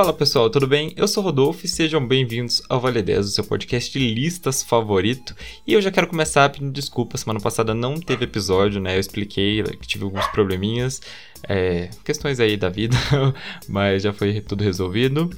Fala 0.00 0.14
pessoal, 0.14 0.48
tudo 0.48 0.66
bem? 0.66 0.94
Eu 0.96 1.06
sou 1.06 1.22
Rodolfo 1.22 1.66
e 1.66 1.68
sejam 1.68 2.02
bem-vindos 2.06 2.62
ao 2.70 2.80
Vale 2.80 3.02
10, 3.02 3.26
o 3.26 3.28
seu 3.32 3.44
podcast 3.44 3.92
de 3.92 4.14
listas 4.14 4.62
favorito. 4.62 5.36
E 5.66 5.74
eu 5.74 5.82
já 5.82 5.90
quero 5.90 6.06
começar 6.06 6.48
pedindo 6.48 6.72
desculpas, 6.72 7.20
semana 7.20 7.38
passada 7.38 7.74
não 7.74 8.00
teve 8.00 8.24
episódio, 8.24 8.80
né? 8.80 8.96
Eu 8.96 9.00
expliquei 9.00 9.62
que 9.62 9.86
tive 9.86 10.04
alguns 10.04 10.26
probleminhas, 10.28 11.02
é, 11.46 11.90
questões 12.02 12.40
aí 12.40 12.56
da 12.56 12.70
vida, 12.70 12.96
mas 13.68 14.02
já 14.02 14.10
foi 14.10 14.40
tudo 14.40 14.64
resolvido. 14.64 15.28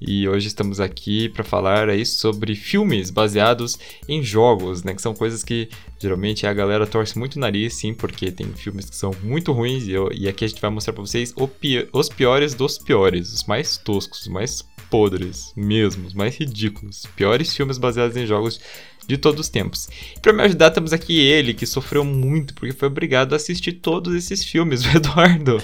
E 0.00 0.28
hoje 0.28 0.46
estamos 0.46 0.78
aqui 0.78 1.28
para 1.28 1.42
falar 1.42 1.88
aí 1.88 2.06
sobre 2.06 2.54
filmes 2.54 3.10
baseados 3.10 3.78
em 4.08 4.22
jogos, 4.22 4.84
né? 4.84 4.94
Que 4.94 5.02
são 5.02 5.14
coisas 5.14 5.42
que 5.42 5.68
geralmente 5.98 6.46
a 6.46 6.52
galera 6.52 6.86
torce 6.86 7.18
muito 7.18 7.36
o 7.36 7.40
nariz, 7.40 7.74
sim, 7.74 7.92
porque 7.92 8.30
tem 8.30 8.46
filmes 8.54 8.88
que 8.88 8.94
são 8.94 9.12
muito 9.22 9.52
ruins. 9.52 9.86
E, 9.86 9.92
eu, 9.92 10.10
e 10.12 10.28
aqui 10.28 10.44
a 10.44 10.48
gente 10.48 10.60
vai 10.60 10.70
mostrar 10.70 10.92
para 10.92 11.02
vocês 11.02 11.34
pi 11.60 11.88
os 11.92 12.08
piores 12.08 12.54
dos 12.54 12.78
piores, 12.78 13.32
os 13.32 13.44
mais 13.44 13.76
toscos, 13.76 14.22
os 14.22 14.28
mais 14.28 14.64
podres 14.88 15.52
mesmo, 15.56 16.06
os 16.06 16.14
mais 16.14 16.36
ridículos. 16.36 17.04
Piores 17.16 17.54
filmes 17.54 17.78
baseados 17.78 18.16
em 18.16 18.26
jogos 18.26 18.60
de 19.06 19.16
todos 19.16 19.40
os 19.40 19.48
tempos. 19.48 19.88
Para 20.22 20.32
me 20.32 20.42
ajudar, 20.42 20.70
temos 20.70 20.92
aqui 20.92 21.18
ele, 21.18 21.54
que 21.54 21.66
sofreu 21.66 22.04
muito, 22.04 22.54
porque 22.54 22.72
foi 22.72 22.88
obrigado 22.88 23.32
a 23.32 23.36
assistir 23.36 23.72
todos 23.72 24.14
esses 24.14 24.44
filmes, 24.44 24.84
o 24.86 24.96
Eduardo. 24.96 25.60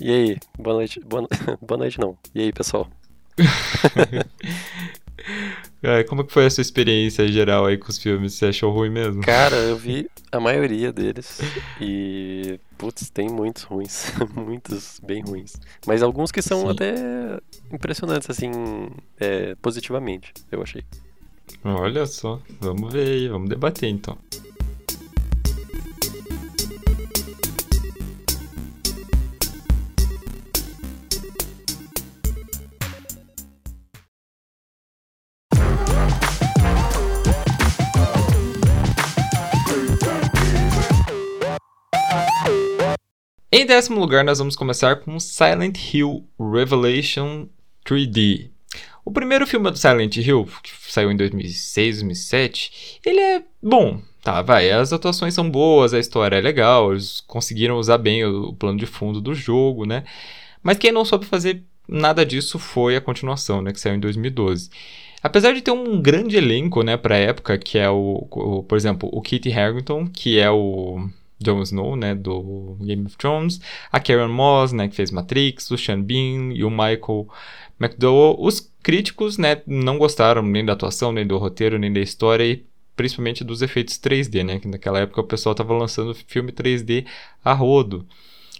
E 0.00 0.10
aí, 0.10 0.36
boa 0.58 0.76
noite. 0.76 1.00
Boa, 1.00 1.28
boa 1.62 1.78
noite, 1.78 2.00
não. 2.00 2.16
E 2.34 2.40
aí, 2.40 2.52
pessoal? 2.52 2.90
É, 5.82 6.02
como 6.04 6.24
que 6.24 6.32
foi 6.32 6.46
a 6.46 6.50
sua 6.50 6.62
experiência 6.62 7.26
geral 7.28 7.66
aí 7.66 7.76
com 7.76 7.88
os 7.88 7.98
filmes? 7.98 8.34
Você 8.34 8.46
achou 8.46 8.72
ruim 8.72 8.90
mesmo? 8.90 9.22
Cara, 9.22 9.56
eu 9.56 9.76
vi 9.76 10.10
a 10.32 10.40
maioria 10.40 10.92
deles 10.92 11.38
e, 11.80 12.58
putz, 12.78 13.10
tem 13.10 13.28
muitos 13.28 13.62
ruins, 13.62 14.12
muitos 14.34 15.00
bem 15.04 15.22
ruins. 15.22 15.54
Mas 15.86 16.02
alguns 16.02 16.32
que 16.32 16.42
são 16.42 16.62
Sim. 16.62 16.70
até 16.70 16.94
impressionantes, 17.72 18.28
assim, 18.30 18.50
é, 19.18 19.54
positivamente, 19.56 20.32
eu 20.50 20.62
achei. 20.62 20.82
Olha 21.62 22.06
só, 22.06 22.40
vamos 22.60 22.92
ver 22.92 23.06
aí, 23.06 23.28
vamos 23.28 23.48
debater 23.48 23.88
então. 23.88 24.18
Em 43.50 43.64
décimo 43.64 44.00
lugar, 44.00 44.24
nós 44.24 44.40
vamos 44.40 44.56
começar 44.56 44.96
com 44.96 45.20
Silent 45.20 45.78
Hill 45.94 46.28
Revelation 46.38 47.48
3D. 47.86 48.50
O 49.04 49.12
primeiro 49.12 49.46
filme 49.46 49.70
do 49.70 49.78
Silent 49.78 50.16
Hill, 50.16 50.48
que 50.64 50.72
saiu 50.92 51.12
em 51.12 51.16
2006, 51.16 51.98
2007, 51.98 53.00
ele 53.06 53.20
é 53.20 53.44
bom, 53.62 54.02
tá, 54.20 54.42
vai, 54.42 54.72
as 54.72 54.92
atuações 54.92 55.32
são 55.32 55.48
boas, 55.48 55.94
a 55.94 55.98
história 56.00 56.34
é 56.34 56.40
legal, 56.40 56.90
eles 56.90 57.20
conseguiram 57.20 57.78
usar 57.78 57.98
bem 57.98 58.24
o, 58.24 58.48
o 58.48 58.52
plano 58.52 58.80
de 58.80 58.86
fundo 58.86 59.20
do 59.20 59.32
jogo, 59.32 59.86
né? 59.86 60.02
Mas 60.60 60.78
quem 60.78 60.90
não 60.90 61.04
soube 61.04 61.24
fazer 61.24 61.62
nada 61.88 62.26
disso 62.26 62.58
foi 62.58 62.96
a 62.96 63.00
continuação, 63.00 63.62
né, 63.62 63.72
que 63.72 63.78
saiu 63.78 63.94
em 63.94 64.00
2012. 64.00 64.70
Apesar 65.22 65.52
de 65.52 65.62
ter 65.62 65.70
um 65.70 66.02
grande 66.02 66.36
elenco, 66.36 66.82
né, 66.82 66.96
pra 66.96 67.16
época, 67.16 67.56
que 67.56 67.78
é 67.78 67.88
o, 67.88 68.26
o 68.28 68.64
por 68.64 68.76
exemplo, 68.76 69.08
o 69.12 69.22
Kit 69.22 69.52
Harington, 69.52 70.08
que 70.08 70.36
é 70.36 70.50
o 70.50 71.08
Jon 71.40 71.62
Snow, 71.62 71.96
né, 71.96 72.14
do 72.14 72.76
Game 72.80 73.04
of 73.06 73.16
Thrones, 73.16 73.60
a 73.92 74.00
Karen 74.00 74.28
Moss, 74.28 74.72
né, 74.72 74.88
que 74.88 74.96
fez 74.96 75.10
Matrix, 75.10 75.70
o 75.70 75.78
Sean 75.78 76.00
Bean 76.00 76.52
e 76.52 76.64
o 76.64 76.70
Michael 76.70 77.28
McDowell. 77.78 78.36
Os 78.38 78.72
críticos, 78.82 79.36
né, 79.38 79.62
não 79.66 79.98
gostaram 79.98 80.42
nem 80.42 80.64
da 80.64 80.72
atuação, 80.72 81.12
nem 81.12 81.26
do 81.26 81.38
roteiro, 81.38 81.78
nem 81.78 81.92
da 81.92 82.00
história 82.00 82.44
e 82.44 82.64
principalmente 82.94 83.44
dos 83.44 83.60
efeitos 83.60 83.98
3D, 83.98 84.42
né, 84.42 84.58
que 84.58 84.66
naquela 84.66 85.00
época 85.00 85.20
o 85.20 85.24
pessoal 85.24 85.52
estava 85.52 85.74
lançando 85.74 86.14
filme 86.14 86.50
3D 86.52 87.04
a 87.44 87.52
rodo. 87.52 88.06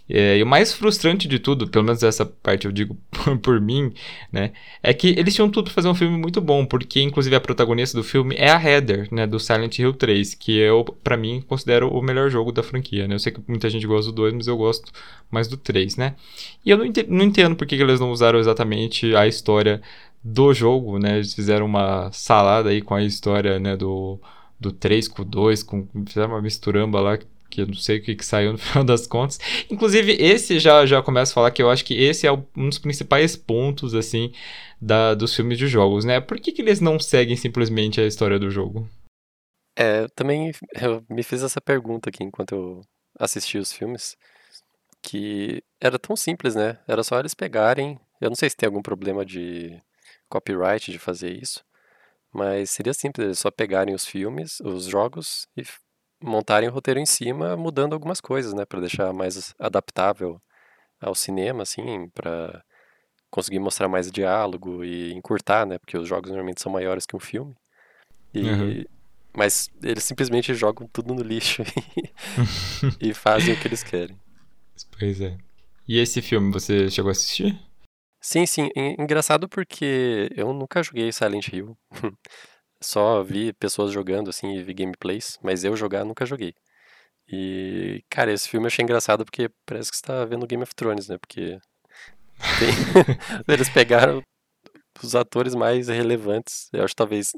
É, 0.09 0.37
e 0.37 0.43
o 0.43 0.47
mais 0.47 0.71
frustrante 0.71 1.27
de 1.27 1.37
tudo, 1.37 1.67
pelo 1.67 1.83
menos 1.83 2.01
essa 2.01 2.25
parte 2.25 2.65
eu 2.65 2.71
digo 2.71 2.97
por 3.41 3.59
mim, 3.59 3.93
né, 4.31 4.53
é 4.81 4.93
que 4.93 5.09
eles 5.09 5.35
tinham 5.35 5.49
tudo 5.49 5.65
para 5.65 5.73
fazer 5.73 5.89
um 5.89 5.95
filme 5.95 6.17
muito 6.17 6.39
bom, 6.39 6.65
porque 6.65 7.01
inclusive 7.01 7.35
a 7.35 7.41
protagonista 7.41 7.97
do 7.97 8.03
filme 8.03 8.35
é 8.37 8.49
a 8.49 8.61
Heather, 8.61 9.07
né, 9.11 9.27
do 9.27 9.39
Silent 9.39 9.79
Hill 9.79 9.93
3, 9.93 10.33
que 10.35 10.57
eu, 10.57 10.83
para 11.03 11.17
mim, 11.17 11.43
considero 11.45 11.89
o 11.89 12.01
melhor 12.01 12.29
jogo 12.29 12.51
da 12.51 12.63
franquia, 12.63 13.07
né. 13.07 13.15
Eu 13.15 13.19
sei 13.19 13.33
que 13.33 13.41
muita 13.47 13.69
gente 13.69 13.85
gosta 13.85 14.11
do 14.11 14.15
2, 14.15 14.33
mas 14.33 14.47
eu 14.47 14.57
gosto 14.57 14.91
mais 15.29 15.47
do 15.47 15.57
3, 15.57 15.97
né. 15.97 16.15
E 16.65 16.69
eu 16.69 16.77
não 16.77 16.85
entendo, 16.85 17.09
não 17.11 17.25
entendo 17.25 17.55
por 17.55 17.67
que 17.67 17.75
eles 17.75 17.99
não 17.99 18.11
usaram 18.11 18.39
exatamente 18.39 19.15
a 19.15 19.27
história 19.27 19.81
do 20.23 20.53
jogo, 20.53 20.99
né, 20.99 21.15
eles 21.15 21.33
fizeram 21.33 21.65
uma 21.65 22.11
salada 22.11 22.69
aí 22.69 22.81
com 22.81 22.95
a 22.95 23.03
história, 23.03 23.59
né, 23.59 23.75
do 23.75 24.19
do 24.59 24.71
3 24.71 25.07
com 25.07 25.21
o 25.21 25.25
2, 25.25 25.63
com, 25.63 25.87
fizeram 26.07 26.29
uma 26.33 26.41
misturamba 26.41 26.99
lá 26.99 27.19
que 27.49 27.61
eu 27.61 27.67
não 27.67 27.73
sei 27.73 27.97
o 27.97 28.03
que, 28.03 28.15
que 28.15 28.25
saiu 28.25 28.53
no 28.53 28.57
final 28.59 28.83
das 28.83 29.07
contas. 29.07 29.39
Inclusive, 29.69 30.13
esse 30.13 30.59
já, 30.59 30.85
já 30.85 31.01
começa 31.01 31.31
a 31.31 31.35
falar 31.35 31.51
que 31.51 31.61
eu 31.61 31.69
acho 31.69 31.85
que 31.85 31.93
esse 31.93 32.27
é 32.27 32.31
um 32.31 32.69
dos 32.69 32.79
principais 32.79 33.35
pontos, 33.35 33.93
assim, 33.93 34.31
da, 34.81 35.13
dos 35.13 35.35
filmes 35.35 35.57
de 35.57 35.67
jogos, 35.67 36.05
né? 36.05 36.19
Por 36.19 36.39
que, 36.39 36.51
que 36.51 36.61
eles 36.61 36.79
não 36.79 36.99
seguem 36.99 37.35
simplesmente 37.35 37.99
a 37.99 38.05
história 38.05 38.39
do 38.39 38.49
jogo? 38.49 38.87
É, 39.75 40.07
também 40.15 40.51
eu 40.81 41.03
me 41.09 41.21
fiz 41.21 41.43
essa 41.43 41.61
pergunta 41.61 42.09
aqui 42.09 42.23
enquanto 42.23 42.55
eu 42.55 42.81
assisti 43.19 43.57
os 43.57 43.71
filmes, 43.71 44.17
que 45.01 45.63
era 45.79 45.99
tão 45.99 46.15
simples, 46.15 46.55
né? 46.55 46.79
Era 46.87 47.03
só 47.03 47.19
eles 47.19 47.33
pegarem, 47.33 47.99
eu 48.19 48.29
não 48.29 48.35
sei 48.35 48.49
se 48.49 48.57
tem 48.57 48.67
algum 48.67 48.81
problema 48.81 49.23
de 49.25 49.79
copyright 50.29 50.91
de 50.91 50.99
fazer 50.99 51.31
isso, 51.31 51.63
mas 52.33 52.71
seria 52.71 52.93
simples, 52.93 53.25
eles 53.25 53.39
só 53.39 53.51
pegarem 53.51 53.93
os 53.95 54.05
filmes, 54.05 54.59
os 54.61 54.85
jogos 54.85 55.47
e 55.55 55.63
montarem 56.21 56.69
o 56.69 56.71
roteiro 56.71 56.99
em 56.99 57.05
cima, 57.05 57.55
mudando 57.55 57.93
algumas 57.93 58.19
coisas, 58.19 58.53
né, 58.53 58.65
para 58.65 58.79
deixar 58.79 59.13
mais 59.13 59.53
adaptável 59.59 60.41
ao 60.99 61.13
cinema, 61.13 61.63
assim, 61.63 62.09
para 62.09 62.63
conseguir 63.29 63.59
mostrar 63.59 63.87
mais 63.87 64.11
diálogo 64.11 64.83
e 64.83 65.13
encurtar, 65.13 65.65
né, 65.65 65.77
porque 65.77 65.97
os 65.97 66.07
jogos 66.07 66.29
normalmente 66.29 66.61
são 66.61 66.71
maiores 66.71 67.05
que 67.05 67.15
um 67.15 67.19
filme. 67.19 67.55
E, 68.33 68.41
uhum. 68.41 68.85
Mas 69.35 69.69
eles 69.83 70.03
simplesmente 70.03 70.53
jogam 70.53 70.87
tudo 70.87 71.13
no 71.13 71.21
lixo 71.21 71.61
e, 73.01 73.09
e 73.09 73.13
fazem 73.13 73.53
o 73.53 73.59
que 73.59 73.67
eles 73.67 73.83
querem. 73.83 74.19
Pois 74.97 75.21
é. 75.21 75.37
E 75.87 75.99
esse 75.99 76.21
filme, 76.21 76.51
você 76.51 76.89
chegou 76.89 77.09
a 77.09 77.11
assistir? 77.11 77.57
Sim, 78.19 78.45
sim. 78.45 78.69
Engraçado 78.75 79.47
porque 79.47 80.29
eu 80.35 80.51
nunca 80.53 80.83
joguei 80.83 81.11
Silent 81.11 81.47
Hill. 81.47 81.77
Só 82.81 83.23
vi 83.23 83.53
pessoas 83.53 83.91
jogando, 83.91 84.29
assim, 84.29 84.55
e 84.55 84.63
vi 84.63 84.73
gameplays, 84.73 85.37
mas 85.41 85.63
eu 85.63 85.75
jogar 85.75 86.05
nunca 86.05 86.25
joguei. 86.25 86.53
E, 87.29 88.03
cara, 88.09 88.31
esse 88.31 88.47
filme 88.47 88.65
eu 88.65 88.67
achei 88.67 88.83
engraçado 88.83 89.25
porque 89.25 89.49
parece 89.65 89.91
que 89.91 89.97
você 89.97 90.03
tá 90.03 90.23
vendo 90.25 90.47
Game 90.47 90.63
of 90.63 90.73
Thrones, 90.73 91.07
né? 91.09 91.17
Porque 91.17 91.59
eles 93.47 93.69
pegaram 93.69 94.21
os 95.03 95.15
atores 95.15 95.53
mais 95.53 95.89
relevantes. 95.89 96.69
Eu 96.71 96.83
acho 96.83 96.93
que 96.93 96.97
talvez 96.97 97.31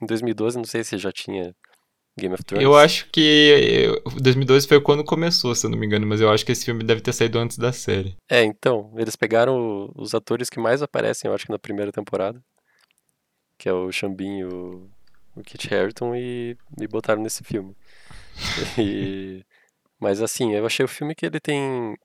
em 0.00 0.06
2012, 0.06 0.56
não 0.56 0.64
sei 0.64 0.82
se 0.82 0.96
já 0.96 1.12
tinha 1.12 1.54
Game 2.18 2.34
of 2.34 2.42
Thrones. 2.44 2.64
Eu 2.64 2.74
acho 2.74 3.08
que 3.10 4.00
2012 4.20 4.66
foi 4.66 4.80
quando 4.80 5.04
começou, 5.04 5.54
se 5.54 5.66
eu 5.66 5.70
não 5.70 5.78
me 5.78 5.86
engano, 5.86 6.06
mas 6.06 6.20
eu 6.20 6.30
acho 6.30 6.44
que 6.46 6.52
esse 6.52 6.64
filme 6.64 6.82
deve 6.82 7.00
ter 7.00 7.12
saído 7.12 7.38
antes 7.38 7.58
da 7.58 7.72
série. 7.72 8.16
É, 8.30 8.42
então, 8.42 8.92
eles 8.96 9.16
pegaram 9.16 9.92
os 9.94 10.14
atores 10.14 10.48
que 10.48 10.58
mais 10.58 10.80
aparecem, 10.80 11.28
eu 11.28 11.34
acho 11.34 11.46
que 11.46 11.52
na 11.52 11.58
primeira 11.58 11.92
temporada 11.92 12.40
que 13.58 13.68
é 13.68 13.72
o 13.72 13.90
Xambinho, 13.92 14.90
o 15.36 15.42
Kit 15.42 15.72
Harington, 15.74 16.14
e 16.16 16.56
me 16.78 16.86
botaram 16.86 17.22
nesse 17.22 17.44
filme. 17.44 17.76
e, 18.78 19.44
mas 19.98 20.22
assim, 20.22 20.52
eu 20.52 20.66
achei 20.66 20.84
o 20.84 20.88
filme 20.88 21.14
que 21.14 21.26
ele 21.26 21.40
tem. 21.40 21.96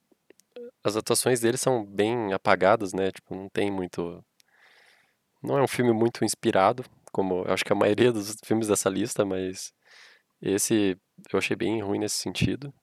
As 0.83 0.95
atuações 0.95 1.41
dele 1.41 1.57
são 1.57 1.85
bem 1.85 2.33
apagadas, 2.33 2.93
né? 2.93 3.11
Tipo, 3.11 3.35
não 3.35 3.49
tem 3.49 3.71
muito. 3.71 4.23
Não 5.41 5.57
é 5.57 5.63
um 5.63 5.67
filme 5.67 5.93
muito 5.93 6.25
inspirado, 6.25 6.83
como 7.11 7.43
eu 7.45 7.53
acho 7.53 7.65
que 7.65 7.73
a 7.73 7.75
maioria 7.75 8.11
dos 8.11 8.37
filmes 8.43 8.67
dessa 8.67 8.89
lista, 8.89 9.25
mas 9.25 9.73
esse 10.41 10.97
eu 11.31 11.39
achei 11.39 11.55
bem 11.55 11.81
ruim 11.81 11.99
nesse 11.99 12.17
sentido. 12.17 12.73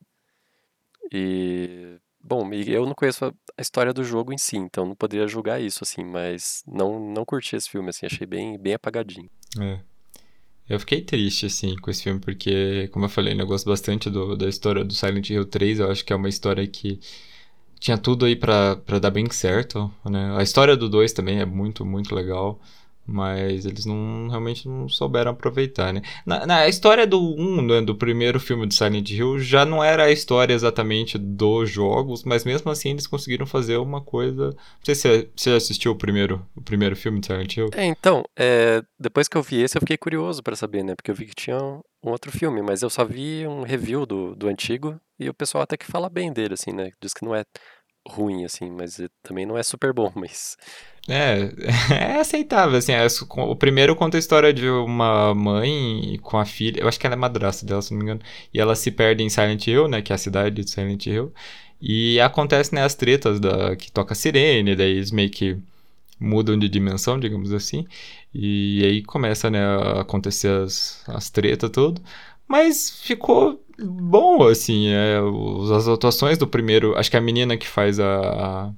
E 1.12 1.98
Bom, 2.28 2.50
eu 2.52 2.84
não 2.84 2.94
conheço 2.94 3.24
a 3.24 3.62
história 3.62 3.92
do 3.92 4.02
jogo 4.02 4.32
em 4.32 4.38
si, 4.38 4.56
então 4.56 4.84
não 4.84 4.96
poderia 4.96 5.28
julgar 5.28 5.60
isso, 5.60 5.84
assim, 5.84 6.02
mas 6.02 6.64
não, 6.66 6.98
não 6.98 7.24
curti 7.24 7.54
esse 7.54 7.70
filme, 7.70 7.90
assim, 7.90 8.04
achei 8.04 8.26
bem, 8.26 8.58
bem 8.58 8.74
apagadinho. 8.74 9.30
É. 9.60 9.78
Eu 10.68 10.80
fiquei 10.80 11.00
triste, 11.02 11.46
assim, 11.46 11.76
com 11.76 11.88
esse 11.88 12.02
filme, 12.02 12.18
porque, 12.18 12.88
como 12.88 13.04
eu 13.04 13.08
falei, 13.08 13.32
né, 13.32 13.44
eu 13.44 13.46
gosto 13.46 13.66
bastante 13.66 14.10
do, 14.10 14.36
da 14.36 14.48
história 14.48 14.84
do 14.84 14.92
Silent 14.92 15.30
Hill 15.30 15.44
3, 15.44 15.78
eu 15.78 15.88
acho 15.88 16.04
que 16.04 16.12
é 16.12 16.16
uma 16.16 16.28
história 16.28 16.66
que 16.66 16.98
tinha 17.78 17.96
tudo 17.96 18.24
aí 18.24 18.34
pra 18.34 18.74
dar 19.00 19.10
bem 19.10 19.30
certo, 19.30 19.92
né? 20.04 20.36
A 20.36 20.42
história 20.42 20.76
do 20.76 20.88
2 20.88 21.12
também 21.12 21.38
é 21.38 21.46
muito, 21.46 21.84
muito 21.84 22.12
legal. 22.12 22.60
Mas 23.06 23.64
eles 23.64 23.86
não 23.86 24.28
realmente 24.28 24.68
não 24.68 24.88
souberam 24.88 25.30
aproveitar, 25.30 25.92
né? 25.92 26.02
Na, 26.24 26.44
na 26.44 26.68
história 26.68 27.06
do 27.06 27.20
1, 27.20 27.62
né, 27.62 27.80
do 27.80 27.94
primeiro 27.94 28.40
filme 28.40 28.66
do 28.66 28.74
Silent 28.74 29.10
Hill, 29.10 29.38
já 29.38 29.64
não 29.64 29.82
era 29.82 30.04
a 30.04 30.10
história 30.10 30.52
exatamente 30.52 31.16
dos 31.16 31.70
jogos, 31.70 32.24
mas 32.24 32.44
mesmo 32.44 32.70
assim 32.70 32.90
eles 32.90 33.06
conseguiram 33.06 33.46
fazer 33.46 33.76
uma 33.76 34.00
coisa. 34.00 34.46
Não 34.46 34.54
sei 34.82 34.94
se 34.94 35.28
você 35.36 35.50
assistiu 35.50 35.92
o 35.92 35.96
primeiro, 35.96 36.44
o 36.56 36.60
primeiro 36.60 36.96
filme 36.96 37.20
de 37.20 37.26
Silent 37.26 37.56
Hill. 37.56 37.70
É, 37.74 37.84
então, 37.84 38.24
é, 38.36 38.82
depois 38.98 39.28
que 39.28 39.36
eu 39.36 39.42
vi 39.42 39.62
esse, 39.62 39.76
eu 39.76 39.80
fiquei 39.80 39.96
curioso 39.96 40.42
para 40.42 40.56
saber, 40.56 40.82
né? 40.82 40.94
Porque 40.94 41.10
eu 41.10 41.14
vi 41.14 41.26
que 41.26 41.34
tinha 41.34 41.56
um, 41.56 41.80
um 42.04 42.10
outro 42.10 42.32
filme, 42.32 42.60
mas 42.62 42.82
eu 42.82 42.90
só 42.90 43.04
vi 43.04 43.46
um 43.46 43.62
review 43.62 44.04
do, 44.04 44.34
do 44.34 44.48
antigo 44.48 45.00
e 45.18 45.28
o 45.28 45.34
pessoal 45.34 45.62
até 45.62 45.76
que 45.76 45.86
fala 45.86 46.10
bem 46.10 46.32
dele, 46.32 46.54
assim, 46.54 46.72
né? 46.72 46.90
Diz 47.00 47.14
que 47.14 47.24
não 47.24 47.34
é 47.34 47.44
ruim, 48.08 48.44
assim, 48.44 48.70
mas 48.70 49.00
também 49.22 49.44
não 49.44 49.58
é 49.58 49.62
super 49.62 49.92
bom, 49.92 50.12
mas 50.14 50.56
é, 51.08 51.52
é 51.92 52.20
aceitável, 52.20 52.76
assim, 52.78 52.92
é, 52.92 53.06
o 53.36 53.56
primeiro 53.56 53.94
conta 53.94 54.16
a 54.16 54.20
história 54.20 54.52
de 54.52 54.68
uma 54.68 55.34
mãe 55.34 56.18
com 56.22 56.38
a 56.38 56.44
filha, 56.44 56.80
eu 56.80 56.88
acho 56.88 56.98
que 56.98 57.06
ela 57.06 57.14
é 57.14 57.18
madrasta 57.18 57.64
dela, 57.64 57.82
se 57.82 57.92
não 57.92 57.98
me 57.98 58.04
engano, 58.04 58.20
e 58.52 58.60
ela 58.60 58.74
se 58.74 58.90
perde 58.90 59.22
em 59.22 59.28
Silent 59.28 59.66
Hill, 59.66 59.88
né, 59.88 60.02
que 60.02 60.12
é 60.12 60.14
a 60.14 60.18
cidade 60.18 60.62
de 60.62 60.70
Silent 60.70 61.06
Hill, 61.06 61.32
e 61.80 62.18
acontece, 62.20 62.74
né, 62.74 62.82
as 62.82 62.94
tretas 62.94 63.38
da, 63.38 63.76
que 63.76 63.90
toca 63.92 64.12
a 64.12 64.16
sirene, 64.16 64.74
daí 64.74 64.92
eles 64.92 65.10
meio 65.10 65.30
que 65.30 65.56
mudam 66.18 66.58
de 66.58 66.68
dimensão, 66.68 67.20
digamos 67.20 67.52
assim, 67.52 67.86
e 68.34 68.82
aí 68.84 69.02
começa, 69.02 69.50
né, 69.50 69.64
a 69.64 70.00
acontecer 70.00 70.48
as, 70.48 71.04
as 71.08 71.30
tretas 71.30 71.70
tudo, 71.70 72.00
mas 72.48 73.00
ficou 73.02 73.60
bom, 73.78 74.48
assim, 74.48 74.88
é, 74.88 75.18
as 75.76 75.88
atuações 75.88 76.38
do 76.38 76.46
primeiro, 76.46 76.96
acho 76.96 77.10
que 77.10 77.16
a 77.16 77.20
menina 77.20 77.56
que 77.56 77.68
faz 77.68 78.00
a, 78.00 78.68
a 78.68 78.72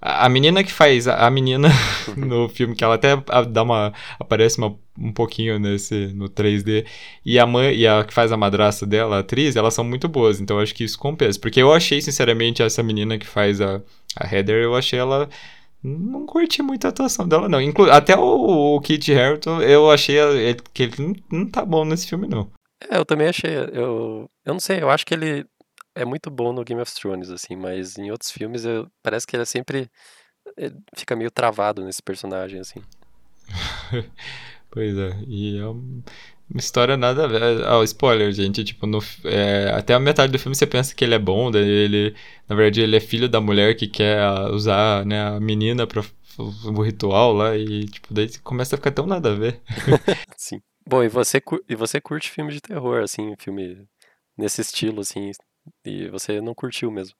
a 0.00 0.28
menina 0.28 0.62
que 0.62 0.72
faz 0.72 1.08
a 1.08 1.28
menina 1.30 1.68
no 2.16 2.48
filme, 2.48 2.74
que 2.74 2.84
ela 2.84 2.96
até 2.96 3.16
dá 3.50 3.62
uma. 3.62 3.92
aparece 4.18 4.58
uma, 4.58 4.76
um 4.98 5.12
pouquinho 5.12 5.58
nesse 5.58 6.08
no 6.14 6.28
3D. 6.28 6.86
E 7.24 7.38
a 7.38 7.46
mãe 7.46 7.74
e 7.74 7.86
a 7.86 8.04
que 8.04 8.12
faz 8.12 8.30
a 8.30 8.36
madrasta 8.36 8.86
dela, 8.86 9.16
a 9.16 9.18
atriz, 9.20 9.56
elas 9.56 9.74
são 9.74 9.84
muito 9.84 10.06
boas. 10.08 10.40
Então 10.40 10.58
acho 10.58 10.74
que 10.74 10.84
isso 10.84 10.98
compensa. 10.98 11.40
Porque 11.40 11.60
eu 11.60 11.72
achei, 11.72 12.00
sinceramente, 12.00 12.62
essa 12.62 12.82
menina 12.82 13.18
que 13.18 13.26
faz 13.26 13.60
a, 13.60 13.80
a 14.16 14.34
Heather, 14.34 14.62
eu 14.62 14.76
achei 14.76 14.98
ela. 14.98 15.28
Não 15.82 16.26
curti 16.26 16.62
muito 16.62 16.84
a 16.86 16.90
atuação 16.90 17.28
dela, 17.28 17.48
não. 17.48 17.60
Inclu 17.60 17.90
até 17.90 18.16
o, 18.16 18.76
o 18.76 18.80
Kit 18.80 19.12
Harington, 19.12 19.62
eu 19.62 19.90
achei 19.90 20.16
que 20.74 20.82
ele 20.84 20.94
não, 20.98 21.14
não 21.30 21.46
tá 21.46 21.64
bom 21.64 21.84
nesse 21.84 22.08
filme, 22.08 22.26
não. 22.26 22.50
É, 22.90 22.98
eu 22.98 23.04
também 23.04 23.28
achei. 23.28 23.54
Eu, 23.56 24.28
eu 24.44 24.52
não 24.52 24.60
sei, 24.60 24.82
eu 24.82 24.90
acho 24.90 25.06
que 25.06 25.14
ele 25.14 25.46
é 25.96 26.04
muito 26.04 26.30
bom 26.30 26.52
no 26.52 26.62
Game 26.62 26.80
of 26.80 26.94
Thrones, 26.94 27.30
assim, 27.30 27.56
mas 27.56 27.96
em 27.96 28.10
outros 28.10 28.30
filmes 28.30 28.64
eu, 28.64 28.86
parece 29.02 29.26
que 29.26 29.34
ele 29.34 29.42
é 29.42 29.46
sempre. 29.46 29.90
Ele 30.56 30.76
fica 30.94 31.16
meio 31.16 31.30
travado 31.30 31.84
nesse 31.84 32.02
personagem, 32.02 32.60
assim. 32.60 32.80
pois 34.70 34.96
é, 34.96 35.18
e 35.26 35.58
é 35.58 35.66
uma 35.66 36.60
história 36.60 36.96
nada 36.96 37.24
a 37.24 37.26
ver. 37.26 37.42
Ah, 37.66 37.82
spoiler, 37.82 38.30
gente. 38.30 38.62
Tipo, 38.62 38.86
no, 38.86 39.00
é, 39.24 39.72
até 39.74 39.94
a 39.94 39.98
metade 39.98 40.30
do 40.30 40.38
filme 40.38 40.54
você 40.54 40.66
pensa 40.66 40.94
que 40.94 41.04
ele 41.04 41.14
é 41.14 41.18
bom, 41.18 41.50
daí 41.50 41.66
ele. 41.66 42.14
Na 42.48 42.54
verdade, 42.54 42.82
ele 42.82 42.96
é 42.96 43.00
filho 43.00 43.28
da 43.28 43.40
mulher 43.40 43.74
que 43.74 43.88
quer 43.88 44.22
usar 44.50 45.04
né, 45.04 45.20
a 45.28 45.40
menina 45.40 45.86
pra 45.86 46.04
o 46.38 46.82
ritual 46.82 47.32
lá, 47.32 47.56
e 47.56 47.86
tipo, 47.86 48.12
daí 48.12 48.28
começa 48.38 48.76
a 48.76 48.78
ficar 48.78 48.90
tão 48.90 49.06
nada 49.06 49.32
a 49.32 49.34
ver. 49.34 49.60
Sim. 50.36 50.60
Bom, 50.86 51.02
e 51.02 51.08
você, 51.08 51.42
e 51.68 51.74
você 51.74 52.00
curte 52.00 52.30
filme 52.30 52.52
de 52.52 52.60
terror, 52.60 53.02
assim, 53.02 53.34
filme 53.38 53.88
nesse 54.36 54.60
estilo, 54.60 55.00
assim, 55.00 55.30
e 55.84 56.08
você 56.08 56.40
não 56.40 56.54
curtiu 56.54 56.90
mesmo. 56.90 57.16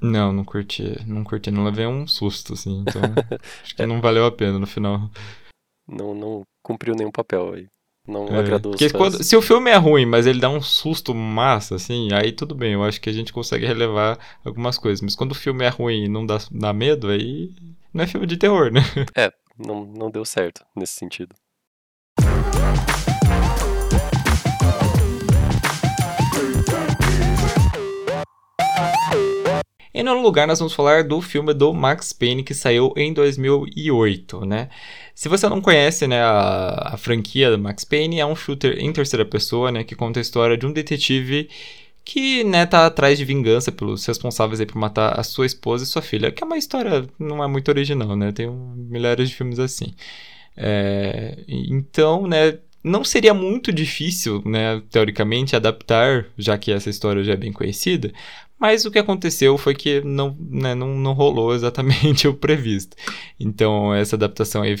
Não, 0.00 0.32
não 0.32 0.44
curti. 0.44 0.96
Não 1.06 1.24
curti. 1.24 1.50
Não 1.50 1.64
levei 1.64 1.86
um 1.86 2.06
susto, 2.06 2.52
assim. 2.52 2.80
Então, 2.80 3.02
acho 3.62 3.74
que 3.74 3.82
é. 3.82 3.86
não 3.86 4.00
valeu 4.00 4.26
a 4.26 4.32
pena 4.32 4.58
no 4.58 4.66
final. 4.66 5.10
Não, 5.88 6.14
não 6.14 6.42
cumpriu 6.62 6.94
nenhum 6.94 7.10
papel 7.10 7.54
aí. 7.54 7.68
Não 8.06 8.28
é, 8.28 8.38
agradou 8.38 8.72
Porque 8.72 8.90
quando, 8.90 9.22
Se 9.22 9.34
o 9.34 9.40
filme 9.40 9.70
é 9.70 9.76
ruim, 9.76 10.04
mas 10.04 10.26
ele 10.26 10.38
dá 10.38 10.50
um 10.50 10.60
susto 10.60 11.14
massa, 11.14 11.76
assim, 11.76 12.10
aí 12.12 12.32
tudo 12.32 12.54
bem. 12.54 12.74
Eu 12.74 12.84
acho 12.84 13.00
que 13.00 13.08
a 13.08 13.12
gente 13.12 13.32
consegue 13.32 13.64
relevar 13.64 14.18
algumas 14.44 14.76
coisas. 14.76 15.00
Mas 15.00 15.14
quando 15.14 15.32
o 15.32 15.36
filme 15.36 15.64
é 15.64 15.68
ruim 15.68 16.04
e 16.04 16.08
não 16.08 16.26
dá, 16.26 16.38
dá 16.50 16.72
medo, 16.72 17.08
aí 17.08 17.50
não 17.92 18.04
é 18.04 18.06
filme 18.06 18.26
de 18.26 18.36
terror, 18.36 18.70
né? 18.70 18.80
É, 19.16 19.32
não, 19.58 19.86
não 19.86 20.10
deu 20.10 20.24
certo 20.24 20.64
nesse 20.76 20.92
sentido. 20.94 21.34
Em 29.94 30.02
nono 30.02 30.20
lugar, 30.22 30.46
nós 30.48 30.58
vamos 30.58 30.74
falar 30.74 31.04
do 31.04 31.20
filme 31.20 31.54
do 31.54 31.72
Max 31.72 32.12
Payne 32.12 32.42
que 32.42 32.52
saiu 32.52 32.92
em 32.96 33.12
2008, 33.12 34.44
né? 34.44 34.68
Se 35.14 35.28
você 35.28 35.48
não 35.48 35.60
conhece, 35.60 36.08
né, 36.08 36.20
a, 36.20 36.94
a 36.94 36.96
franquia 36.96 37.48
do 37.52 37.58
Max 37.58 37.84
Payne 37.84 38.18
é 38.18 38.26
um 38.26 38.34
shooter 38.34 38.76
em 38.78 38.92
terceira 38.92 39.24
pessoa, 39.24 39.70
né, 39.70 39.84
que 39.84 39.94
conta 39.94 40.18
a 40.18 40.22
história 40.22 40.56
de 40.56 40.66
um 40.66 40.72
detetive 40.72 41.48
que, 42.04 42.42
né, 42.44 42.66
tá 42.66 42.86
atrás 42.86 43.16
de 43.18 43.24
vingança 43.24 43.70
pelos 43.70 44.04
responsáveis 44.04 44.60
aí 44.60 44.66
por 44.66 44.76
matar 44.78 45.18
a 45.18 45.22
sua 45.22 45.46
esposa 45.46 45.84
e 45.84 45.86
sua 45.86 46.02
filha, 46.02 46.32
que 46.32 46.42
é 46.42 46.46
uma 46.46 46.58
história 46.58 47.06
não 47.18 47.42
é 47.42 47.46
muito 47.46 47.68
original, 47.68 48.16
né? 48.16 48.32
Tem 48.32 48.50
milhares 48.50 49.28
de 49.30 49.36
filmes 49.36 49.60
assim. 49.60 49.94
É, 50.56 51.38
então, 51.48 52.26
né, 52.26 52.58
não 52.84 53.02
seria 53.02 53.32
muito 53.32 53.72
difícil, 53.72 54.42
né, 54.44 54.82
teoricamente, 54.90 55.56
adaptar, 55.56 56.26
já 56.36 56.58
que 56.58 56.70
essa 56.70 56.90
história 56.90 57.24
já 57.24 57.32
é 57.32 57.36
bem 57.36 57.50
conhecida, 57.50 58.12
mas 58.60 58.84
o 58.84 58.90
que 58.90 58.98
aconteceu 58.98 59.56
foi 59.56 59.74
que 59.74 60.02
não, 60.02 60.36
né, 60.38 60.74
não, 60.74 60.94
não 60.94 61.14
rolou 61.14 61.54
exatamente 61.54 62.28
o 62.28 62.34
previsto. 62.34 62.94
Então, 63.40 63.94
essa 63.94 64.16
adaptação 64.16 64.62
aí 64.62 64.76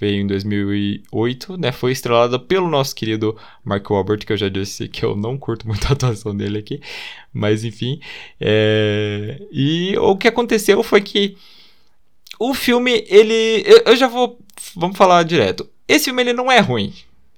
veio 0.00 0.22
em 0.22 0.26
2008, 0.26 1.56
né? 1.56 1.72
Foi 1.72 1.92
estrelada 1.92 2.38
pelo 2.38 2.68
nosso 2.68 2.94
querido 2.94 3.36
Mark 3.64 3.88
Wahlberg, 3.90 4.24
que 4.24 4.32
eu 4.32 4.36
já 4.36 4.48
disse 4.48 4.88
que 4.88 5.04
eu 5.04 5.16
não 5.16 5.36
curto 5.36 5.66
muito 5.66 5.86
a 5.88 5.92
atuação 5.92 6.36
dele 6.36 6.58
aqui. 6.58 6.80
Mas, 7.32 7.64
enfim. 7.64 8.00
É... 8.40 9.40
E 9.50 9.96
o 9.98 10.16
que 10.16 10.28
aconteceu 10.28 10.82
foi 10.82 11.00
que 11.00 11.36
o 12.38 12.54
filme, 12.54 13.04
ele... 13.08 13.64
Eu 13.84 13.96
já 13.96 14.06
vou... 14.06 14.38
Vamos 14.76 14.96
falar 14.96 15.24
direto. 15.24 15.68
Esse 15.88 16.06
filme, 16.06 16.22
ele 16.22 16.32
não 16.32 16.50
é 16.50 16.60
ruim. 16.60 16.92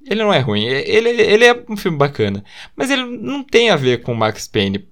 Ele 0.07 0.23
não 0.23 0.33
é 0.33 0.38
ruim, 0.38 0.64
ele, 0.64 1.11
ele 1.11 1.45
é 1.45 1.64
um 1.69 1.76
filme 1.76 1.99
bacana, 1.99 2.42
mas 2.75 2.90
ele 2.90 3.04
não 3.04 3.45
tem 3.45 3.69
a 3.69 3.76
ver 3.76 4.02
com 4.02 4.14
Max 4.14 4.49
Payne 4.49 4.88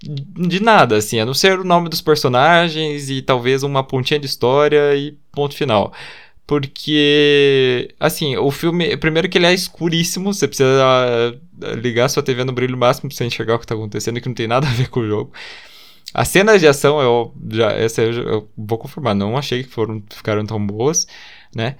de 0.00 0.62
nada, 0.62 0.96
assim, 0.96 1.18
a 1.18 1.26
não 1.26 1.34
ser 1.34 1.58
o 1.58 1.64
nome 1.64 1.88
dos 1.88 2.00
personagens 2.00 3.10
e 3.10 3.20
talvez 3.20 3.62
uma 3.64 3.82
pontinha 3.82 4.18
de 4.18 4.26
história 4.26 4.94
e 4.94 5.18
ponto 5.32 5.54
final. 5.56 5.92
Porque, 6.46 7.94
assim, 7.98 8.36
o 8.36 8.50
filme, 8.50 8.96
primeiro 8.98 9.28
que 9.28 9.38
ele 9.38 9.46
é 9.46 9.54
escuríssimo, 9.54 10.32
você 10.32 10.46
precisa 10.46 10.68
ah, 10.84 11.74
ligar 11.76 12.08
sua 12.08 12.22
TV 12.22 12.44
no 12.44 12.52
brilho 12.52 12.76
máximo 12.76 13.08
pra 13.08 13.16
você 13.16 13.24
enxergar 13.24 13.54
o 13.54 13.58
que 13.58 13.66
tá 13.66 13.74
acontecendo, 13.74 14.20
que 14.20 14.28
não 14.28 14.34
tem 14.34 14.46
nada 14.46 14.68
a 14.68 14.72
ver 14.72 14.88
com 14.88 15.00
o 15.00 15.06
jogo. 15.06 15.32
As 16.12 16.28
cenas 16.28 16.60
de 16.60 16.68
ação, 16.68 17.00
eu 17.00 17.34
já, 17.50 17.72
essa 17.72 18.02
eu, 18.02 18.12
eu 18.12 18.48
vou 18.56 18.78
confirmar, 18.78 19.14
não 19.14 19.36
achei 19.36 19.64
que 19.64 19.70
foram, 19.70 20.02
ficaram 20.10 20.44
tão 20.44 20.64
boas, 20.64 21.06
né? 21.54 21.76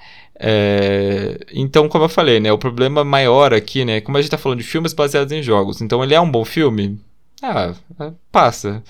É, 0.47 1.39
então, 1.55 1.89
como 1.89 2.05
eu 2.05 2.09
falei, 2.09 2.39
né, 2.39 2.53
o 2.53 2.59
problema 2.59 3.03
maior 3.03 3.55
aqui, 3.55 3.83
né, 3.83 4.03
como 4.03 4.19
a 4.19 4.21
gente 4.21 4.27
está 4.27 4.37
falando 4.37 4.59
de 4.59 4.65
filmes 4.65 4.93
baseados 4.93 5.33
em 5.33 5.43
jogos, 5.43 5.81
então 5.81 6.05
ele 6.05 6.13
é 6.13 6.21
um 6.21 6.31
bom 6.31 6.45
filme? 6.45 7.01
Ah, 7.43 7.75
é, 7.99 8.13
passa. 8.31 8.83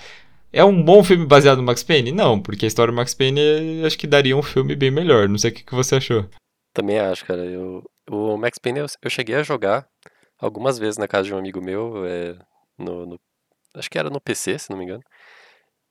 É 0.51 0.65
um 0.65 0.83
bom 0.83 1.01
filme 1.01 1.25
baseado 1.25 1.59
no 1.59 1.63
Max 1.63 1.81
Payne? 1.81 2.11
Não, 2.11 2.41
porque 2.41 2.65
a 2.65 2.67
história 2.67 2.91
do 2.91 2.95
Max 2.95 3.13
Payne 3.13 3.85
acho 3.85 3.97
que 3.97 4.05
daria 4.05 4.35
um 4.35 4.43
filme 4.43 4.75
bem 4.75 4.91
melhor. 4.91 5.29
Não 5.29 5.37
sei 5.37 5.51
o 5.51 5.53
que, 5.53 5.63
que 5.63 5.75
você 5.75 5.95
achou. 5.95 6.29
Também 6.73 6.99
acho, 6.99 7.25
cara. 7.25 7.45
Eu, 7.45 7.83
o 8.09 8.37
Max 8.37 8.57
Payne 8.57 8.79
eu, 8.79 8.85
eu 9.01 9.09
cheguei 9.09 9.35
a 9.35 9.43
jogar 9.43 9.87
algumas 10.37 10.77
vezes 10.77 10.97
na 10.97 11.07
casa 11.07 11.23
de 11.23 11.33
um 11.33 11.37
amigo 11.37 11.61
meu, 11.61 12.05
é, 12.05 12.37
no, 12.77 13.05
no, 13.05 13.19
acho 13.75 13.89
que 13.89 13.97
era 13.97 14.09
no 14.09 14.21
PC, 14.21 14.59
se 14.59 14.69
não 14.69 14.77
me 14.77 14.83
engano. 14.83 15.03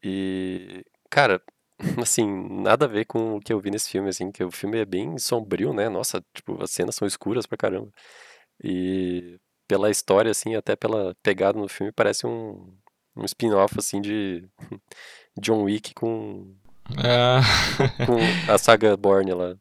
E, 0.02 0.83
cara, 1.11 1.40
assim, 2.03 2.26
nada 2.62 2.87
a 2.87 2.88
ver 2.88 3.05
com 3.05 3.37
o 3.37 3.41
que 3.41 3.53
eu 3.53 3.61
vi 3.61 3.71
nesse 3.71 3.91
filme, 3.91 4.09
assim, 4.09 4.31
que 4.31 4.43
o 4.43 4.50
filme 4.50 4.79
é 4.79 4.85
bem 4.85 5.19
sombrio, 5.19 5.73
né? 5.73 5.88
Nossa, 5.88 6.25
tipo, 6.33 6.62
as 6.62 6.71
cenas 6.71 6.95
são 6.95 7.07
escuras 7.07 7.47
pra 7.47 7.59
caramba. 7.59 7.91
E 8.62 9.38
pela 9.69 9.91
história, 9.91 10.31
assim, 10.31 10.55
até 10.55 10.76
pela 10.76 11.14
pegada 11.23 11.59
no 11.59 11.69
filme, 11.69 11.93
parece 11.93 12.26
um, 12.26 12.76
um 13.17 13.25
spin-off, 13.25 13.75
assim, 13.79 14.00
de 14.00 14.49
John 15.41 15.62
Wick 15.62 15.95
com, 15.95 16.55
ah. 16.99 17.41
com 18.07 18.19
a 18.53 18.59
saga 18.59 18.97
Borne 18.97 19.33
lá. 19.33 19.57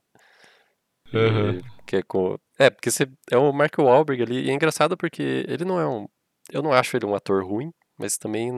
Uhum. 1.13 1.61
que 1.85 1.97
é 1.97 2.01
com... 2.01 2.39
É, 2.57 2.71
porque 2.71 2.89
você, 2.89 3.07
é 3.29 3.37
o 3.37 3.53
Mark 3.53 3.77
Wahlberg 3.77 4.23
ali, 4.23 4.45
e 4.45 4.49
é 4.49 4.53
engraçado 4.53 4.97
porque 4.97 5.45
ele 5.47 5.63
não 5.63 5.79
é 5.79 5.87
um... 5.87 6.07
Eu 6.51 6.63
não 6.63 6.73
acho 6.73 6.97
ele 6.97 7.05
um 7.05 7.15
ator 7.15 7.45
ruim, 7.45 7.71
mas 7.97 8.17
também 8.17 8.51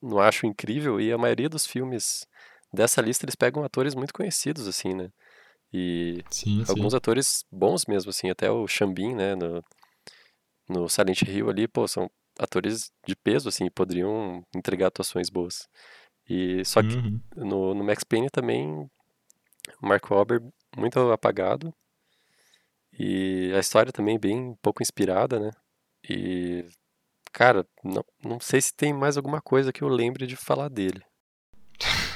não 0.00 0.18
acho 0.18 0.46
incrível, 0.46 1.00
e 1.00 1.10
a 1.12 1.18
maioria 1.18 1.48
dos 1.48 1.66
filmes 1.66 2.26
dessa 2.72 3.00
lista 3.02 3.24
eles 3.24 3.36
pegam 3.36 3.64
atores 3.64 3.94
muito 3.94 4.12
conhecidos, 4.14 4.66
assim, 4.68 4.94
né? 4.94 5.10
E 5.72 6.22
sim, 6.30 6.64
alguns 6.68 6.92
sim. 6.92 6.96
atores 6.96 7.44
bons 7.50 7.86
mesmo, 7.86 8.10
assim, 8.10 8.30
até 8.30 8.50
o 8.50 8.66
Xambin, 8.68 9.14
né, 9.14 9.34
no, 9.34 9.64
no 10.68 10.88
Silent 10.88 11.22
Hill 11.22 11.48
ali, 11.50 11.66
pô, 11.68 11.88
são 11.88 12.10
atores 12.38 12.90
de 13.06 13.16
peso, 13.16 13.48
assim, 13.48 13.70
poderiam 13.70 14.44
entregar 14.54 14.88
atuações 14.88 15.30
boas. 15.30 15.68
E 16.28 16.64
só 16.64 16.82
que 16.82 16.94
uhum. 16.94 17.20
no, 17.36 17.74
no 17.74 17.84
Max 17.84 18.04
Payne 18.04 18.30
também 18.30 18.88
O 19.82 19.86
Mark 19.86 20.10
Wahlberg 20.10 20.48
muito 20.76 20.98
apagado. 21.12 21.74
E 22.98 23.52
a 23.54 23.58
história 23.58 23.92
também 23.92 24.18
bem 24.18 24.54
pouco 24.62 24.82
inspirada, 24.82 25.38
né? 25.40 25.50
E, 26.08 26.64
cara, 27.32 27.66
não, 27.84 28.04
não 28.24 28.40
sei 28.40 28.60
se 28.60 28.74
tem 28.74 28.92
mais 28.92 29.16
alguma 29.16 29.40
coisa 29.40 29.72
que 29.72 29.82
eu 29.82 29.88
lembre 29.88 30.26
de 30.26 30.36
falar 30.36 30.68
dele. 30.68 31.02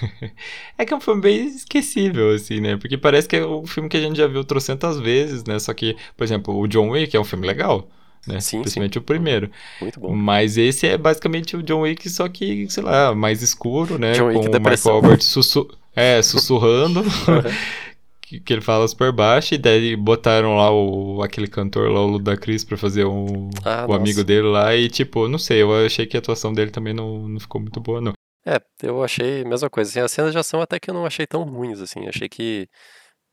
é 0.78 0.84
que 0.84 0.92
é 0.92 0.96
um 0.96 1.00
filme 1.00 1.20
bem 1.20 1.46
esquecível, 1.46 2.30
assim, 2.34 2.60
né? 2.60 2.76
Porque 2.76 2.96
parece 2.98 3.28
que 3.28 3.36
é 3.36 3.46
um 3.46 3.66
filme 3.66 3.88
que 3.88 3.96
a 3.96 4.00
gente 4.00 4.16
já 4.16 4.26
viu 4.26 4.44
trocentas 4.44 4.98
vezes, 5.00 5.44
né? 5.44 5.58
Só 5.58 5.72
que, 5.74 5.96
por 6.16 6.24
exemplo, 6.24 6.58
o 6.58 6.66
John 6.66 6.90
Wick 6.90 7.16
é 7.16 7.20
um 7.20 7.24
filme 7.24 7.46
legal, 7.46 7.88
né? 8.26 8.40
Sim, 8.40 8.60
Principalmente 8.60 8.94
sim. 8.94 8.98
o 8.98 9.02
primeiro. 9.02 9.50
Muito 9.80 10.00
bom. 10.00 10.14
Mas 10.14 10.56
esse 10.56 10.86
é 10.86 10.96
basicamente 10.98 11.56
o 11.56 11.62
John 11.62 11.80
Wick, 11.82 12.08
só 12.10 12.28
que, 12.28 12.68
sei 12.70 12.82
lá, 12.82 13.14
mais 13.14 13.42
escuro, 13.42 13.98
né? 13.98 14.12
John 14.12 14.26
Wick 14.28 14.40
Com 14.40 14.46
o 14.56 14.60
Mark 14.60 14.62
depressão. 14.62 14.92
Wahlberg 14.94 15.22
sussu 15.24 15.68
é, 15.94 16.20
sussurrando. 16.22 17.02
que, 18.20 18.40
que 18.40 18.52
ele 18.52 18.60
fala 18.60 18.86
super 18.88 19.12
baixo, 19.12 19.54
e 19.54 19.58
daí 19.58 19.94
botaram 19.96 20.56
lá 20.56 20.70
o, 20.72 21.22
aquele 21.22 21.46
cantor 21.46 21.90
lá, 21.90 22.00
o 22.00 22.06
Ludacris, 22.08 22.64
pra 22.64 22.76
fazer 22.76 23.04
um, 23.06 23.50
Ah, 23.64 23.84
o 23.88 23.92
nossa. 23.92 24.00
amigo 24.00 24.24
dele 24.24 24.48
lá, 24.48 24.74
e 24.74 24.88
tipo, 24.88 25.28
não 25.28 25.38
sei, 25.38 25.62
eu 25.62 25.72
achei 25.86 26.06
que 26.06 26.16
a 26.16 26.20
atuação 26.20 26.52
dele 26.52 26.70
também 26.72 26.92
não, 26.92 27.28
não 27.28 27.38
ficou 27.40 27.60
muito 27.60 27.80
boa, 27.80 28.00
não. 28.00 28.12
É, 28.46 28.60
eu 28.86 29.02
achei 29.02 29.42
a 29.42 29.48
mesma 29.48 29.68
coisa. 29.68 29.90
Assim, 29.90 30.00
as 30.00 30.12
cenas 30.12 30.32
de 30.32 30.38
ação 30.38 30.60
até 30.60 30.78
que 30.78 30.88
eu 30.88 30.94
não 30.94 31.04
achei 31.04 31.26
tão 31.26 31.42
ruins, 31.42 31.80
assim. 31.80 32.06
Achei 32.08 32.28
que, 32.28 32.68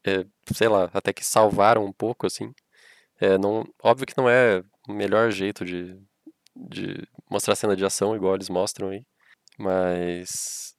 é, 0.05 0.25
sei 0.53 0.67
lá, 0.67 0.89
até 0.93 1.13
que 1.13 1.23
salvaram 1.25 1.85
um 1.85 1.93
pouco, 1.93 2.25
assim. 2.25 2.51
É, 3.19 3.37
não, 3.37 3.63
óbvio 3.83 4.07
que 4.07 4.17
não 4.17 4.27
é 4.29 4.63
o 4.89 4.93
melhor 4.93 5.31
jeito 5.31 5.63
de, 5.63 5.95
de 6.55 7.07
mostrar 7.29 7.55
cena 7.55 7.75
de 7.75 7.85
ação, 7.85 8.15
igual 8.15 8.35
eles 8.35 8.49
mostram 8.49 8.89
aí. 8.89 9.05
Mas, 9.57 10.73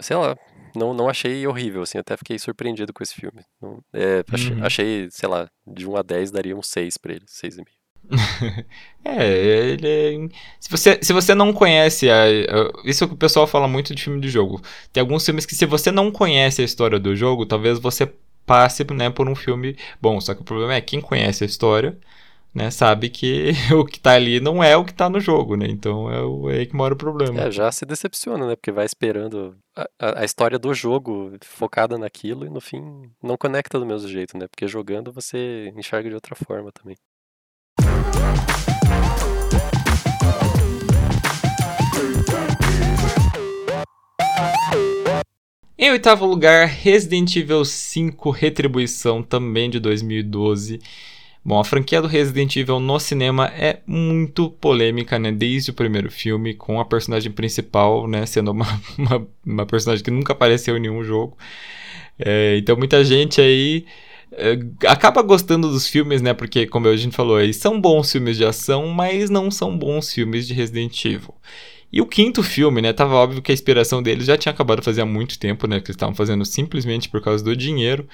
sei 0.00 0.16
lá, 0.16 0.36
não, 0.76 0.94
não 0.94 1.08
achei 1.08 1.46
horrível, 1.46 1.82
assim. 1.82 1.98
Até 1.98 2.16
fiquei 2.16 2.38
surpreendido 2.38 2.92
com 2.92 3.02
esse 3.02 3.14
filme. 3.14 3.44
Não- 3.60 3.82
é, 3.92 4.24
achei, 4.32 4.56
Uhum. 4.56 4.64
achei, 4.64 5.08
sei 5.10 5.28
lá, 5.28 5.50
de 5.66 5.88
1 5.88 5.96
a 5.96 6.02
10 6.02 6.30
daria 6.30 6.56
um 6.56 6.62
6 6.62 6.96
pra 6.96 7.12
ele, 7.12 7.24
6,5. 7.26 7.79
É, 9.02 9.26
ele 9.72 9.88
é... 9.88 10.28
Se 10.60 10.70
você, 10.70 10.98
se 11.02 11.12
você 11.14 11.34
não 11.34 11.54
conhece, 11.54 12.10
a, 12.10 12.24
a- 12.24 12.72
isso 12.84 13.02
é 13.02 13.06
o 13.06 13.08
que 13.08 13.14
o 13.14 13.18
pessoal 13.18 13.46
fala 13.46 13.66
muito 13.66 13.94
de 13.94 14.02
filme 14.02 14.20
de 14.20 14.28
jogo. 14.28 14.60
Tem 14.92 15.00
alguns 15.00 15.24
filmes 15.24 15.46
que 15.46 15.54
se 15.54 15.64
você 15.64 15.90
não 15.90 16.10
conhece 16.12 16.60
a 16.60 16.64
história 16.64 16.98
do 16.98 17.16
jogo, 17.16 17.46
talvez 17.46 17.78
você 17.78 18.12
passe 18.44 18.84
né, 18.92 19.08
por 19.08 19.26
um 19.28 19.34
filme 19.34 19.74
bom. 20.02 20.20
Só 20.20 20.34
que 20.34 20.42
o 20.42 20.44
problema 20.44 20.74
é 20.74 20.80
que 20.82 20.88
quem 20.88 21.00
conhece 21.00 21.44
a 21.44 21.46
história, 21.46 21.96
né, 22.54 22.70
sabe 22.70 23.10
que 23.10 23.52
o 23.74 23.84
que 23.86 24.00
tá 24.00 24.12
ali 24.12 24.40
não 24.40 24.62
é 24.62 24.76
o 24.76 24.84
que 24.84 24.94
tá 24.94 25.08
no 25.08 25.20
jogo, 25.20 25.56
né? 25.56 25.66
Então 25.68 26.10
é, 26.12 26.22
o- 26.22 26.50
é 26.50 26.58
aí 26.58 26.66
que 26.66 26.76
mora 26.76 26.94
o 26.94 26.96
problema. 26.96 27.40
É, 27.40 27.50
já 27.50 27.72
se 27.72 27.86
decepciona, 27.86 28.46
né? 28.46 28.56
Porque 28.56 28.72
vai 28.72 28.84
esperando 28.84 29.56
a, 29.76 29.82
a- 29.98 30.20
a 30.20 30.24
história 30.24 30.58
do 30.58 30.74
jogo 30.74 31.32
focada 31.42 31.96
naquilo 31.96 32.44
e 32.44 32.50
no 32.50 32.60
fim 32.60 32.82
não 33.22 33.36
conecta 33.36 33.78
do 33.78 33.86
mesmo 33.86 34.08
jeito, 34.08 34.36
né? 34.36 34.46
Porque 34.48 34.68
jogando 34.68 35.12
você 35.12 35.72
enxerga 35.76 36.08
de 36.08 36.14
outra 36.14 36.34
forma 36.36 36.70
também. 36.72 36.96
Em 45.82 45.90
oitavo 45.90 46.26
lugar, 46.26 46.66
Resident 46.68 47.34
Evil 47.36 47.64
5 47.64 48.30
Retribuição, 48.30 49.22
também 49.22 49.70
de 49.70 49.80
2012. 49.80 50.78
Bom, 51.42 51.58
a 51.58 51.64
franquia 51.64 52.02
do 52.02 52.06
Resident 52.06 52.54
Evil 52.54 52.78
no 52.78 53.00
cinema 53.00 53.46
é 53.46 53.80
muito 53.86 54.50
polêmica, 54.50 55.18
né? 55.18 55.32
Desde 55.32 55.70
o 55.70 55.74
primeiro 55.74 56.10
filme, 56.10 56.52
com 56.52 56.78
a 56.78 56.84
personagem 56.84 57.32
principal, 57.32 58.06
né? 58.06 58.26
Sendo 58.26 58.50
uma, 58.50 58.66
uma, 58.98 59.26
uma 59.44 59.66
personagem 59.66 60.04
que 60.04 60.10
nunca 60.10 60.34
apareceu 60.34 60.76
em 60.76 60.80
nenhum 60.80 61.02
jogo. 61.02 61.36
É, 62.18 62.58
então 62.58 62.76
muita 62.76 63.02
gente 63.02 63.40
aí 63.40 63.86
acaba 64.86 65.22
gostando 65.22 65.68
dos 65.68 65.88
filmes, 65.88 66.22
né? 66.22 66.32
Porque, 66.32 66.66
como 66.66 66.88
a 66.88 66.96
gente 66.96 67.16
falou 67.16 67.36
aí, 67.36 67.52
são 67.52 67.80
bons 67.80 68.12
filmes 68.12 68.36
de 68.36 68.44
ação, 68.44 68.88
mas 68.88 69.28
não 69.28 69.50
são 69.50 69.76
bons 69.76 70.12
filmes 70.12 70.46
de 70.46 70.54
Resident 70.54 71.04
Evil. 71.04 71.34
E 71.92 72.00
o 72.00 72.06
quinto 72.06 72.42
filme, 72.42 72.80
né? 72.80 72.92
Tava 72.92 73.14
óbvio 73.14 73.42
que 73.42 73.50
a 73.50 73.54
inspiração 73.54 74.02
deles 74.02 74.26
já 74.26 74.36
tinha 74.36 74.52
acabado 74.52 74.82
fazia 74.82 75.04
muito 75.04 75.38
tempo, 75.38 75.66
né? 75.66 75.80
Que 75.80 75.86
eles 75.86 75.96
estavam 75.96 76.14
fazendo 76.14 76.44
simplesmente 76.44 77.08
por 77.08 77.20
causa 77.20 77.42
do 77.42 77.56
dinheiro. 77.56 78.06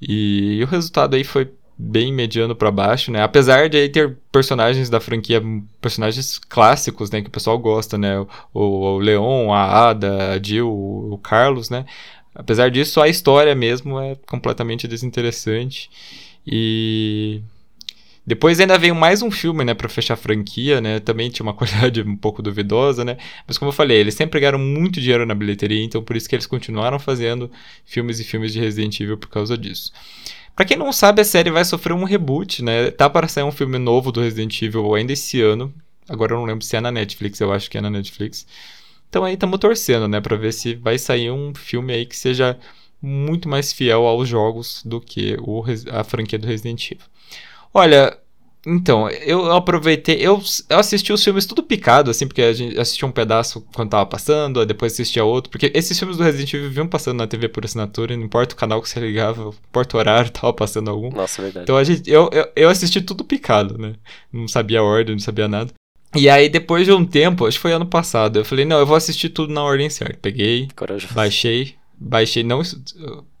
E, 0.00 0.60
o 0.62 0.66
resultado 0.66 1.14
aí 1.14 1.24
foi 1.24 1.52
bem 1.76 2.12
mediano 2.12 2.54
para 2.54 2.70
baixo, 2.70 3.10
né? 3.10 3.22
Apesar 3.22 3.68
de 3.68 3.76
aí 3.76 3.88
ter 3.88 4.16
personagens 4.32 4.88
da 4.88 5.00
franquia, 5.00 5.42
personagens 5.80 6.38
clássicos, 6.38 7.10
né? 7.10 7.20
Que 7.20 7.28
o 7.28 7.32
pessoal 7.32 7.58
gosta, 7.58 7.98
né? 7.98 8.18
O, 8.20 8.26
o 8.54 8.98
Leon, 8.98 9.52
a 9.52 9.90
Ada, 9.90 10.32
a 10.32 10.42
Jill, 10.42 10.68
o 10.70 11.18
Carlos, 11.18 11.68
né? 11.68 11.84
Apesar 12.34 12.70
disso, 12.70 13.00
a 13.00 13.08
história 13.08 13.54
mesmo 13.54 14.00
é 14.00 14.16
completamente 14.26 14.88
desinteressante. 14.88 15.88
E 16.46 17.40
depois 18.26 18.58
ainda 18.58 18.78
veio 18.78 18.94
mais 18.94 19.20
um 19.20 19.30
filme, 19.30 19.64
né, 19.64 19.74
para 19.74 19.88
fechar 19.88 20.14
a 20.14 20.16
franquia, 20.16 20.80
né? 20.80 20.98
Também 20.98 21.28
tinha 21.30 21.44
uma 21.44 21.52
qualidade 21.54 22.00
um 22.00 22.16
pouco 22.16 22.42
duvidosa, 22.42 23.04
né? 23.04 23.18
Mas 23.46 23.58
como 23.58 23.68
eu 23.68 23.72
falei, 23.72 23.98
eles 23.98 24.14
sempre 24.14 24.40
ganharam 24.40 24.58
muito 24.58 25.00
dinheiro 25.00 25.26
na 25.26 25.34
bilheteria, 25.34 25.84
então 25.84 26.02
por 26.02 26.16
isso 26.16 26.28
que 26.28 26.34
eles 26.34 26.46
continuaram 26.46 26.98
fazendo 26.98 27.50
filmes 27.84 28.18
e 28.20 28.24
filmes 28.24 28.52
de 28.52 28.60
Resident 28.60 28.98
Evil 28.98 29.18
por 29.18 29.28
causa 29.28 29.58
disso. 29.58 29.92
Pra 30.56 30.64
quem 30.64 30.76
não 30.76 30.92
sabe, 30.92 31.20
a 31.20 31.24
série 31.24 31.50
vai 31.50 31.64
sofrer 31.64 31.92
um 31.92 32.04
reboot, 32.04 32.62
né? 32.62 32.90
Tá 32.90 33.10
para 33.10 33.28
sair 33.28 33.44
um 33.44 33.52
filme 33.52 33.78
novo 33.78 34.10
do 34.10 34.20
Resident 34.20 34.62
Evil 34.62 34.94
ainda 34.94 35.12
esse 35.12 35.42
ano. 35.42 35.74
Agora 36.08 36.32
eu 36.32 36.38
não 36.38 36.44
lembro 36.44 36.64
se 36.64 36.76
é 36.76 36.80
na 36.80 36.90
Netflix, 36.90 37.40
eu 37.40 37.52
acho 37.52 37.70
que 37.70 37.76
é 37.76 37.80
na 37.80 37.90
Netflix. 37.90 38.46
Então 39.14 39.24
aí 39.24 39.34
estamos 39.34 39.60
torcendo, 39.60 40.08
né, 40.08 40.20
para 40.20 40.36
ver 40.36 40.52
se 40.52 40.74
vai 40.74 40.98
sair 40.98 41.30
um 41.30 41.54
filme 41.54 41.92
aí 41.92 42.04
que 42.04 42.16
seja 42.16 42.58
muito 43.00 43.48
mais 43.48 43.72
fiel 43.72 44.04
aos 44.08 44.28
jogos 44.28 44.82
do 44.84 45.00
que 45.00 45.36
o, 45.40 45.62
a 45.92 46.02
franquia 46.02 46.36
do 46.36 46.48
Resident 46.48 46.90
Evil. 46.90 47.04
Olha, 47.72 48.18
então, 48.66 49.08
eu 49.08 49.52
aproveitei, 49.52 50.16
eu, 50.16 50.42
eu 50.68 50.78
assisti 50.80 51.12
os 51.12 51.22
filmes 51.22 51.46
tudo 51.46 51.62
picado, 51.62 52.10
assim, 52.10 52.26
porque 52.26 52.42
a 52.42 52.52
gente 52.52 52.76
assistia 52.76 53.06
um 53.06 53.12
pedaço 53.12 53.64
quando 53.72 53.90
tava 53.90 54.04
passando, 54.04 54.66
depois 54.66 54.94
assistia 54.94 55.24
outro, 55.24 55.48
porque 55.48 55.70
esses 55.72 55.96
filmes 55.96 56.16
do 56.16 56.24
Resident 56.24 56.52
Evil 56.52 56.70
vinham 56.70 56.88
passando 56.88 57.18
na 57.18 57.28
TV 57.28 57.48
por 57.48 57.64
assinatura, 57.64 58.16
não 58.16 58.24
importa 58.24 58.56
o 58.56 58.58
canal 58.58 58.82
que 58.82 58.88
você 58.88 58.98
ligava, 58.98 59.44
não 59.44 59.50
importa 59.50 59.96
o 59.96 60.00
horário, 60.00 60.30
tava 60.34 60.52
passando 60.52 60.90
algum. 60.90 61.10
Nossa, 61.10 61.40
é 61.40 61.44
verdade. 61.44 61.62
Então 61.66 61.76
a 61.76 61.84
gente, 61.84 62.10
eu, 62.10 62.28
eu, 62.32 62.48
eu 62.56 62.68
assisti 62.68 63.00
tudo 63.00 63.22
picado, 63.22 63.78
né? 63.78 63.94
Não 64.32 64.48
sabia 64.48 64.80
a 64.80 64.82
ordem, 64.82 65.14
não 65.14 65.20
sabia 65.20 65.46
nada. 65.46 65.72
E 66.14 66.28
aí, 66.28 66.48
depois 66.48 66.86
de 66.86 66.92
um 66.92 67.04
tempo, 67.04 67.46
acho 67.46 67.56
que 67.58 67.62
foi 67.62 67.72
ano 67.72 67.86
passado, 67.86 68.38
eu 68.38 68.44
falei, 68.44 68.64
não, 68.64 68.78
eu 68.78 68.86
vou 68.86 68.96
assistir 68.96 69.28
tudo 69.30 69.52
na 69.52 69.62
ordem 69.62 69.90
certa. 69.90 70.18
Peguei, 70.20 70.68
Corajoso. 70.76 71.12
baixei, 71.14 71.74
baixei, 71.98 72.42
não. 72.42 72.62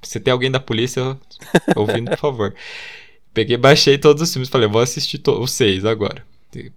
Se 0.02 0.20
tem 0.20 0.32
alguém 0.32 0.50
da 0.50 0.60
polícia 0.60 1.16
ouvindo, 1.76 2.10
por 2.10 2.18
favor. 2.18 2.54
Peguei, 3.32 3.56
baixei 3.56 3.98
todos 3.98 4.22
os 4.22 4.32
filmes, 4.32 4.48
falei, 4.48 4.68
vou 4.68 4.80
assistir 4.80 5.20
os 5.26 5.52
seis 5.52 5.84
agora. 5.84 6.24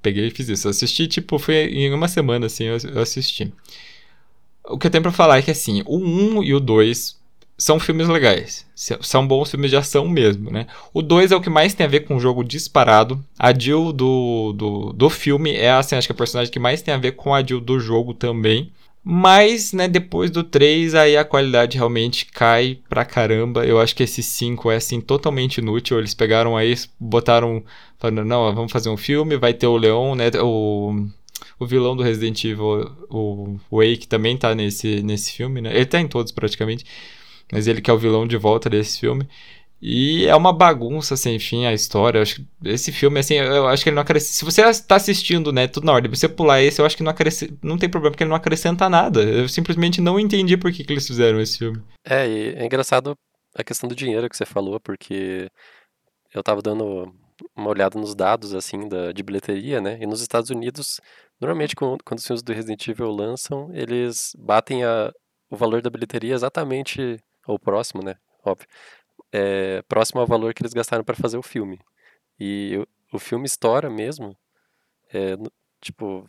Peguei 0.01 0.27
e 0.27 0.31
fiz 0.31 0.49
isso. 0.49 0.67
Eu 0.67 0.71
assisti, 0.71 1.07
tipo, 1.07 1.37
foi 1.37 1.55
em 1.55 1.93
uma 1.93 2.07
semana, 2.07 2.47
assim, 2.47 2.65
eu, 2.65 2.77
eu 2.93 3.01
assisti. 3.01 3.51
O 4.65 4.77
que 4.77 4.87
eu 4.87 4.91
tenho 4.91 5.03
pra 5.03 5.11
falar 5.11 5.37
é 5.37 5.41
que, 5.41 5.51
assim, 5.51 5.83
o 5.85 5.97
1 5.97 6.43
e 6.43 6.53
o 6.53 6.59
2 6.59 7.16
são 7.57 7.79
filmes 7.79 8.07
legais. 8.07 8.65
São 8.75 9.27
bons 9.27 9.49
filmes 9.49 9.71
de 9.71 9.77
ação 9.77 10.07
mesmo, 10.07 10.51
né? 10.51 10.67
O 10.93 11.01
2 11.01 11.31
é 11.31 11.35
o 11.35 11.41
que 11.41 11.49
mais 11.49 11.73
tem 11.73 11.85
a 11.85 11.89
ver 11.89 12.01
com 12.01 12.15
o 12.15 12.19
jogo 12.19 12.43
disparado. 12.43 13.23
A 13.37 13.57
Jill 13.57 13.91
do, 13.91 14.53
do, 14.53 14.93
do 14.93 15.09
filme 15.09 15.55
é, 15.55 15.71
assim, 15.71 15.95
acho 15.95 16.07
que 16.07 16.11
é 16.11 16.15
a 16.15 16.17
personagem 16.17 16.53
que 16.53 16.59
mais 16.59 16.83
tem 16.83 16.93
a 16.93 16.97
ver 16.97 17.13
com 17.13 17.33
a 17.33 17.43
Jill 17.43 17.59
do 17.59 17.79
jogo 17.79 18.13
também. 18.13 18.71
Mas, 19.03 19.71
né, 19.71 19.87
depois 19.87 20.29
do 20.29 20.43
3, 20.43 20.93
aí 20.93 21.15
a 21.15 21.23
qualidade 21.23 21.77
realmente 21.77 22.25
cai 22.25 22.77
pra 22.89 23.05
caramba. 23.05 23.65
Eu 23.65 23.79
acho 23.79 23.95
que 23.95 24.03
esse 24.03 24.21
5 24.21 24.69
é, 24.69 24.75
assim, 24.75 25.01
totalmente 25.01 25.59
inútil. 25.59 25.97
Eles 25.97 26.13
pegaram 26.13 26.57
aí, 26.57 26.75
botaram, 26.99 27.63
falando, 27.97 28.25
não, 28.25 28.53
vamos 28.53 28.71
fazer 28.71 28.89
um 28.89 28.97
filme, 28.97 29.37
vai 29.37 29.53
ter 29.53 29.65
o 29.65 29.77
Leon, 29.77 30.13
né, 30.13 30.29
o, 30.41 31.07
o 31.57 31.65
vilão 31.65 31.95
do 31.95 32.03
Resident 32.03 32.43
Evil, 32.43 32.91
o 33.09 33.57
Wake, 33.71 34.07
também 34.07 34.37
tá 34.37 34.53
nesse, 34.53 35.01
nesse 35.01 35.31
filme, 35.31 35.61
né. 35.61 35.73
Ele 35.73 35.85
tá 35.85 35.99
em 36.01 36.07
todos, 36.07 36.31
praticamente. 36.33 36.85
Mas 37.51 37.67
ele 37.67 37.81
que 37.81 37.89
é 37.89 37.93
o 37.93 37.97
vilão 37.97 38.27
de 38.27 38.37
volta 38.37 38.69
desse 38.69 38.99
filme. 38.99 39.27
E 39.81 40.25
é 40.25 40.35
uma 40.35 40.51
bagunça 40.51 41.15
sem 41.15 41.37
fim 41.37 41.65
a 41.65 41.73
história. 41.73 42.17
Eu 42.17 42.23
acho 42.23 42.35
que 42.35 42.47
esse 42.65 42.91
filme, 42.91 43.19
assim, 43.19 43.35
eu 43.35 43.67
acho 43.67 43.83
que 43.83 43.89
ele 43.89 43.95
não 43.95 44.01
acrescenta. 44.01 44.33
Se 44.33 44.45
você 44.45 44.61
está 44.63 44.95
assistindo, 44.95 45.53
né, 45.53 45.67
tudo 45.67 45.85
na 45.85 45.93
ordem, 45.93 46.09
você 46.09 46.27
pular 46.27 46.61
esse, 46.61 46.81
eu 46.81 46.85
acho 46.85 46.97
que 46.97 47.03
não 47.03 47.11
acrescenta. 47.11 47.55
Não 47.61 47.77
tem 47.77 47.87
problema, 47.87 48.11
porque 48.11 48.23
ele 48.23 48.29
não 48.29 48.35
acrescenta 48.35 48.89
nada. 48.89 49.21
Eu 49.21 49.47
simplesmente 49.47 50.01
não 50.01 50.19
entendi 50.19 50.57
por 50.57 50.71
que, 50.71 50.83
que 50.83 50.91
eles 50.91 51.05
fizeram 51.05 51.39
esse 51.39 51.59
filme. 51.59 51.81
É, 52.03 52.27
e 52.27 52.55
é 52.55 52.65
engraçado 52.65 53.15
a 53.55 53.63
questão 53.63 53.87
do 53.87 53.95
dinheiro 53.95 54.27
que 54.29 54.35
você 54.35 54.45
falou, 54.45 54.79
porque 54.79 55.47
eu 56.33 56.41
tava 56.41 56.61
dando 56.61 57.13
uma 57.55 57.69
olhada 57.69 57.99
nos 57.99 58.15
dados, 58.15 58.55
assim, 58.55 58.87
da, 58.87 59.11
de 59.11 59.21
bilheteria, 59.23 59.79
né? 59.79 59.97
E 60.01 60.07
nos 60.07 60.21
Estados 60.21 60.49
Unidos, 60.49 60.99
normalmente 61.39 61.75
quando, 61.75 62.03
quando 62.03 62.19
os 62.19 62.25
filmes 62.25 62.41
do 62.41 62.53
Resident 62.53 62.87
Evil 62.87 63.11
lançam, 63.11 63.69
eles 63.73 64.35
batem 64.37 64.83
a, 64.83 65.11
o 65.49 65.55
valor 65.55 65.81
da 65.81 65.89
bilheteria 65.89 66.33
exatamente, 66.33 67.19
ou 67.47 67.57
próximo, 67.57 68.03
né? 68.03 68.15
Óbvio 68.43 68.67
é, 69.31 69.81
próximo 69.83 70.21
ao 70.21 70.27
valor 70.27 70.53
que 70.53 70.61
eles 70.61 70.73
gastaram 70.73 71.03
para 71.03 71.15
fazer 71.15 71.37
o 71.37 71.43
filme. 71.43 71.79
E 72.39 72.77
o, 73.11 73.15
o 73.17 73.19
filme 73.19 73.45
estoura 73.45 73.89
mesmo, 73.89 74.37
é, 75.11 75.35
no, 75.35 75.51
tipo, 75.81 76.27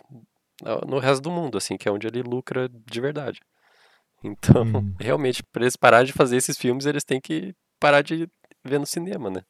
no 0.86 0.98
resto 0.98 1.22
do 1.22 1.30
mundo, 1.30 1.58
assim, 1.58 1.76
que 1.76 1.88
é 1.88 1.92
onde 1.92 2.06
ele 2.06 2.22
lucra 2.22 2.68
de 2.68 3.00
verdade. 3.00 3.40
Então, 4.24 4.64
Hum. 4.64 4.94
realmente, 4.98 5.44
pra 5.44 5.62
eles 5.62 5.76
pararem 5.76 6.04
de 6.08 6.12
fazer 6.12 6.36
esses 6.36 6.58
filmes, 6.58 6.86
eles 6.86 7.04
têm 7.04 7.20
que 7.20 7.54
parar 7.78 8.02
de 8.02 8.28
ver 8.64 8.80
no 8.80 8.84
cinema, 8.84 9.30
né? 9.30 9.44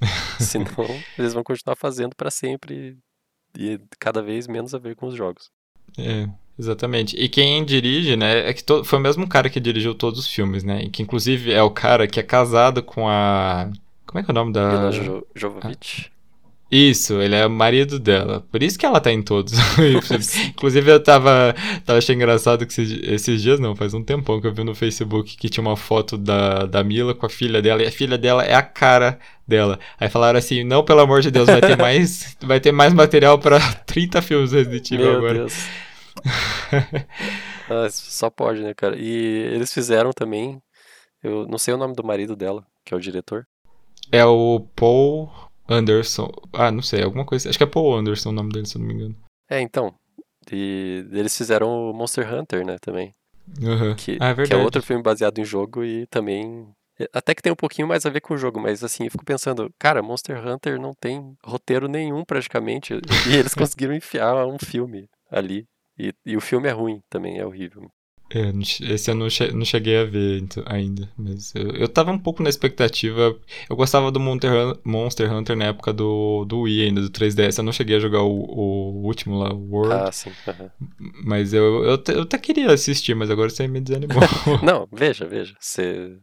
Senão, 0.40 1.04
eles 1.18 1.34
vão 1.34 1.44
continuar 1.44 1.76
fazendo 1.76 2.16
pra 2.16 2.30
sempre 2.30 2.96
e 3.58 3.78
cada 4.00 4.22
vez 4.22 4.46
menos 4.46 4.74
a 4.74 4.78
ver 4.78 4.96
com 4.96 5.06
os 5.06 5.14
jogos. 5.14 5.50
É, 5.98 6.26
exatamente. 6.58 7.16
E 7.16 7.28
quem 7.28 7.64
dirige, 7.64 8.16
né, 8.16 8.48
é 8.48 8.52
que 8.52 8.62
to- 8.64 8.84
foi 8.84 8.98
o 8.98 9.02
mesmo 9.02 9.26
cara 9.28 9.48
que 9.50 9.60
dirigiu 9.60 9.94
todos 9.94 10.20
os 10.20 10.26
filmes, 10.28 10.62
né? 10.64 10.82
E 10.84 10.88
que 10.90 11.02
inclusive 11.02 11.52
é 11.52 11.62
o 11.62 11.70
cara 11.70 12.06
que 12.06 12.18
é 12.20 12.22
casado 12.22 12.82
com 12.82 13.08
a. 13.08 13.70
Como 14.06 14.20
é 14.20 14.22
que 14.22 14.30
é 14.30 14.32
o 14.32 14.34
nome 14.34 14.52
da. 14.52 14.68
Mila 14.68 14.92
Jo- 14.92 15.26
Jovovich. 15.34 16.10
Isso, 16.70 17.20
ele 17.20 17.36
é 17.36 17.46
o 17.46 17.50
marido 17.50 18.00
dela. 18.00 18.44
Por 18.50 18.60
isso 18.60 18.76
que 18.76 18.84
ela 18.86 18.98
tá 18.98 19.12
em 19.12 19.22
todos. 19.22 19.52
Inclusive, 20.48 20.90
eu 20.90 20.98
tava, 21.00 21.54
tava 21.84 21.98
achando 21.98 22.16
engraçado 22.16 22.66
que 22.66 22.72
esses, 22.72 22.98
esses 23.02 23.42
dias, 23.42 23.60
não, 23.60 23.76
faz 23.76 23.94
um 23.94 24.02
tempão 24.02 24.40
que 24.40 24.46
eu 24.46 24.52
vi 24.52 24.64
no 24.64 24.74
Facebook 24.74 25.36
que 25.36 25.48
tinha 25.48 25.62
uma 25.62 25.76
foto 25.76 26.16
da, 26.18 26.66
da 26.66 26.82
Mila 26.82 27.14
com 27.14 27.26
a 27.26 27.28
filha 27.28 27.62
dela, 27.62 27.82
e 27.82 27.86
a 27.86 27.92
filha 27.92 28.18
dela 28.18 28.42
é 28.42 28.54
a 28.54 28.62
cara 28.62 29.20
dela. 29.46 29.78
Aí 30.00 30.08
falaram 30.08 30.38
assim: 30.38 30.64
não, 30.64 30.82
pelo 30.82 31.00
amor 31.00 31.20
de 31.20 31.30
Deus, 31.30 31.46
vai 31.46 31.60
ter 31.60 31.76
mais, 31.78 32.36
vai 32.42 32.58
ter 32.58 32.72
mais 32.72 32.92
material 32.92 33.38
pra 33.38 33.60
30 33.86 34.20
filmes 34.22 34.50
Resident 34.50 34.90
Evil 34.90 35.16
agora. 35.18 35.34
Deus. 35.34 35.66
Ah, 37.68 37.88
só 37.90 38.28
pode, 38.28 38.62
né, 38.62 38.74
cara? 38.74 38.96
E 38.96 39.08
eles 39.08 39.72
fizeram 39.72 40.12
também. 40.12 40.62
Eu 41.22 41.46
não 41.46 41.56
sei 41.56 41.72
o 41.72 41.78
nome 41.78 41.94
do 41.94 42.04
marido 42.04 42.36
dela, 42.36 42.66
que 42.84 42.92
é 42.92 42.96
o 42.96 43.00
diretor. 43.00 43.46
É 44.12 44.24
o 44.24 44.60
Paul 44.76 45.30
Anderson. 45.68 46.30
Ah, 46.52 46.70
não 46.70 46.82
sei, 46.82 47.02
alguma 47.02 47.24
coisa. 47.24 47.48
Acho 47.48 47.56
que 47.56 47.64
é 47.64 47.66
Paul 47.66 47.96
Anderson 47.96 48.28
o 48.28 48.32
nome 48.32 48.52
dele, 48.52 48.66
se 48.66 48.76
eu 48.76 48.80
não 48.80 48.88
me 48.88 48.94
engano. 48.94 49.16
É, 49.48 49.60
então. 49.60 49.94
E 50.52 51.06
eles 51.10 51.36
fizeram 51.36 51.90
o 51.90 51.94
Monster 51.94 52.32
Hunter, 52.32 52.66
né, 52.66 52.76
também. 52.80 53.14
Aham. 53.62 53.94
Que, 53.94 54.18
ah, 54.20 54.28
é 54.28 54.30
que 54.32 54.36
verdade. 54.36 54.60
é 54.60 54.64
outro 54.64 54.82
filme 54.82 55.02
baseado 55.02 55.38
em 55.38 55.44
jogo 55.44 55.82
e 55.82 56.06
também. 56.08 56.68
Até 57.12 57.34
que 57.34 57.42
tem 57.42 57.52
um 57.52 57.56
pouquinho 57.56 57.88
mais 57.88 58.06
a 58.06 58.10
ver 58.10 58.20
com 58.20 58.34
o 58.34 58.38
jogo, 58.38 58.60
mas 58.60 58.84
assim, 58.84 59.04
eu 59.04 59.10
fico 59.10 59.24
pensando, 59.24 59.72
cara, 59.78 60.02
Monster 60.02 60.46
Hunter 60.46 60.78
não 60.78 60.92
tem 60.92 61.34
roteiro 61.42 61.88
nenhum 61.88 62.24
praticamente. 62.24 62.94
E 63.28 63.34
eles 63.34 63.54
conseguiram 63.54 63.94
enfiar 63.94 64.46
um 64.46 64.58
filme 64.58 65.08
ali. 65.30 65.66
E, 65.98 66.14
e 66.24 66.36
o 66.36 66.40
filme 66.40 66.68
é 66.68 66.72
ruim 66.72 67.02
também, 67.10 67.38
é 67.38 67.46
horrível. 67.46 67.90
É, 68.30 68.50
esse 68.92 69.10
eu 69.10 69.14
não, 69.14 69.28
che- 69.30 69.52
não 69.52 69.64
cheguei 69.64 69.98
a 69.98 70.04
ver 70.04 70.40
então, 70.40 70.62
ainda, 70.66 71.08
mas 71.16 71.54
eu, 71.54 71.70
eu 71.72 71.88
tava 71.88 72.10
um 72.10 72.18
pouco 72.18 72.42
na 72.42 72.48
expectativa. 72.48 73.38
Eu 73.68 73.76
gostava 73.76 74.10
do 74.10 74.18
Monster, 74.18 74.50
Hun- 74.52 74.78
Monster 74.84 75.32
Hunter 75.32 75.54
na 75.56 75.66
época 75.66 75.92
do, 75.92 76.44
do 76.46 76.60
Wii 76.62 76.84
ainda, 76.86 77.00
do 77.02 77.10
3DS. 77.10 77.58
Eu 77.58 77.64
não 77.64 77.72
cheguei 77.72 77.96
a 77.96 78.00
jogar 78.00 78.22
o, 78.22 78.30
o 78.32 79.02
último 79.06 79.38
lá, 79.38 79.52
o 79.52 79.70
World, 79.70 80.04
Ah, 80.06 80.10
sim. 80.12 80.36
aham. 80.46 80.70
mas 81.24 81.52
eu, 81.52 81.84
eu, 81.84 82.02
eu 82.08 82.22
até 82.22 82.38
queria 82.38 82.72
assistir, 82.72 83.14
mas 83.14 83.30
agora 83.30 83.50
você 83.50 83.66
me 83.68 83.80
desanimou. 83.80 84.22
Não, 84.60 84.88
veja, 84.92 85.26
veja. 85.26 85.54
Você... 85.60 86.18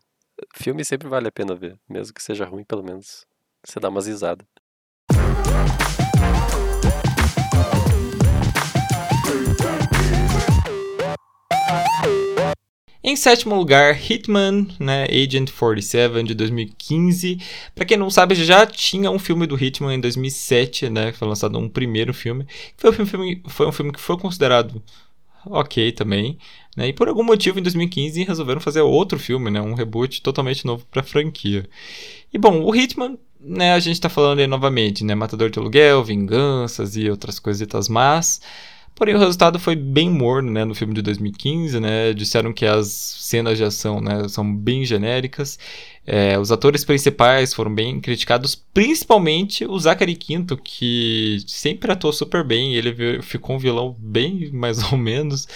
Filme 0.56 0.84
sempre 0.86 1.08
vale 1.08 1.28
a 1.28 1.32
pena 1.32 1.56
ver. 1.56 1.78
Mesmo 1.90 2.14
que 2.14 2.24
seja 2.24 2.46
ruim, 2.46 2.64
pelo 2.64 2.84
menos 2.84 3.26
você 3.66 3.80
dá 3.80 3.90
umas 3.90 4.08
risadas. 4.08 4.46
Em 13.04 13.16
sétimo 13.16 13.56
lugar, 13.56 14.00
Hitman, 14.00 14.68
né, 14.80 15.06
Agent 15.06 15.52
47 15.52 16.24
de 16.24 16.36
2015. 16.36 17.40
Pra 17.74 17.84
quem 17.84 17.98
não 17.98 18.12
sabe, 18.12 18.36
já 18.36 18.66
tinha 18.66 19.10
um 19.10 19.18
filme 19.18 19.48
do 19.48 19.62
Hitman 19.62 19.96
em 19.96 20.00
2007, 20.00 20.88
né, 20.88 21.12
foi 21.12 21.28
lançado 21.28 21.58
um 21.58 21.68
primeiro 21.68 22.14
filme. 22.14 22.46
Foi 22.78 22.92
um 22.92 23.06
filme, 23.06 23.42
foi 23.48 23.68
um 23.68 23.72
filme 23.72 23.92
que 23.92 24.00
foi 24.00 24.18
considerado 24.18 24.84
ok 25.46 25.92
também, 25.92 26.38
né? 26.78 26.90
E 26.90 26.94
por 26.94 27.08
algum 27.08 27.24
motivo 27.24 27.58
em 27.58 27.64
2015 27.64 28.24
resolveram 28.24 28.62
fazer 28.62 28.82
outro 28.82 29.18
filme, 29.18 29.50
né, 29.50 29.60
um 29.60 29.74
reboot 29.74 30.22
totalmente 30.22 30.64
novo 30.66 30.86
pra 30.92 31.02
franquia. 31.02 31.68
E 32.32 32.38
bom, 32.38 32.62
o 32.64 32.76
Hitman, 32.76 33.18
né, 33.40 33.74
a 33.74 33.80
gente 33.80 34.00
tá 34.00 34.10
falando 34.10 34.40
aí 34.40 34.48
novamente, 34.48 35.04
né, 35.04 35.16
matador 35.16 35.50
de 35.50 35.58
aluguel, 35.58 36.04
vinganças 36.04 36.96
e 36.96 37.10
outras 37.10 37.40
coisitas 37.40 37.90
más. 37.90 38.42
Porém, 39.02 39.16
o 39.16 39.18
resultado 39.18 39.58
foi 39.58 39.76
bem 39.76 40.12
morno, 40.12 40.52
né, 40.52 40.64
no 40.64 40.76
filme 40.76 40.94
de 40.94 41.02
2015, 41.02 41.80
né, 41.80 42.14
disseram 42.14 42.54
que 42.54 42.68
as 42.68 42.88
cenas 42.88 43.58
de 43.58 43.64
ação, 43.64 44.00
né, 44.00 44.28
são 44.30 44.56
bem 44.56 44.86
genéricas, 44.86 45.58
é, 46.06 46.38
os 46.38 46.52
atores 46.52 46.86
principais 46.86 47.52
foram 47.52 47.74
bem 47.74 48.00
criticados, 48.00 48.54
principalmente 48.54 49.66
o 49.66 49.80
Zachary 49.80 50.16
Quinto, 50.16 50.56
que 50.56 51.40
sempre 51.48 51.92
atuou 51.92 52.14
super 52.14 52.44
bem, 52.44 52.76
ele 52.76 53.24
ficou 53.24 53.56
um 53.56 53.60
vilão 53.60 53.96
bem 53.98 54.52
mais 54.54 54.92
ou 54.92 55.00
menos, 55.00 55.48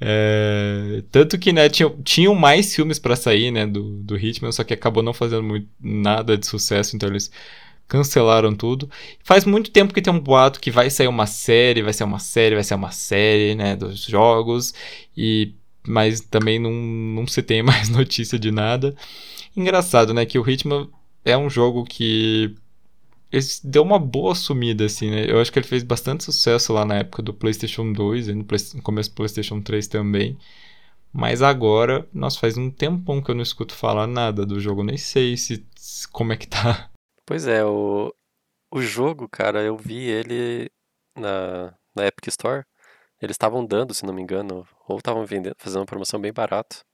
é, 0.00 1.04
tanto 1.12 1.38
que, 1.38 1.52
né, 1.52 1.68
tinham, 1.68 1.96
tinham 2.02 2.34
mais 2.34 2.74
filmes 2.74 2.98
pra 2.98 3.14
sair, 3.14 3.52
né, 3.52 3.64
do, 3.64 4.02
do 4.02 4.18
Hitman, 4.18 4.50
só 4.50 4.64
que 4.64 4.74
acabou 4.74 5.04
não 5.04 5.14
fazendo 5.14 5.44
muito, 5.44 5.68
nada 5.80 6.36
de 6.36 6.44
sucesso, 6.48 6.96
então 6.96 7.08
eles 7.08 7.30
cancelaram 7.92 8.54
tudo. 8.54 8.90
Faz 9.22 9.44
muito 9.44 9.70
tempo 9.70 9.92
que 9.92 10.00
tem 10.00 10.12
um 10.12 10.18
boato 10.18 10.58
que 10.60 10.70
vai 10.70 10.88
sair 10.88 11.08
uma 11.08 11.26
série, 11.26 11.82
vai 11.82 11.92
ser 11.92 12.04
uma 12.04 12.18
série, 12.18 12.54
vai 12.54 12.64
ser 12.64 12.74
uma 12.74 12.90
série, 12.90 13.54
né, 13.54 13.76
dos 13.76 14.04
jogos, 14.04 14.72
e 15.16 15.52
mas 15.86 16.20
também 16.20 16.58
não, 16.58 16.70
não 16.72 17.26
se 17.26 17.42
tem 17.42 17.60
mais 17.62 17.88
notícia 17.90 18.38
de 18.38 18.50
nada. 18.50 18.94
Engraçado, 19.56 20.14
né, 20.14 20.26
que 20.26 20.38
o 20.38 20.48
Hitman 20.50 20.88
é 21.24 21.36
um 21.36 21.50
jogo 21.50 21.84
que 21.84 22.54
ele 23.32 23.44
deu 23.64 23.82
uma 23.82 23.98
boa 23.98 24.34
sumida, 24.34 24.84
assim, 24.86 25.10
né? 25.10 25.30
Eu 25.30 25.40
acho 25.40 25.52
que 25.52 25.58
ele 25.58 25.66
fez 25.66 25.82
bastante 25.82 26.24
sucesso 26.24 26.72
lá 26.72 26.84
na 26.84 26.96
época 26.96 27.22
do 27.22 27.32
PlayStation 27.34 27.92
2 27.92 28.28
e 28.28 28.34
no, 28.34 28.44
Play- 28.44 28.60
no 28.74 28.82
começo 28.82 29.10
do 29.10 29.14
PlayStation 29.16 29.60
3 29.60 29.86
também. 29.88 30.36
Mas 31.12 31.42
agora, 31.42 32.08
nossa, 32.14 32.38
faz 32.40 32.56
um 32.58 32.70
tempão 32.70 33.22
que 33.22 33.30
eu 33.30 33.34
não 33.36 33.42
escuto 33.42 33.74
falar 33.74 34.06
nada 34.06 34.46
do 34.46 34.60
jogo, 34.60 34.84
nem 34.84 34.98
sei 34.98 35.36
se, 35.36 35.64
como 36.12 36.32
é 36.32 36.36
que 36.38 36.48
tá. 36.48 36.90
Pois 37.26 37.46
é, 37.46 37.64
o, 37.64 38.14
o 38.70 38.80
jogo, 38.82 39.28
cara, 39.28 39.62
eu 39.62 39.76
vi 39.76 40.04
ele 40.08 40.70
na, 41.16 41.74
na 41.94 42.06
Epic 42.06 42.28
Store. 42.28 42.64
Eles 43.20 43.34
estavam 43.34 43.64
dando, 43.66 43.94
se 43.94 44.04
não 44.04 44.14
me 44.14 44.22
engano, 44.22 44.66
ou 44.88 44.98
estavam 44.98 45.24
vendendo, 45.26 45.54
fazendo 45.58 45.80
uma 45.80 45.86
promoção 45.86 46.20
bem 46.20 46.32
barato. 46.32 46.84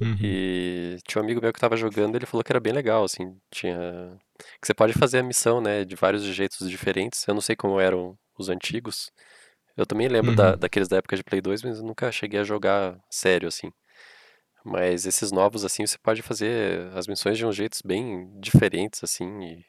Uhum. 0.00 0.16
E 0.20 0.98
tinha 1.06 1.22
um 1.22 1.24
amigo 1.24 1.40
meu 1.40 1.52
que 1.52 1.60
tava 1.60 1.76
jogando, 1.76 2.16
ele 2.16 2.26
falou 2.26 2.44
que 2.44 2.52
era 2.52 2.60
bem 2.60 2.72
legal, 2.72 3.04
assim, 3.04 3.38
tinha... 3.50 4.18
Que 4.60 4.66
você 4.66 4.74
pode 4.74 4.92
fazer 4.92 5.20
a 5.20 5.22
missão, 5.22 5.60
né, 5.60 5.84
de 5.84 5.94
vários 5.96 6.22
jeitos 6.24 6.68
diferentes. 6.68 7.26
Eu 7.26 7.34
não 7.34 7.40
sei 7.40 7.56
como 7.56 7.80
eram 7.80 8.18
os 8.38 8.48
antigos. 8.50 9.10
Eu 9.76 9.86
também 9.86 10.08
lembro 10.08 10.32
da, 10.34 10.52
Uhum. 10.52 10.58
daqueles 10.58 10.88
da 10.88 10.98
época 10.98 11.16
de 11.16 11.24
Play 11.24 11.40
2, 11.40 11.62
mas 11.62 11.78
eu 11.78 11.84
nunca 11.84 12.12
cheguei 12.12 12.40
a 12.40 12.44
jogar 12.44 12.98
sério, 13.10 13.48
assim. 13.48 13.72
Mas 14.68 15.06
esses 15.06 15.30
novos, 15.30 15.64
assim, 15.64 15.86
você 15.86 15.96
pode 15.96 16.22
fazer 16.22 16.92
as 16.92 17.06
missões 17.06 17.38
de 17.38 17.46
uns 17.46 17.54
jeitos 17.54 17.80
bem 17.80 18.28
diferentes, 18.40 19.00
assim, 19.04 19.40
e 19.44 19.64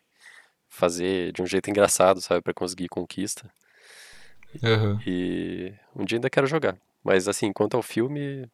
fazer 0.67 1.31
de 1.33 1.43
um 1.43 1.45
jeito 1.45 1.69
engraçado, 1.69 2.19
sabe, 2.19 2.41
pra 2.41 2.51
conseguir 2.51 2.87
conquista. 2.87 3.47
Aham. 4.63 4.99
E 5.05 5.71
um 5.95 6.03
dia 6.03 6.17
ainda 6.17 6.31
quero 6.31 6.47
jogar. 6.47 6.75
Mas, 7.03 7.27
assim, 7.27 7.53
quanto 7.53 7.77
ao 7.77 7.83
filme, 7.83 8.49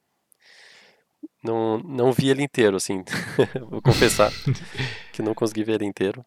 não, 1.41 1.77
não 1.77 2.11
vi 2.11 2.27
ele 2.27 2.43
inteiro, 2.43 2.75
assim. 2.75 3.05
Vou 3.71 3.81
confessar 3.81 4.29
que 5.13 5.21
não 5.21 5.33
consegui 5.33 5.63
ver 5.63 5.75
ele 5.75 5.85
inteiro. 5.85 6.25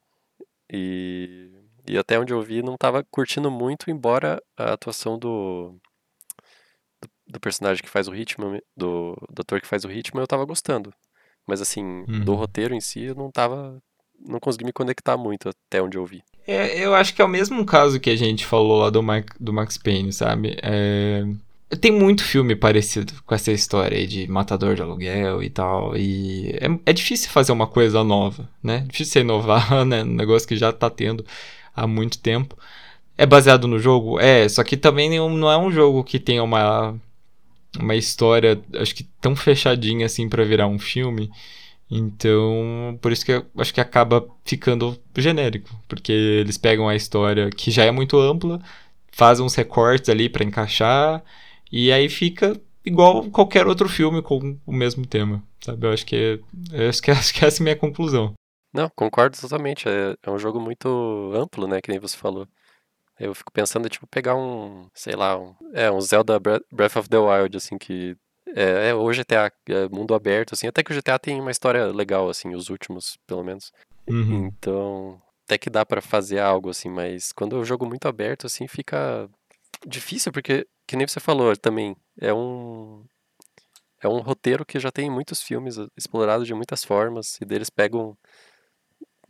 E, 0.73 1.53
e 1.87 1.99
até 1.99 2.19
onde 2.19 2.33
eu 2.33 2.41
vi, 2.41 2.63
não 2.63 2.79
tava 2.79 3.05
curtindo 3.05 3.51
muito, 3.51 3.91
embora 3.91 4.43
a 4.57 4.73
atuação 4.73 5.19
do, 5.19 5.79
do, 7.27 7.41
personagem 7.41 7.83
que 7.83 7.89
faz 7.91 8.09
o 8.09 8.15
Hitman, 8.15 8.61
do, 8.77 9.17
do 9.33 9.41
ator 9.43 9.61
que 9.61 9.67
faz 9.69 9.85
o 9.85 9.91
Hitman, 9.91 10.23
eu 10.23 10.27
tava 10.29 10.45
gostando. 10.45 10.93
Mas, 11.47 11.61
assim, 11.61 12.07
do 12.19 12.33
Uhum. 12.33 12.39
roteiro 12.39 12.75
em 12.75 12.81
si, 12.81 13.03
eu 13.05 13.15
não 13.15 13.31
tava. 13.31 13.81
Não 14.21 14.41
consegui 14.41 14.65
me 14.65 14.73
conectar 14.73 15.17
muito 15.17 15.49
até 15.51 15.83
onde 15.83 15.97
eu 15.99 16.07
vi. 16.07 16.23
É, 16.47 16.79
eu 16.79 16.95
acho 16.95 17.15
que 17.15 17.21
é 17.21 17.25
o 17.25 17.29
mesmo 17.29 17.65
caso 17.67 17.99
que 18.01 18.09
a 18.11 18.17
gente 18.17 18.47
falou 18.47 18.79
lá 18.81 18.91
do, 18.91 19.03
Mike, 19.03 19.33
do 19.41 19.53
Max 19.53 19.77
Payne, 19.79 20.13
sabe? 20.13 20.57
É, 20.63 21.25
Tem 21.81 21.91
muito 21.93 22.25
filme 22.25 22.55
parecido 22.57 23.13
com 23.27 23.35
essa 23.35 23.51
história 23.53 23.99
aí 23.99 24.07
de 24.07 24.29
matador 24.29 24.75
de 24.77 24.83
aluguel 24.83 25.43
e 25.43 25.51
tal. 25.51 25.97
E 25.97 26.51
é, 26.61 26.69
é 26.87 26.93
difícil 26.93 27.29
fazer 27.31 27.53
uma 27.53 27.67
coisa 27.67 28.03
nova, 28.05 28.49
né? 28.63 28.81
Difícil 28.89 29.13
você 29.15 29.21
inovar, 29.21 29.85
né? 29.85 30.03
Um 30.05 30.07
negócio 30.07 30.47
que 30.49 30.57
já 30.57 30.73
tá 30.73 30.89
tendo 30.89 31.25
há 31.75 31.87
muito 31.87 32.19
tempo. 32.19 32.57
É 33.19 33.27
baseado 33.27 33.67
no 33.69 33.79
jogo? 33.79 34.21
É, 34.21 34.49
só 34.49 34.63
que 34.65 34.77
também 34.77 35.11
não 35.19 35.31
não 35.31 35.51
é 35.51 35.59
um 35.59 35.71
jogo 35.73 36.05
que 36.05 36.19
tenha 36.21 36.43
uma, 36.43 36.95
uma 37.79 37.95
história, 37.95 38.61
acho 38.75 38.95
que 38.95 39.05
tão 39.21 39.35
fechadinha 39.37 40.07
assim 40.07 40.29
pra 40.29 40.45
virar 40.45 40.67
um 40.67 40.79
filme. 40.79 41.31
Então, 41.91 42.99
por 43.01 43.13
isso 43.13 43.25
que 43.25 43.33
eu 43.33 43.47
acho 43.59 43.73
que 43.73 43.81
acaba 43.81 44.27
ficando 44.45 44.99
genérico, 45.17 45.71
porque 45.89 46.13
eles 46.13 46.59
pegam 46.59 46.89
a 46.89 46.97
história 46.97 47.51
que 47.51 47.71
já 47.71 47.85
é 47.85 47.91
muito 47.91 48.19
ampla, 48.19 48.61
fazem 49.13 49.45
uns 49.45 49.55
recortes 49.55 50.09
ali 50.11 50.29
pra 50.29 50.45
encaixar 50.45 51.23
e 51.71 51.93
aí 51.93 52.09
fica 52.09 52.61
igual 52.85 53.25
qualquer 53.31 53.67
outro 53.67 53.89
filme 53.89 54.21
com 54.23 54.59
o 54.67 54.73
mesmo 54.73 55.07
tema, 55.07 55.43
sabe? 55.61 55.87
Eu 55.87 55.93
acho 55.93 56.07
que 56.07 56.41
eu 56.73 56.89
acho 56.89 57.03
que, 57.03 57.11
acho 57.13 57.35
que 57.35 57.45
essa 57.45 57.61
é 57.61 57.63
a 57.63 57.65
minha 57.65 57.77
conclusão. 57.77 58.35
Não, 58.73 58.91
concordo 58.95 59.39
totalmente. 59.41 59.89
É, 59.89 60.15
é 60.23 60.31
um 60.31 60.39
jogo 60.39 60.61
muito 60.61 61.33
amplo, 61.35 61.67
né? 61.67 61.81
Que 61.81 61.91
nem 61.91 61.99
você 61.99 62.17
falou. 62.17 62.47
Eu 63.19 63.35
fico 63.35 63.51
pensando, 63.53 63.89
tipo, 63.89 64.07
pegar 64.07 64.35
um, 64.37 64.89
sei 64.95 65.15
lá, 65.17 65.39
um, 65.39 65.55
é, 65.73 65.91
um 65.91 66.01
Zelda 66.01 66.39
Bre- 66.39 66.65
Breath 66.71 66.97
of 66.97 67.09
the 67.09 67.19
Wild, 67.19 67.57
assim, 67.57 67.79
que 67.79 68.17
É, 68.55 68.91
é, 68.91 68.95
o 68.95 69.11
GTA 69.13 69.51
é 69.69 69.89
mundo 69.89 70.15
aberto, 70.15 70.53
assim, 70.55 70.67
até 70.69 70.83
que 70.83 70.93
o 70.93 70.95
GTA 70.95 71.19
tem 71.19 71.41
uma 71.41 71.51
história 71.51 71.87
legal, 71.87 72.29
assim, 72.29 72.55
os 72.55 72.69
últimos, 72.71 73.17
pelo 73.27 73.43
menos. 73.43 73.73
Uhum. 74.09 74.47
Então, 74.47 75.21
até 75.45 75.59
que 75.59 75.69
dá 75.69 75.85
pra 75.85 76.01
fazer 76.01 76.39
algo, 76.39 76.71
assim, 76.71 76.89
mas 76.89 77.33
quando 77.33 77.57
é 77.57 77.59
um 77.59 77.65
jogo 77.65 77.85
muito 77.87 78.07
aberto, 78.07 78.47
assim, 78.47 78.69
fica 78.69 79.29
difícil, 79.85 80.31
porque, 80.33 80.67
que 80.87 80.97
nem 80.97 81.07
você 81.09 81.19
falou 81.21 81.57
também, 81.57 81.97
é 82.21 82.33
um. 82.33 83.05
É 84.01 84.07
um 84.09 84.21
roteiro 84.21 84.65
que 84.65 84.79
já 84.79 84.93
tem 84.93 85.11
muitos 85.11 85.43
filmes 85.43 85.77
explorados 85.97 86.47
de 86.47 86.55
muitas 86.55 86.85
formas, 86.85 87.41
e 87.41 87.45
deles 87.45 87.69
pegam. 87.71 88.17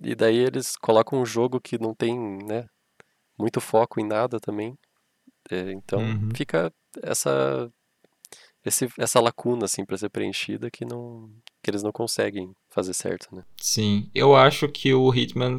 E 0.01 0.15
daí 0.15 0.37
eles 0.37 0.77
colocam 0.77 1.21
um 1.21 1.25
jogo 1.27 1.59
que 1.61 1.79
não 1.79 1.95
tem, 1.95 2.19
né, 2.45 2.67
muito 3.39 3.61
foco 3.61 4.01
em 4.01 4.07
nada 4.07 4.39
também. 4.41 4.77
É, 5.51 5.73
então 5.73 6.01
Uhum. 6.03 6.31
fica 6.35 6.73
essa 7.03 7.71
esse, 8.65 8.89
essa 8.99 9.21
lacuna 9.21 9.65
assim 9.65 9.85
para 9.85 9.97
ser 9.97 10.09
preenchida 10.09 10.71
que 10.71 10.85
não 10.85 11.31
que 11.63 11.71
eles 11.71 11.83
não 11.83 11.93
conseguem 11.93 12.53
fazer 12.71 12.95
certo, 12.95 13.35
né? 13.35 13.43
Sim, 13.61 14.09
eu 14.15 14.37
acho 14.37 14.69
que 14.69 14.93
o 14.95 15.13
Hitman 15.13 15.59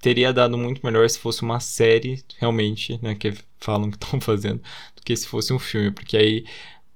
teria 0.00 0.32
dado 0.32 0.56
muito 0.56 0.80
melhor 0.84 1.08
se 1.08 1.18
fosse 1.18 1.42
uma 1.42 1.60
série, 1.60 2.22
realmente, 2.38 2.98
né, 3.02 3.14
que 3.14 3.32
falam 3.58 3.90
que 3.90 3.96
estão 4.02 4.20
fazendo, 4.20 4.60
do 4.96 5.02
que 5.04 5.14
se 5.16 5.26
fosse 5.26 5.52
um 5.52 5.58
filme, 5.58 5.90
porque 5.90 6.16
aí 6.16 6.44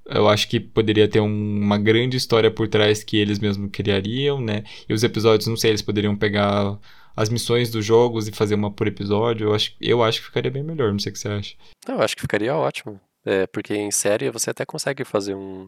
eu 0.07 0.29
acho 0.29 0.49
que 0.49 0.61
poderia 0.61 1.09
ter 1.09 1.21
um- 1.21 1.61
uma 1.61 1.79
grande 1.79 2.17
história 2.17 2.51
por 2.51 2.69
trás 2.69 3.03
que 3.05 3.17
eles 3.17 3.39
mesmos 3.39 3.71
criariam, 3.73 4.41
né? 4.41 4.63
E 4.89 4.95
os 4.95 5.03
episódios, 5.03 5.49
não 5.49 5.57
sei, 5.57 5.71
eles 5.73 5.83
poderiam 5.83 6.17
pegar 6.17 6.79
as 7.17 7.29
missões 7.31 7.71
dos 7.71 7.85
jogos 7.85 8.29
e 8.29 8.33
fazer 8.33 8.55
uma 8.55 8.71
por 8.71 8.87
episódio. 8.87 9.49
Eu 9.49 9.55
acho, 9.55 9.75
eu 9.81 10.03
acho 10.03 10.21
que 10.21 10.27
ficaria 10.27 10.51
bem 10.51 10.63
melhor, 10.63 10.93
não 10.93 10.99
sei 10.99 11.11
o 11.11 11.13
que 11.15 11.19
você 11.19 11.29
acha. 11.29 11.57
Não, 11.89 11.97
eu 11.97 12.03
acho 12.03 12.15
que 12.15 12.23
ficaria 12.23 12.55
ótimo. 12.55 13.01
É, 13.25 13.47
porque 13.47 13.75
em 13.75 13.91
série 13.91 14.31
você 14.31 14.51
até 14.51 14.65
consegue 14.65 15.05
fazer 15.05 15.35
um, 15.35 15.67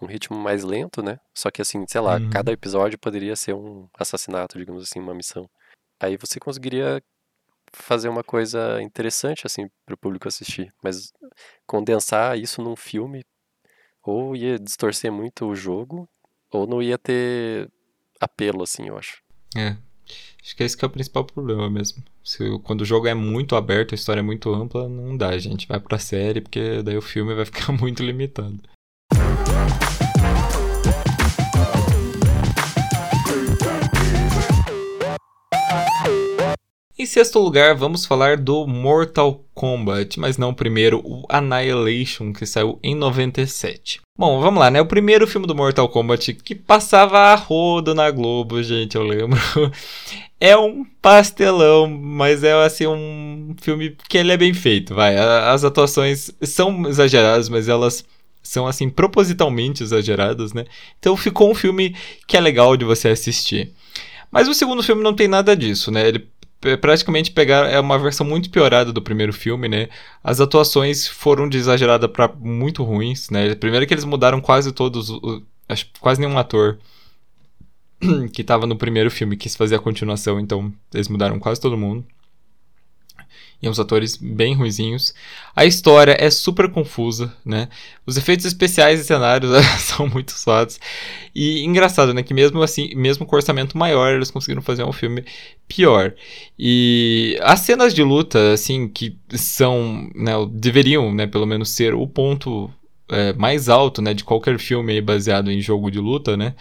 um 0.00 0.06
ritmo 0.06 0.36
mais 0.36 0.62
lento, 0.64 1.02
né? 1.02 1.18
Só 1.34 1.50
que 1.50 1.62
assim, 1.62 1.84
sei 1.88 2.00
lá, 2.00 2.16
Uhum. 2.16 2.28
cada 2.30 2.52
episódio 2.52 2.98
poderia 2.98 3.34
ser 3.36 3.54
um 3.54 3.88
assassinato, 3.98 4.58
digamos 4.58 4.82
assim, 4.82 4.98
uma 4.98 5.14
missão. 5.14 5.48
Aí 6.00 6.16
você 6.18 6.38
conseguiria 6.40 7.02
fazer 7.72 8.08
uma 8.10 8.22
coisa 8.22 8.82
interessante 8.82 9.46
assim 9.46 9.70
para 9.86 9.94
o 9.94 9.98
público 9.98 10.28
assistir, 10.28 10.70
mas 10.82 11.12
condensar 11.66 12.38
isso 12.38 12.60
num 12.60 12.76
filme 12.76 13.24
ou 14.02 14.36
ia 14.36 14.58
distorcer 14.58 15.10
muito 15.12 15.46
o 15.46 15.54
jogo, 15.54 16.08
ou 16.50 16.66
não 16.66 16.82
ia 16.82 16.98
ter 16.98 17.70
apelo 18.20 18.62
assim, 18.64 18.88
eu 18.88 18.98
acho. 18.98 19.22
É. 19.56 19.76
Acho 20.42 20.56
que 20.56 20.64
esse 20.64 20.76
que 20.76 20.84
é 20.84 20.88
o 20.88 20.90
principal 20.90 21.24
problema 21.24 21.70
mesmo. 21.70 22.02
Se, 22.24 22.58
quando 22.64 22.80
o 22.80 22.84
jogo 22.84 23.06
é 23.06 23.14
muito 23.14 23.54
aberto, 23.54 23.92
a 23.92 23.94
história 23.94 24.20
é 24.20 24.22
muito 24.22 24.52
ampla, 24.52 24.88
não 24.88 25.16
dá, 25.16 25.36
gente. 25.38 25.68
Vai 25.68 25.78
pra 25.78 25.98
série, 25.98 26.40
porque 26.40 26.82
daí 26.82 26.96
o 26.96 27.02
filme 27.02 27.34
vai 27.34 27.44
ficar 27.44 27.72
muito 27.78 28.02
limitado. 28.02 28.60
Em 37.02 37.06
sexto 37.06 37.40
lugar, 37.40 37.74
vamos 37.74 38.06
falar 38.06 38.36
do 38.36 38.64
Mortal 38.64 39.44
Kombat, 39.54 40.20
mas 40.20 40.38
não 40.38 40.54
primeiro 40.54 41.02
o 41.04 41.26
Annihilation, 41.28 42.32
que 42.32 42.46
saiu 42.46 42.78
em 42.80 42.94
97. 42.94 44.00
Bom, 44.16 44.40
vamos 44.40 44.60
lá, 44.60 44.70
né? 44.70 44.80
O 44.80 44.86
primeiro 44.86 45.26
filme 45.26 45.44
do 45.44 45.52
Mortal 45.52 45.88
Kombat 45.88 46.32
que 46.34 46.54
passava 46.54 47.18
a 47.18 47.34
rodo 47.34 47.92
na 47.92 48.08
Globo, 48.08 48.62
gente, 48.62 48.94
eu 48.94 49.02
lembro. 49.02 49.36
É 50.38 50.56
um 50.56 50.84
pastelão, 51.00 51.88
mas 51.88 52.42
é 52.42 52.52
assim 52.64 52.86
um 52.86 53.54
filme 53.60 53.96
que 54.08 54.18
ele 54.18 54.32
é 54.32 54.36
bem 54.36 54.52
feito, 54.52 54.92
vai. 54.92 55.16
As 55.16 55.62
atuações 55.62 56.32
são 56.42 56.88
exageradas, 56.88 57.48
mas 57.48 57.68
elas 57.68 58.04
são 58.42 58.66
assim 58.66 58.88
propositalmente 58.88 59.84
exageradas, 59.84 60.52
né? 60.52 60.64
Então 60.98 61.16
ficou 61.16 61.50
um 61.50 61.54
filme 61.54 61.96
que 62.26 62.36
é 62.36 62.40
legal 62.40 62.76
de 62.76 62.84
você 62.84 63.08
assistir. 63.08 63.72
Mas 64.32 64.48
o 64.48 64.54
segundo 64.54 64.82
filme 64.82 65.02
não 65.02 65.14
tem 65.14 65.28
nada 65.28 65.56
disso, 65.56 65.92
né? 65.92 66.08
Ele 66.08 66.26
praticamente 66.80 67.30
pegar 67.32 67.68
é 67.68 67.78
uma 67.80 67.98
versão 67.98 68.26
muito 68.26 68.50
piorada 68.50 68.92
do 68.92 69.02
primeiro 69.02 69.32
filme, 69.32 69.68
né? 69.68 69.88
As 70.22 70.40
atuações 70.40 71.06
foram 71.06 71.48
de 71.48 71.58
exagerada 71.58 72.08
para 72.08 72.28
muito 72.28 72.82
ruins, 72.84 73.30
né? 73.30 73.54
Primeiro 73.54 73.86
que 73.86 73.94
eles 73.94 74.04
mudaram 74.04 74.40
quase 74.40 74.72
todos, 74.72 75.10
quase 76.00 76.20
nenhum 76.20 76.38
ator 76.38 76.78
que 78.32 78.44
tava 78.44 78.66
no 78.66 78.76
primeiro 78.76 79.10
filme 79.10 79.36
quis 79.36 79.56
fazer 79.56 79.76
a 79.76 79.80
continuação, 79.80 80.38
então 80.38 80.72
eles 80.94 81.08
mudaram 81.08 81.38
quase 81.38 81.60
todo 81.60 81.76
mundo. 81.76 82.04
E 83.62 83.68
uns 83.68 83.78
atores 83.78 84.16
bem 84.16 84.54
ruizinhos. 84.54 85.14
A 85.54 85.64
história 85.64 86.16
é 86.18 86.28
super 86.30 86.68
confusa, 86.68 87.32
né? 87.44 87.68
Os 88.04 88.16
efeitos 88.16 88.44
especiais 88.44 88.98
e 88.98 89.04
cenários 89.04 89.52
são 89.78 90.08
muito 90.08 90.32
suados. 90.32 90.80
E 91.32 91.62
engraçado, 91.62 92.12
né? 92.12 92.24
Que 92.24 92.34
mesmo 92.34 92.60
assim, 92.60 92.92
mesmo 92.96 93.24
com 93.24 93.36
orçamento 93.36 93.78
maior, 93.78 94.14
eles 94.14 94.32
conseguiram 94.32 94.62
fazer 94.62 94.82
um 94.82 94.92
filme 94.92 95.24
pior. 95.68 96.12
E 96.58 97.38
as 97.40 97.60
cenas 97.60 97.94
de 97.94 98.02
luta, 98.02 98.52
assim, 98.52 98.88
que 98.88 99.16
são, 99.30 100.10
né, 100.12 100.32
deveriam, 100.50 101.14
né, 101.14 101.28
pelo 101.28 101.46
menos 101.46 101.70
ser 101.70 101.94
o 101.94 102.06
ponto 102.06 102.68
é, 103.08 103.32
mais 103.34 103.68
alto, 103.68 104.02
né, 104.02 104.12
de 104.12 104.24
qualquer 104.24 104.58
filme 104.58 105.00
baseado 105.00 105.52
em 105.52 105.60
jogo 105.60 105.88
de 105.88 106.00
luta, 106.00 106.36
né? 106.36 106.54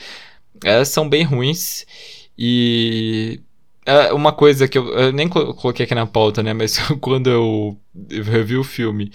Elas 0.63 0.89
são 0.89 1.09
bem 1.09 1.23
ruins. 1.23 1.85
E 2.37 3.41
é 3.85 4.13
uma 4.13 4.31
coisa 4.33 4.67
que 4.67 4.77
eu, 4.77 4.87
eu 4.93 5.11
nem 5.11 5.27
colo- 5.27 5.53
coloquei 5.53 5.85
aqui 5.85 5.95
na 5.95 6.05
pauta, 6.05 6.43
né? 6.43 6.53
Mas 6.53 6.77
quando 7.01 7.29
eu, 7.29 7.77
eu 8.09 8.23
revi 8.23 8.55
o 8.57 8.63
filme 8.63 9.11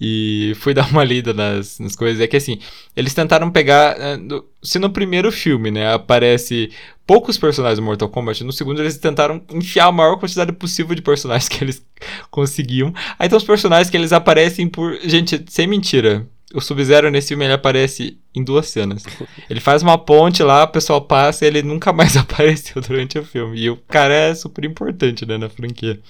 e 0.00 0.52
fui 0.56 0.72
dar 0.74 0.88
uma 0.90 1.04
lida 1.04 1.32
nas, 1.34 1.78
nas 1.78 1.94
coisas, 1.96 2.20
é 2.20 2.26
que 2.26 2.36
assim, 2.36 2.58
eles 2.96 3.14
tentaram 3.14 3.50
pegar. 3.50 3.96
no- 4.18 4.44
Se 4.62 4.78
no 4.78 4.90
primeiro 4.90 5.30
filme, 5.32 5.70
né, 5.70 5.92
aparece 5.92 6.70
poucos 7.06 7.36
personagens 7.38 7.78
do 7.78 7.84
Mortal 7.84 8.08
Kombat, 8.08 8.44
no 8.44 8.52
segundo 8.52 8.80
eles 8.80 8.96
tentaram 8.98 9.42
enfiar 9.52 9.86
a 9.86 9.92
maior 9.92 10.16
quantidade 10.18 10.52
possível 10.52 10.94
de 10.94 11.02
personagens 11.02 11.48
que 11.50 11.62
eles 11.64 11.84
conseguiam. 12.30 12.92
Aí 13.18 13.28
tem 13.28 13.36
os 13.36 13.44
personagens 13.44 13.90
que 13.90 13.96
eles 13.96 14.12
aparecem 14.12 14.68
por. 14.68 14.96
Gente, 15.02 15.44
sem 15.48 15.66
mentira. 15.66 16.26
O 16.54 16.60
Sub-Zero 16.60 17.10
nesse 17.10 17.28
filme 17.28 17.44
ele 17.44 17.52
aparece 17.52 18.18
em 18.34 18.42
duas 18.42 18.68
cenas. 18.68 19.04
Ele 19.48 19.60
faz 19.60 19.82
uma 19.82 19.96
ponte 19.96 20.42
lá, 20.42 20.64
o 20.64 20.68
pessoal 20.68 21.00
passa 21.00 21.44
e 21.44 21.48
ele 21.48 21.62
nunca 21.62 21.92
mais 21.92 22.16
apareceu 22.18 22.82
durante 22.82 23.18
o 23.18 23.24
filme. 23.24 23.58
E 23.58 23.70
o 23.70 23.76
cara 23.76 24.14
é 24.14 24.34
super 24.34 24.64
importante, 24.64 25.24
né, 25.24 25.38
na 25.38 25.48
franquia. 25.48 26.00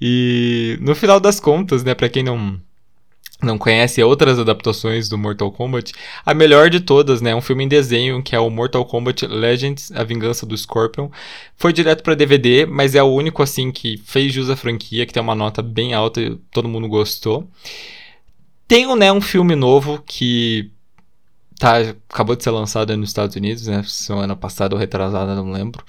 E 0.00 0.78
no 0.80 0.94
final 0.94 1.20
das 1.20 1.38
contas, 1.38 1.84
né, 1.84 1.94
pra 1.94 2.08
quem 2.08 2.22
não 2.22 2.60
não 3.42 3.58
conhece 3.58 4.00
outras 4.02 4.38
adaptações 4.38 5.08
do 5.08 5.18
Mortal 5.18 5.50
Kombat, 5.50 5.92
a 6.24 6.32
melhor 6.32 6.70
de 6.70 6.80
todas, 6.80 7.20
né, 7.20 7.30
é 7.30 7.34
um 7.34 7.40
filme 7.40 7.64
em 7.64 7.68
desenho 7.68 8.22
que 8.22 8.36
é 8.36 8.38
o 8.38 8.48
Mortal 8.48 8.84
Kombat 8.84 9.26
Legends: 9.26 9.90
A 9.92 10.04
Vingança 10.04 10.46
do 10.46 10.56
Scorpion. 10.56 11.08
Foi 11.56 11.72
direto 11.72 12.02
pra 12.02 12.14
DVD, 12.14 12.66
mas 12.66 12.94
é 12.94 13.02
o 13.02 13.12
único 13.12 13.42
assim 13.42 13.70
que 13.72 14.00
fez 14.04 14.32
jus 14.32 14.48
à 14.48 14.56
franquia, 14.56 15.04
que 15.04 15.12
tem 15.12 15.22
uma 15.22 15.34
nota 15.34 15.62
bem 15.62 15.92
alta 15.92 16.20
e 16.20 16.36
todo 16.52 16.68
mundo 16.68 16.88
gostou. 16.88 17.48
Tem 18.72 18.86
né, 18.96 19.12
um 19.12 19.20
filme 19.20 19.54
novo 19.54 20.02
que 20.06 20.70
tá, 21.58 21.76
acabou 22.08 22.34
de 22.34 22.42
ser 22.42 22.52
lançado 22.52 22.96
nos 22.96 23.10
Estados 23.10 23.36
Unidos, 23.36 23.66
né? 23.66 23.82
Semana 23.84 24.34
passada 24.34 24.74
ou 24.74 24.80
retrasada, 24.80 25.34
não 25.36 25.52
lembro. 25.52 25.84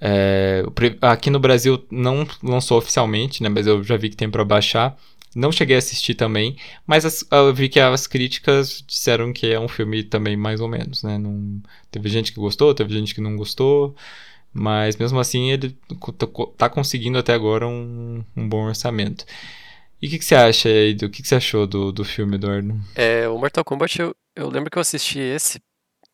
É, 0.00 0.62
aqui 1.00 1.30
no 1.30 1.40
Brasil 1.40 1.84
não 1.90 2.24
lançou 2.40 2.78
oficialmente, 2.78 3.42
né? 3.42 3.48
Mas 3.48 3.66
eu 3.66 3.82
já 3.82 3.96
vi 3.96 4.10
que 4.10 4.16
tem 4.16 4.30
pra 4.30 4.44
baixar. 4.44 4.96
Não 5.34 5.52
cheguei 5.52 5.76
a 5.76 5.80
assistir 5.80 6.14
também, 6.14 6.56
mas 6.86 7.04
as- 7.04 7.26
eu 7.32 7.52
vi 7.54 7.68
que 7.68 7.80
as 7.80 8.06
críticas 8.06 8.84
disseram 8.86 9.32
que 9.32 9.48
é 9.52 9.58
um 9.60 9.68
filme 9.68 10.04
também 10.04 10.36
mais 10.36 10.60
ou 10.60 10.68
menos, 10.68 11.02
né? 11.02 11.18
Não, 11.18 11.60
teve 11.90 12.08
gente 12.08 12.32
que 12.32 12.40
gostou, 12.40 12.74
teve 12.74 12.94
gente 12.94 13.14
que 13.14 13.20
não 13.20 13.36
gostou, 13.36 13.96
mas 14.52 14.96
mesmo 14.96 15.20
assim 15.20 15.50
ele 15.52 15.76
co- 16.00 16.12
tá 16.56 16.68
conseguindo 16.68 17.18
até 17.18 17.34
agora 17.34 17.66
um, 17.68 18.24
um 18.36 18.48
bom 18.48 18.66
orçamento. 18.66 19.24
E 20.02 20.08
o 20.08 20.10
que, 20.10 20.18
que 20.18 20.24
você 20.24 20.34
acha 20.34 20.68
aí? 20.68 20.94
O 20.94 21.08
que, 21.08 21.22
que 21.22 21.28
você 21.28 21.36
achou 21.36 21.64
do, 21.64 21.92
do 21.92 22.04
filme, 22.04 22.34
Eduardo? 22.34 22.74
É, 22.96 23.28
o 23.28 23.38
Mortal 23.38 23.64
Kombat, 23.64 24.00
eu, 24.00 24.16
eu 24.34 24.48
lembro 24.48 24.68
que 24.68 24.76
eu 24.76 24.80
assisti 24.80 25.20
esse 25.20 25.62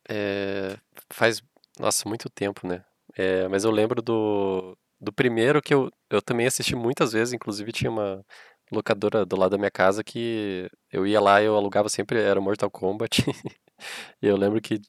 é, 0.09 0.77
faz, 1.11 1.43
nossa, 1.79 2.09
muito 2.09 2.29
tempo, 2.29 2.67
né? 2.67 2.85
É, 3.17 3.49
mas 3.49 3.65
eu 3.65 3.71
lembro 3.71 4.03
do, 4.03 4.77
do 5.01 5.13
primeiro 5.13 5.63
que 5.63 5.73
eu, 5.73 5.91
eu 6.11 6.21
também 6.21 6.47
assisti 6.47 6.77
muitas 6.77 7.13
vezes, 7.13 7.33
inclusive 7.33 7.73
tinha 7.73 7.91
uma 7.91 8.23
locadora 8.71 9.25
do 9.25 9.37
lado 9.37 9.53
da 9.53 9.59
minha 9.59 9.71
casa 9.71 10.05
que 10.05 10.69
eu 10.93 11.07
ia 11.07 11.21
lá 11.21 11.43
eu 11.43 11.57
alugava 11.57 11.89
sempre, 11.89 12.21
era 12.21 12.41
Mortal 12.41 12.71
Kombat. 12.71 13.23
e 14.23 14.27
eu 14.27 14.37
lembro 14.37 14.61
que, 14.61 14.81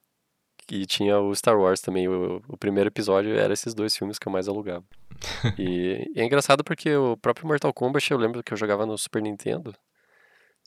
que 0.70 0.86
tinha 0.86 1.20
o 1.20 1.36
Star 1.36 1.60
Wars 1.60 1.82
também, 1.82 2.08
o, 2.08 2.44
o 2.48 2.56
primeiro 2.56 2.90
episódio 2.90 3.36
era 3.36 3.52
esses 3.54 3.74
dois 3.74 3.98
filmes 3.98 4.20
que 4.20 4.28
eu 4.28 4.32
mais 4.32 4.48
alugava. 4.48 4.86
E, 5.58 6.12
e 6.16 6.22
é 6.22 6.26
engraçado 6.26 6.64
porque 6.64 6.96
o 6.96 7.18
próprio 7.18 7.48
Mortal 7.48 7.74
Kombat 7.74 8.12
eu 8.12 8.18
lembro 8.20 8.44
que 8.44 8.54
eu 8.54 8.58
jogava 8.58 8.86
no 8.86 8.98
Super 8.98 9.22
Nintendo. 9.22 9.76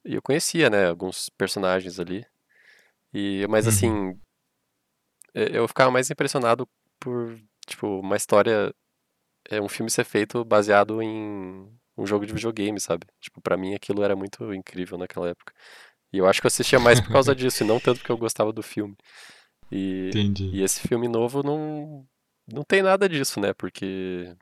E 0.05 0.15
eu 0.15 0.23
conhecia, 0.23 0.69
né, 0.69 0.89
alguns 0.89 1.31
personagens 1.31 2.01
ali. 2.01 2.27
E, 3.15 3.47
mas 3.49 3.67
Uhum. 3.67 3.71
assim, 3.71 4.21
eu 5.35 5.67
ficava 5.69 5.91
mais 5.91 6.11
impressionado 6.11 6.69
por, 7.01 7.39
tipo, 7.67 8.01
uma 8.01 8.17
história, 8.17 8.75
é 9.51 9.61
um 9.61 9.69
filme 9.69 9.91
ser 9.91 10.05
feito 10.05 10.45
baseado 10.45 11.03
em 11.03 11.69
um 11.97 12.07
jogo 12.07 12.27
de 12.27 12.33
videogame, 12.35 12.81
sabe? 12.81 13.07
Tipo, 13.21 13.41
pra 13.41 13.57
mim 13.57 13.75
aquilo 13.75 14.03
era 14.03 14.17
muito 14.17 14.53
incrível 14.55 14.99
naquela 14.99 15.29
época. 15.31 15.55
E 16.13 16.19
eu 16.19 16.27
acho 16.27 16.41
que 16.41 16.47
eu 16.47 16.49
assistia 16.49 16.81
mais 16.81 17.01
por 17.01 17.11
causa 17.11 17.35
disso, 17.37 17.65
e 17.65 17.67
não 17.67 17.81
tanto 17.81 17.99
porque 18.01 18.13
eu 18.13 18.19
gostava 18.19 18.53
do 18.53 18.63
filme. 18.63 18.97
E, 19.73 20.09
Entendi. 20.11 20.51
e 20.53 20.63
esse 20.63 20.87
filme 20.87 21.09
novo 21.09 21.43
não, 21.43 22.07
não 22.47 22.63
tem 22.63 22.83
nada 22.83 23.09
disso, 23.09 23.41
né? 23.41 23.55
Porque. 23.55 24.37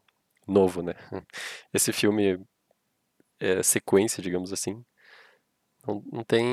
Novo, 0.46 0.82
né? 0.82 0.94
Esse 1.72 1.92
filme 1.92 2.44
é 3.38 3.62
sequência, 3.62 4.20
digamos 4.20 4.52
assim. 4.52 4.84
Não, 5.86 6.02
não, 6.12 6.24
tem, 6.24 6.44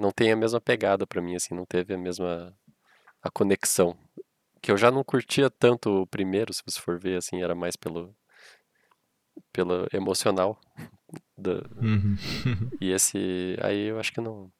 não 0.00 0.10
tem 0.10 0.32
a 0.32 0.36
mesma 0.36 0.60
pegada 0.60 1.06
para 1.06 1.22
mim, 1.22 1.36
assim, 1.36 1.54
não 1.54 1.64
teve 1.64 1.94
a 1.94 1.98
mesma 1.98 2.52
a 3.22 3.30
conexão. 3.30 3.96
Que 4.60 4.72
eu 4.72 4.76
já 4.76 4.90
não 4.90 5.04
curtia 5.04 5.48
tanto 5.48 6.02
o 6.02 6.06
primeiro, 6.08 6.52
se 6.52 6.62
você 6.66 6.80
for 6.80 6.98
ver, 6.98 7.18
assim, 7.18 7.40
era 7.40 7.54
mais 7.54 7.76
pelo, 7.76 8.16
pelo 9.52 9.86
emocional. 9.92 10.60
Uhum. 11.38 12.16
e 12.80 12.90
esse. 12.90 13.56
Aí 13.62 13.90
eu 13.90 14.00
acho 14.00 14.12
que 14.12 14.20
não. 14.20 14.50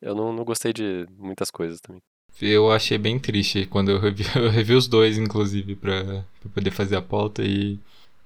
Eu 0.00 0.14
não, 0.14 0.32
não 0.32 0.44
gostei 0.44 0.72
de 0.72 1.06
muitas 1.10 1.50
coisas 1.50 1.80
também. 1.80 2.02
Eu 2.40 2.70
achei 2.72 2.98
bem 2.98 3.18
triste 3.18 3.66
quando 3.66 3.90
eu 3.90 3.98
revi, 4.00 4.24
eu 4.34 4.50
revi 4.50 4.74
os 4.74 4.86
dois, 4.88 5.18
inclusive, 5.18 5.76
pra 5.76 6.24
poder 6.54 6.70
fazer 6.70 6.96
a 6.96 7.02
pauta 7.02 7.42
e. 7.42 7.78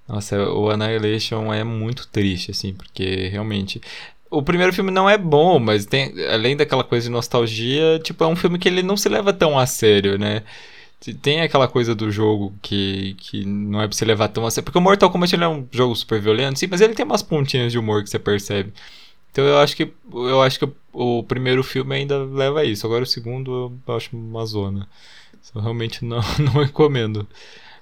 Nossa, 0.08 0.38
o 0.50 0.70
Annihilation 0.70 1.52
é 1.52 1.64
muito 1.64 2.06
triste, 2.08 2.50
assim, 2.52 2.72
porque 2.72 3.28
realmente. 3.28 3.80
O 4.30 4.42
primeiro 4.42 4.72
filme 4.72 4.90
não 4.90 5.08
é 5.08 5.16
bom, 5.16 5.58
mas 5.58 5.86
tem, 5.86 6.12
além 6.26 6.56
daquela 6.56 6.82
coisa 6.84 7.06
de 7.06 7.12
nostalgia, 7.12 7.98
tipo, 8.02 8.24
é 8.24 8.26
um 8.26 8.36
filme 8.36 8.58
que 8.58 8.68
ele 8.68 8.82
não 8.82 8.96
se 8.96 9.08
leva 9.08 9.32
tão 9.32 9.58
a 9.58 9.66
sério, 9.66 10.18
né? 10.18 10.42
Tem 11.22 11.42
aquela 11.42 11.68
coisa 11.68 11.94
do 11.94 12.10
jogo 12.10 12.52
que, 12.62 13.14
que 13.18 13.44
não 13.44 13.80
é 13.82 13.86
pra 13.86 13.96
você 13.96 14.04
levar 14.04 14.28
tão 14.28 14.46
a 14.46 14.50
sério. 14.50 14.64
Porque 14.64 14.78
o 14.78 14.80
Mortal 14.80 15.10
Kombat 15.10 15.36
é 15.36 15.48
um 15.48 15.66
jogo 15.70 15.94
super 15.94 16.20
violento, 16.20 16.58
sim, 16.58 16.66
mas 16.68 16.80
ele 16.80 16.94
tem 16.94 17.04
umas 17.04 17.22
pontinhas 17.22 17.70
de 17.70 17.78
humor 17.78 18.02
que 18.02 18.10
você 18.10 18.18
percebe. 18.18 18.72
Então 19.36 19.44
eu 19.44 19.58
acho 19.58 19.76
que 19.76 19.92
eu 20.14 20.40
acho 20.40 20.58
que 20.58 20.66
o 20.94 21.22
primeiro 21.22 21.62
filme 21.62 21.94
ainda 21.94 22.24
leva 22.24 22.64
isso. 22.64 22.86
Agora 22.86 23.02
o 23.02 23.06
segundo 23.06 23.70
eu 23.86 23.94
acho 23.94 24.16
uma 24.16 24.46
zona. 24.46 24.88
Eu 25.54 25.60
realmente 25.60 26.02
não, 26.02 26.20
não 26.40 26.62
recomendo. 26.62 27.28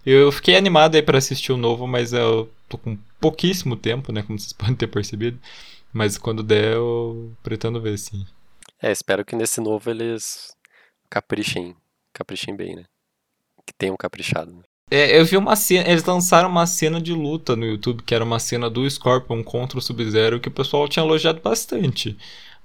Eu 0.04 0.32
fiquei 0.32 0.56
animado 0.56 0.96
aí 0.96 1.02
para 1.02 1.16
assistir 1.16 1.52
o 1.52 1.56
novo, 1.56 1.86
mas 1.86 2.12
eu 2.12 2.50
tô 2.68 2.76
com 2.76 2.98
pouquíssimo 3.20 3.76
tempo, 3.76 4.10
né? 4.10 4.24
Como 4.24 4.36
vocês 4.36 4.50
podem 4.58 4.74
ter 4.74 4.88
percebido. 4.88 5.38
Mas 5.92 6.18
quando 6.18 6.42
der, 6.42 6.74
eu 6.74 7.32
pretendo 7.40 7.80
ver, 7.80 7.96
sim. 7.98 8.26
É, 8.82 8.90
espero 8.90 9.24
que 9.24 9.36
nesse 9.36 9.60
novo 9.60 9.88
eles 9.88 10.56
caprichem, 11.08 11.76
caprichem 12.12 12.56
bem, 12.56 12.74
né? 12.74 12.84
Que 13.64 13.72
tenham 13.78 13.96
caprichado. 13.96 14.52
Né? 14.52 14.62
É, 14.90 15.18
eu 15.18 15.24
vi 15.24 15.36
uma 15.36 15.56
cena, 15.56 15.88
eles 15.88 16.04
lançaram 16.04 16.48
uma 16.48 16.66
cena 16.66 17.00
de 17.00 17.12
luta 17.12 17.56
no 17.56 17.64
YouTube, 17.64 18.02
que 18.02 18.14
era 18.14 18.24
uma 18.24 18.38
cena 18.38 18.68
do 18.68 18.88
Scorpion 18.88 19.42
contra 19.42 19.78
o 19.78 19.82
Sub-Zero, 19.82 20.38
que 20.38 20.48
o 20.48 20.52
pessoal 20.52 20.88
tinha 20.88 21.04
elogiado 21.04 21.40
bastante. 21.40 22.16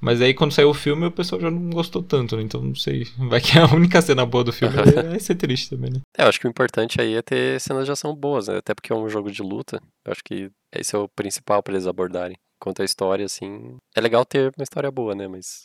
Mas 0.01 0.21
aí 0.21 0.33
quando 0.33 0.53
saiu 0.53 0.69
o 0.69 0.73
filme, 0.73 1.07
o 1.07 1.11
pessoal 1.11 1.41
já 1.41 1.51
não 1.51 1.69
gostou 1.69 2.01
tanto, 2.01 2.37
né? 2.37 2.43
Então 2.43 2.61
não 2.61 2.75
sei. 2.75 3.05
Vai 3.17 3.41
que 3.41 3.57
é 3.57 3.61
a 3.61 3.73
única 3.73 4.01
cena 4.01 4.25
boa 4.25 4.43
do 4.43 4.53
filme 4.53 4.73
vai 5.09 5.19
ser 5.19 5.35
triste 5.35 5.69
também, 5.69 5.91
né? 5.91 5.99
É, 6.17 6.23
eu 6.23 6.27
acho 6.27 6.39
que 6.39 6.47
o 6.47 6.49
importante 6.49 7.01
aí 7.01 7.15
é 7.15 7.21
ter 7.21 7.59
cenas 7.59 7.85
de 7.85 7.91
ação 7.91 8.15
boas, 8.15 8.47
né? 8.47 8.57
Até 8.57 8.73
porque 8.73 8.93
é 8.93 8.95
um 8.95 9.09
jogo 9.09 9.29
de 9.29 9.41
luta. 9.41 9.81
Eu 10.05 10.11
acho 10.11 10.21
que 10.23 10.49
esse 10.73 10.95
é 10.95 10.99
o 10.99 11.09
principal 11.09 11.61
para 11.61 11.73
eles 11.73 11.87
abordarem. 11.87 12.37
Quanto 12.61 12.81
à 12.81 12.85
história, 12.85 13.25
assim. 13.25 13.77
É 13.95 14.01
legal 14.01 14.25
ter 14.25 14.53
uma 14.57 14.63
história 14.63 14.89
boa, 14.89 15.13
né? 15.13 15.27
Mas 15.27 15.63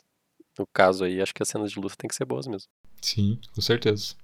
no 0.58 0.66
caso 0.74 1.04
aí, 1.04 1.20
acho 1.20 1.34
que 1.34 1.42
as 1.42 1.48
cenas 1.48 1.70
de 1.70 1.78
luta 1.78 1.94
tem 1.96 2.08
que 2.08 2.14
ser 2.14 2.24
boas 2.24 2.46
mesmo. 2.46 2.68
Sim, 3.00 3.38
com 3.54 3.60
certeza. 3.60 4.14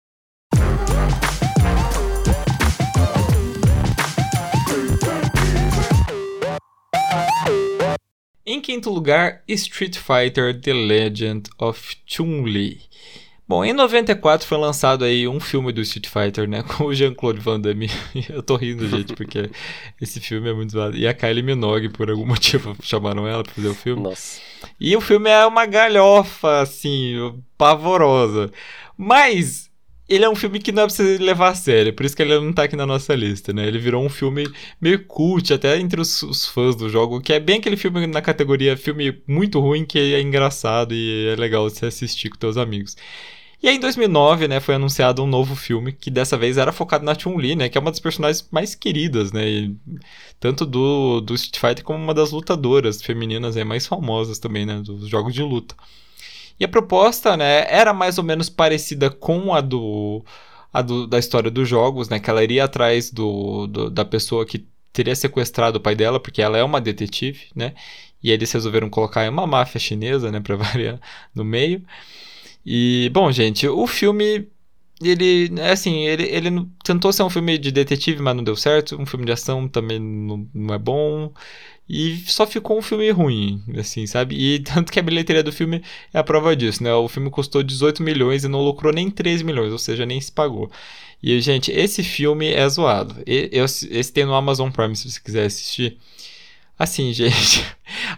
Em 8.45 8.61
quinto 8.61 8.91
lugar, 8.91 9.43
Street 9.47 9.97
Fighter 9.97 10.61
The 10.61 10.73
Legend 10.73 11.51
of 11.59 11.97
Chun-Li. 12.05 12.81
Bom, 13.51 13.65
em 13.65 13.73
94 13.73 14.47
foi 14.47 14.59
lançado 14.59 15.05
aí 15.05 15.27
um 15.27 15.41
filme 15.41 15.73
do 15.73 15.81
Street 15.81 16.07
Fighter, 16.07 16.49
né, 16.49 16.63
com 16.67 16.85
o 16.85 16.95
Jean-Claude 16.95 17.41
Van 17.41 17.61
Damme. 17.61 17.91
Eu 18.31 18.43
tô 18.43 18.57
rindo, 18.57 18.89
gente, 18.89 19.15
porque 19.15 19.51
esse 20.01 20.21
filme 20.21 20.51
é 20.51 20.53
muito 20.53 20.73
zoado. 20.73 20.97
E 20.97 21.07
a 21.07 21.15
Kylie 21.15 21.43
Minogue, 21.43 21.89
por 21.89 22.11
algum 22.11 22.27
motivo, 22.27 22.77
chamaram 22.83 23.27
ela 23.27 23.43
pra 23.43 23.53
fazer 23.53 23.69
o 23.69 23.75
filme. 23.75 24.03
Nossa. 24.03 24.41
E 24.79 24.97
o 24.97 25.01
filme 25.01 25.31
é 25.31 25.47
uma 25.47 25.67
galhofa, 25.67 26.61
assim, 26.61 27.41
pavorosa. 27.57 28.53
Mas 28.97 29.70
ele 30.11 30.25
é 30.25 30.29
um 30.29 30.35
filme 30.35 30.59
que 30.59 30.73
não 30.73 30.83
é 30.83 30.87
pra 30.87 30.95
você 30.95 31.19
levar 31.19 31.51
a 31.51 31.55
sério, 31.55 31.93
por 31.95 32.05
isso 32.05 32.17
que 32.17 32.23
ele 32.23 32.39
não 32.41 32.53
tá 32.53 32.65
aqui 32.65 32.75
na 32.75 32.85
nossa 32.85 33.15
lista, 33.15 33.53
né? 33.53 33.67
Ele 33.67 33.79
virou 33.79 34.05
um 34.05 34.09
filme 34.09 34.45
meio 34.81 35.05
cult, 35.07 35.53
até 35.53 35.79
entre 35.79 36.01
os, 36.01 36.23
os, 36.23 36.47
fãs 36.47 36.75
do 36.75 36.89
jogo, 36.89 37.21
que 37.21 37.33
é 37.33 37.39
bem 37.39 37.59
aquele 37.59 37.77
filme 37.77 38.07
na 38.09 38.21
categoria 38.21 38.77
filme 38.77 39.23
muito 39.27 39.61
ruim, 39.61 39.85
que 39.85 39.99
é 39.99 40.21
engraçado 40.21 40.93
e 40.93 41.29
é 41.29 41.37
legal 41.37 41.69
você 41.71 41.87
assistir 41.87 42.29
com 42.29 42.37
teus 42.37 42.57
amigos. 42.57 42.97
E 43.63 43.69
aí, 43.69 43.77
em 43.77 43.81
2009, 43.81 44.49
né, 44.49 44.59
foi 44.59 44.75
anunciado 44.75 45.23
um 45.23 45.27
novo 45.27 45.55
filme 45.55 45.93
que 45.93 46.11
dessa 46.11 46.37
vez 46.37 46.57
era 46.57 46.73
focado 46.73 47.05
na 47.05 47.17
Chun-Li, 47.17 47.55
né, 47.55 47.69
que 47.69 47.77
é 47.77 47.81
uma 47.81 47.91
das 47.91 48.01
personagens 48.01 48.49
mais 48.51 48.75
queridas, 48.75 49.33
né, 49.33 49.47
e, 49.49 49.77
tanto 50.41 50.65
do, 50.65 51.21
do 51.21 51.35
Street 51.35 51.59
Fighter 51.61 51.85
como 51.85 52.03
uma 52.03 52.15
das 52.15 52.31
lutadoras 52.33 53.03
femininas 53.03 53.57
né, 53.57 53.65
mais 53.65 53.87
famosas 53.87 54.39
também, 54.39 54.65
né, 54.67 54.81
dos 54.81 55.09
jogos 55.09 55.35
de 55.35 55.43
luta. 55.43 55.75
E 56.61 56.65
a 56.65 56.69
proposta, 56.69 57.37
né, 57.37 57.65
era 57.69 57.95
mais 57.95 58.19
ou 58.19 58.25
menos 58.25 58.51
parecida 58.51 59.11
com 59.11 59.55
a 59.55 59.63
do, 59.63 60.23
a 60.73 60.83
do 60.83 61.07
da 61.07 61.19
história 61.19 61.51
dos 61.51 61.69
jogos, 61.69 62.11
né, 62.11 62.21
que 62.21 62.29
ela 62.29 62.45
iria 62.45 62.65
atrás 62.65 63.11
do, 63.11 63.67
do, 63.67 63.91
da 63.91 64.05
pessoa 64.05 64.45
que 64.45 64.67
teria 64.93 65.17
sequestrado 65.17 65.79
o 65.79 65.81
pai 65.81 65.95
dela, 65.95 66.21
porque 66.21 66.43
ela 66.43 66.59
é 66.59 66.63
uma 66.63 66.81
detetive, 66.81 67.47
né, 67.57 67.75
e 68.23 68.31
eles 68.31 68.53
resolveram 68.53 68.91
colocar 68.91 69.29
uma 69.31 69.47
máfia 69.47 69.81
chinesa, 69.81 70.31
né, 70.31 70.41
para 70.41 70.55
variar 70.57 71.01
no 71.35 71.45
meio. 71.45 71.83
E, 72.65 73.11
bom, 73.13 73.31
gente, 73.33 73.67
o 73.69 73.87
filme. 73.87 74.49
Ele, 75.03 75.51
é 75.59 75.71
assim, 75.73 76.05
ele, 76.07 76.25
ele 76.25 76.67
tentou 76.85 77.11
ser 77.11 77.23
um 77.23 77.31
filme 77.31 77.57
de 77.57 77.73
detetive, 77.73 78.21
mas 78.21 78.37
não 78.37 78.45
deu 78.45 78.55
certo. 78.55 79.01
Um 79.01 79.07
filme 79.07 79.25
de 79.25 79.33
ação 79.33 79.67
também 79.67 79.99
não, 79.99 80.47
não 80.53 80.75
é 80.75 80.79
bom. 80.79 81.33
E 81.93 82.23
só 82.27 82.47
ficou 82.47 82.79
um 82.79 82.83
filme 82.83 83.11
ruim, 83.11 83.61
assim, 83.77 84.07
sabe? 84.07 84.37
E 84.37 84.61
tanto 84.63 84.93
que 84.93 85.01
a 85.01 85.03
bilheteria 85.03 85.43
do 85.43 85.53
filme 85.53 85.83
é 86.15 86.19
a 86.21 86.23
prova 86.23 86.55
disso, 86.55 86.85
né? 86.85 86.95
O 86.95 87.09
filme 87.09 87.29
custou 87.31 87.65
18 87.65 88.01
milhões 88.01 88.45
e 88.45 88.49
não 88.49 88.63
lucrou 88.63 88.93
nem 88.93 89.11
13 89.11 89.43
milhões, 89.43 89.73
ou 89.73 89.79
seja, 89.79 90.07
nem 90.07 90.21
se 90.21 90.31
pagou. 90.31 90.71
E, 91.21 91.41
gente, 91.41 91.73
esse 91.73 92.05
filme 92.05 92.53
é 92.53 92.69
zoado. 92.69 93.17
Esse 93.27 94.13
tem 94.13 94.25
no 94.25 94.35
Amazon 94.35 94.71
Prime, 94.71 94.95
se 94.95 95.11
você 95.11 95.21
quiser 95.21 95.47
assistir. 95.47 95.99
Assim, 96.81 97.13
gente, 97.13 97.63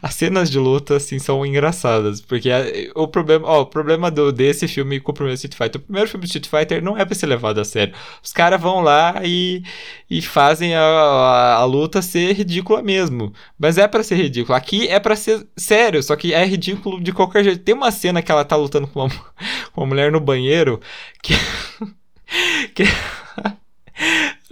as 0.01 0.15
cenas 0.15 0.49
de 0.49 0.57
luta, 0.57 0.95
assim, 0.97 1.19
são 1.19 1.45
engraçadas, 1.45 2.21
porque 2.21 2.49
o 2.95 3.09
problema, 3.09 3.49
ó, 3.49 3.63
o 3.63 3.67
problema 3.67 4.09
do, 4.09 4.31
desse 4.31 4.69
filme 4.69 5.01
com 5.01 5.11
o 5.11 5.15
primeiro 5.15 5.35
Street 5.35 5.57
Fighter, 5.57 5.81
o 5.81 5.85
primeiro 5.85 6.09
filme 6.09 6.25
do 6.25 6.29
Street 6.29 6.47
Fighter 6.47 6.81
não 6.81 6.97
é 6.97 7.05
pra 7.05 7.13
ser 7.17 7.27
levado 7.27 7.61
a 7.61 7.65
sério. 7.65 7.93
Os 8.23 8.33
caras 8.33 8.61
vão 8.61 8.81
lá 8.81 9.21
e, 9.25 9.65
e 10.09 10.23
fazem 10.23 10.77
a, 10.77 10.81
a, 10.81 11.55
a, 11.57 11.65
luta 11.65 12.01
ser 12.01 12.35
ridícula 12.35 12.81
mesmo, 12.83 13.33
mas 13.59 13.79
é 13.79 13.89
para 13.89 14.05
ser 14.05 14.15
ridículo. 14.15 14.55
Aqui 14.55 14.87
é 14.87 15.01
para 15.01 15.17
ser 15.17 15.45
sério, 15.57 16.01
só 16.01 16.15
que 16.15 16.33
é 16.33 16.45
ridículo 16.45 17.01
de 17.03 17.13
qualquer 17.13 17.43
jeito. 17.43 17.65
Tem 17.65 17.75
uma 17.75 17.91
cena 17.91 18.23
que 18.23 18.31
ela 18.31 18.45
tá 18.45 18.55
lutando 18.55 18.87
com 18.87 19.01
uma, 19.01 19.11
com 19.75 19.81
uma 19.81 19.87
mulher 19.89 20.13
no 20.13 20.21
banheiro 20.21 20.81
que... 21.21 21.35
que 22.77 22.85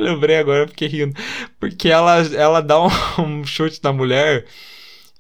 Lembrei 0.03 0.37
agora, 0.37 0.67
fiquei 0.67 0.89
rindo. 0.89 1.15
Porque 1.59 1.89
ela, 1.89 2.19
ela 2.35 2.61
dá 2.61 2.81
um, 2.81 2.89
um, 3.19 3.45
chute 3.45 3.81
na 3.83 3.93
mulher. 3.93 4.47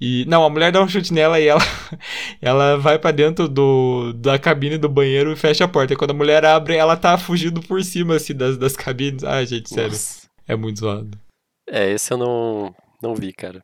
E. 0.00 0.24
Não, 0.26 0.42
a 0.44 0.50
mulher 0.50 0.72
dá 0.72 0.82
um 0.82 0.88
chute 0.88 1.12
nela 1.12 1.38
e 1.38 1.46
ela, 1.46 1.60
ela 2.40 2.76
vai 2.78 2.98
para 2.98 3.10
dentro 3.10 3.46
do, 3.46 4.12
da 4.14 4.38
cabine 4.38 4.78
do 4.78 4.88
banheiro 4.88 5.32
e 5.32 5.36
fecha 5.36 5.64
a 5.64 5.68
porta. 5.68 5.92
E 5.92 5.96
quando 5.96 6.12
a 6.12 6.14
mulher 6.14 6.44
abre, 6.44 6.74
ela 6.74 6.96
tá 6.96 7.18
fugindo 7.18 7.60
por 7.60 7.82
cima, 7.84 8.16
assim, 8.16 8.34
das, 8.34 8.56
das 8.56 8.74
cabines. 8.74 9.22
Ai, 9.22 9.46
gente, 9.46 9.68
sério. 9.68 9.90
Nossa. 9.90 10.28
É 10.48 10.56
muito 10.56 10.80
zoado. 10.80 11.18
É, 11.68 11.90
esse 11.92 12.12
eu 12.12 12.18
não, 12.18 12.74
não 13.00 13.14
vi, 13.14 13.32
cara. 13.32 13.62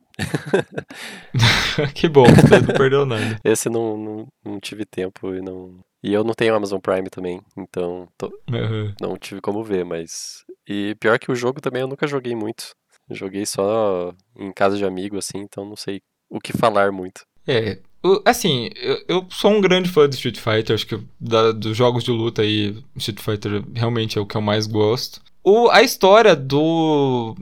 que 1.94 2.08
bom, 2.08 2.24
você 2.24 2.60
não 2.60 2.74
perdeu 2.74 3.04
nada. 3.04 3.40
Esse 3.42 3.68
não, 3.68 3.96
não, 3.96 4.26
não 4.44 4.60
tive 4.60 4.84
tempo 4.84 5.34
e 5.34 5.40
não. 5.40 5.80
E 6.06 6.12
eu 6.12 6.22
não 6.22 6.34
tenho 6.34 6.54
Amazon 6.54 6.78
Prime 6.78 7.10
também, 7.10 7.40
então 7.56 8.06
tô... 8.16 8.28
uhum. 8.48 8.94
não 9.00 9.18
tive 9.18 9.40
como 9.40 9.64
ver, 9.64 9.84
mas. 9.84 10.44
E 10.64 10.94
pior 11.00 11.18
que 11.18 11.32
o 11.32 11.34
jogo 11.34 11.60
também 11.60 11.82
eu 11.82 11.88
nunca 11.88 12.06
joguei 12.06 12.32
muito. 12.32 12.76
Joguei 13.10 13.44
só 13.44 14.14
em 14.38 14.52
casa 14.52 14.76
de 14.76 14.84
amigo, 14.84 15.18
assim, 15.18 15.38
então 15.38 15.64
não 15.64 15.74
sei 15.74 16.00
o 16.30 16.38
que 16.38 16.56
falar 16.56 16.92
muito. 16.92 17.22
É, 17.44 17.80
assim, 18.24 18.70
eu, 18.76 19.04
eu 19.08 19.26
sou 19.30 19.50
um 19.50 19.60
grande 19.60 19.90
fã 19.90 20.08
de 20.08 20.14
Street 20.14 20.38
Fighter, 20.38 20.74
acho 20.74 20.86
que 20.86 21.00
da, 21.18 21.50
dos 21.50 21.76
jogos 21.76 22.04
de 22.04 22.12
luta 22.12 22.42
aí, 22.42 22.80
Street 22.94 23.20
Fighter 23.20 23.64
realmente 23.74 24.16
é 24.16 24.20
o 24.20 24.26
que 24.26 24.36
eu 24.36 24.40
mais 24.40 24.68
gosto. 24.68 25.20
O, 25.42 25.68
a 25.70 25.82
história 25.82 26.36
do 26.36 27.36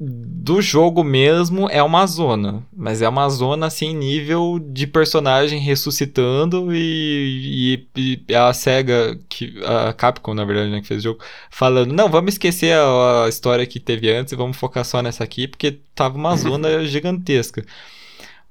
do 0.00 0.62
jogo 0.62 1.02
mesmo 1.02 1.68
é 1.68 1.82
uma 1.82 2.06
zona, 2.06 2.64
mas 2.72 3.02
é 3.02 3.08
uma 3.08 3.28
zona 3.28 3.66
assim 3.66 3.92
nível 3.92 4.60
de 4.60 4.86
personagem 4.86 5.58
ressuscitando 5.58 6.72
e, 6.72 7.84
e, 7.96 8.22
e 8.28 8.34
a 8.34 8.52
Sega 8.52 9.18
que 9.28 9.60
a 9.64 9.92
Capcom 9.92 10.34
na 10.34 10.44
verdade 10.44 10.70
né, 10.70 10.80
que 10.80 10.86
fez 10.86 11.00
o 11.00 11.02
jogo 11.02 11.20
falando 11.50 11.92
não 11.92 12.08
vamos 12.08 12.34
esquecer 12.34 12.74
a, 12.74 13.24
a, 13.24 13.28
história 13.28 13.66
que 13.66 13.80
teve 13.80 14.08
antes 14.08 14.32
e 14.32 14.36
vamos 14.36 14.56
focar 14.56 14.84
só 14.84 15.02
nessa 15.02 15.24
aqui 15.24 15.48
porque 15.48 15.80
tava 15.96 16.16
uma 16.16 16.36
zona 16.38 16.84
gigantesca, 16.86 17.64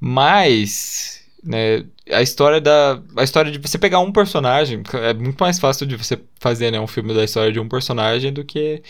mas 0.02 1.18
né? 1.44 1.86
A 2.12 2.22
história 2.22 2.60
da 2.60 3.02
a 3.16 3.24
história 3.24 3.52
de 3.52 3.58
você 3.58 3.78
pegar 3.78 4.00
um 4.00 4.12
personagem 4.12 4.82
é 4.94 5.14
muito 5.14 5.40
mais 5.40 5.60
fácil 5.60 5.86
de 5.86 5.96
você 5.96 6.20
fazer, 6.40 6.72
né, 6.72 6.80
um 6.80 6.88
filme 6.88 7.14
da 7.14 7.24
história 7.24 7.52
de 7.52 7.60
um 7.60 7.70
personagem 7.70 8.34
do 8.34 8.44
que 8.44 8.82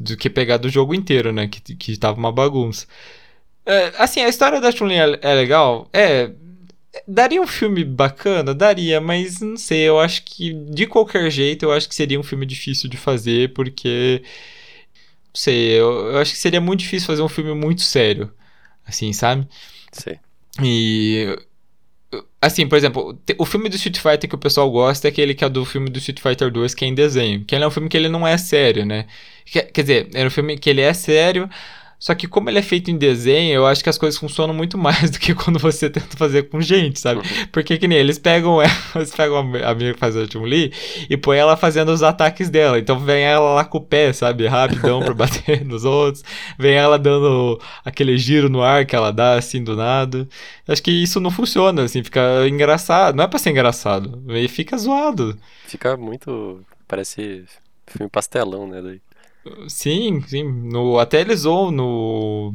do 0.00 0.16
que 0.16 0.30
pegar 0.30 0.56
do 0.56 0.68
jogo 0.68 0.94
inteiro, 0.94 1.32
né, 1.32 1.48
que 1.48 1.60
que 1.74 1.96
tava 1.96 2.18
uma 2.18 2.32
bagunça. 2.32 2.86
É, 3.66 3.92
assim, 3.98 4.20
a 4.20 4.28
história 4.28 4.60
da 4.60 4.72
Chun-Li 4.72 4.94
é, 4.96 5.18
é 5.22 5.34
legal, 5.34 5.88
é 5.92 6.30
Daria 7.06 7.40
um 7.40 7.46
filme 7.46 7.84
bacana? 7.84 8.54
Daria, 8.54 9.00
mas 9.00 9.40
não 9.40 9.56
sei, 9.56 9.82
eu 9.88 10.00
acho 10.00 10.24
que 10.24 10.52
de 10.52 10.86
qualquer 10.86 11.30
jeito 11.30 11.64
eu 11.64 11.72
acho 11.72 11.88
que 11.88 11.94
seria 11.94 12.18
um 12.18 12.22
filme 12.22 12.44
difícil 12.44 12.90
de 12.90 12.96
fazer, 12.96 13.52
porque. 13.52 14.22
Não 15.28 15.34
sei, 15.34 15.80
eu, 15.80 16.12
eu 16.12 16.18
acho 16.18 16.32
que 16.32 16.38
seria 16.38 16.60
muito 16.60 16.80
difícil 16.80 17.06
fazer 17.06 17.22
um 17.22 17.28
filme 17.28 17.54
muito 17.54 17.82
sério. 17.82 18.32
Assim, 18.84 19.12
sabe? 19.12 19.46
Sim. 19.92 20.16
E. 20.62 21.38
Assim, 22.42 22.66
por 22.66 22.76
exemplo, 22.76 23.18
o 23.38 23.46
filme 23.46 23.68
do 23.68 23.76
Street 23.76 23.98
Fighter 23.98 24.28
que 24.28 24.34
o 24.34 24.38
pessoal 24.38 24.68
gosta 24.70 25.06
é 25.06 25.10
aquele 25.10 25.34
que 25.34 25.44
é 25.44 25.48
do 25.48 25.64
filme 25.64 25.88
do 25.88 25.98
Street 25.98 26.20
Fighter 26.20 26.50
2, 26.50 26.74
que 26.74 26.84
é 26.84 26.88
em 26.88 26.94
desenho. 26.94 27.44
Que 27.44 27.54
ele 27.54 27.62
é 27.62 27.66
um 27.66 27.70
filme 27.70 27.88
que 27.88 27.96
ele 27.96 28.08
não 28.08 28.26
é 28.26 28.36
sério, 28.36 28.84
né? 28.84 29.06
Quer, 29.44 29.70
dizer, 29.72 30.08
é 30.14 30.26
um 30.26 30.30
filme 30.30 30.58
que 30.58 30.70
ele 30.70 30.80
é 30.80 30.92
sério, 30.92 31.48
só 32.00 32.14
que 32.14 32.26
como 32.26 32.48
ele 32.48 32.58
é 32.58 32.62
feito 32.62 32.90
em 32.90 32.96
desenho, 32.96 33.52
eu 33.52 33.66
acho 33.66 33.84
que 33.84 33.90
as 33.90 33.98
coisas 33.98 34.18
funcionam 34.18 34.54
muito 34.54 34.78
mais 34.78 35.10
do 35.10 35.18
que 35.18 35.34
quando 35.36 35.58
você 35.58 35.90
tenta 35.90 36.16
fazer 36.16 36.44
com 36.48 36.58
gente, 36.58 36.98
sabe? 36.98 37.20
Uhum. 37.20 37.46
Porque 37.52 37.76
que 37.76 37.86
nem 37.86 37.98
eles 37.98 38.18
pegam 38.18 38.56
eles 38.96 39.14
pegam 39.14 39.36
a 39.36 39.74
menina 39.74 39.92
que 39.92 40.00
faz 40.00 40.16
a 40.16 40.26
Chun-Li 40.26 40.72
e 41.10 41.16
põe 41.18 41.36
ela 41.36 41.58
fazendo 41.58 41.90
os 41.90 42.02
ataques 42.02 42.48
dela. 42.48 42.78
Então 42.78 42.98
vem 42.98 43.22
ela 43.22 43.54
lá 43.54 43.64
com 43.66 43.76
o 43.76 43.82
pé, 43.82 44.14
sabe? 44.14 44.46
Rapidão 44.46 45.00
pra 45.00 45.12
bater 45.14 45.62
nos 45.62 45.84
outros. 45.84 46.24
Vem 46.58 46.72
ela 46.72 46.98
dando 46.98 47.60
aquele 47.84 48.16
giro 48.16 48.48
no 48.48 48.62
ar 48.62 48.86
que 48.86 48.96
ela 48.96 49.12
dá 49.12 49.34
assim 49.34 49.62
do 49.62 49.76
nada. 49.76 50.26
Eu 50.66 50.72
acho 50.72 50.82
que 50.82 50.90
isso 50.90 51.20
não 51.20 51.30
funciona, 51.30 51.82
assim, 51.82 52.02
fica 52.02 52.48
engraçado. 52.48 53.14
Não 53.14 53.24
é 53.24 53.28
pra 53.28 53.38
ser 53.38 53.50
engraçado, 53.50 54.22
e 54.28 54.48
fica 54.48 54.78
zoado. 54.78 55.38
Fica 55.66 55.98
muito. 55.98 56.64
Parece 56.88 57.44
filme 57.86 58.08
pastelão, 58.08 58.66
né? 58.66 58.80
Daí. 58.80 59.00
Sim, 59.68 60.22
sim. 60.26 60.44
No, 60.44 60.98
até 60.98 61.20
eles 61.20 61.40
zoam 61.40 61.70
no. 61.70 62.52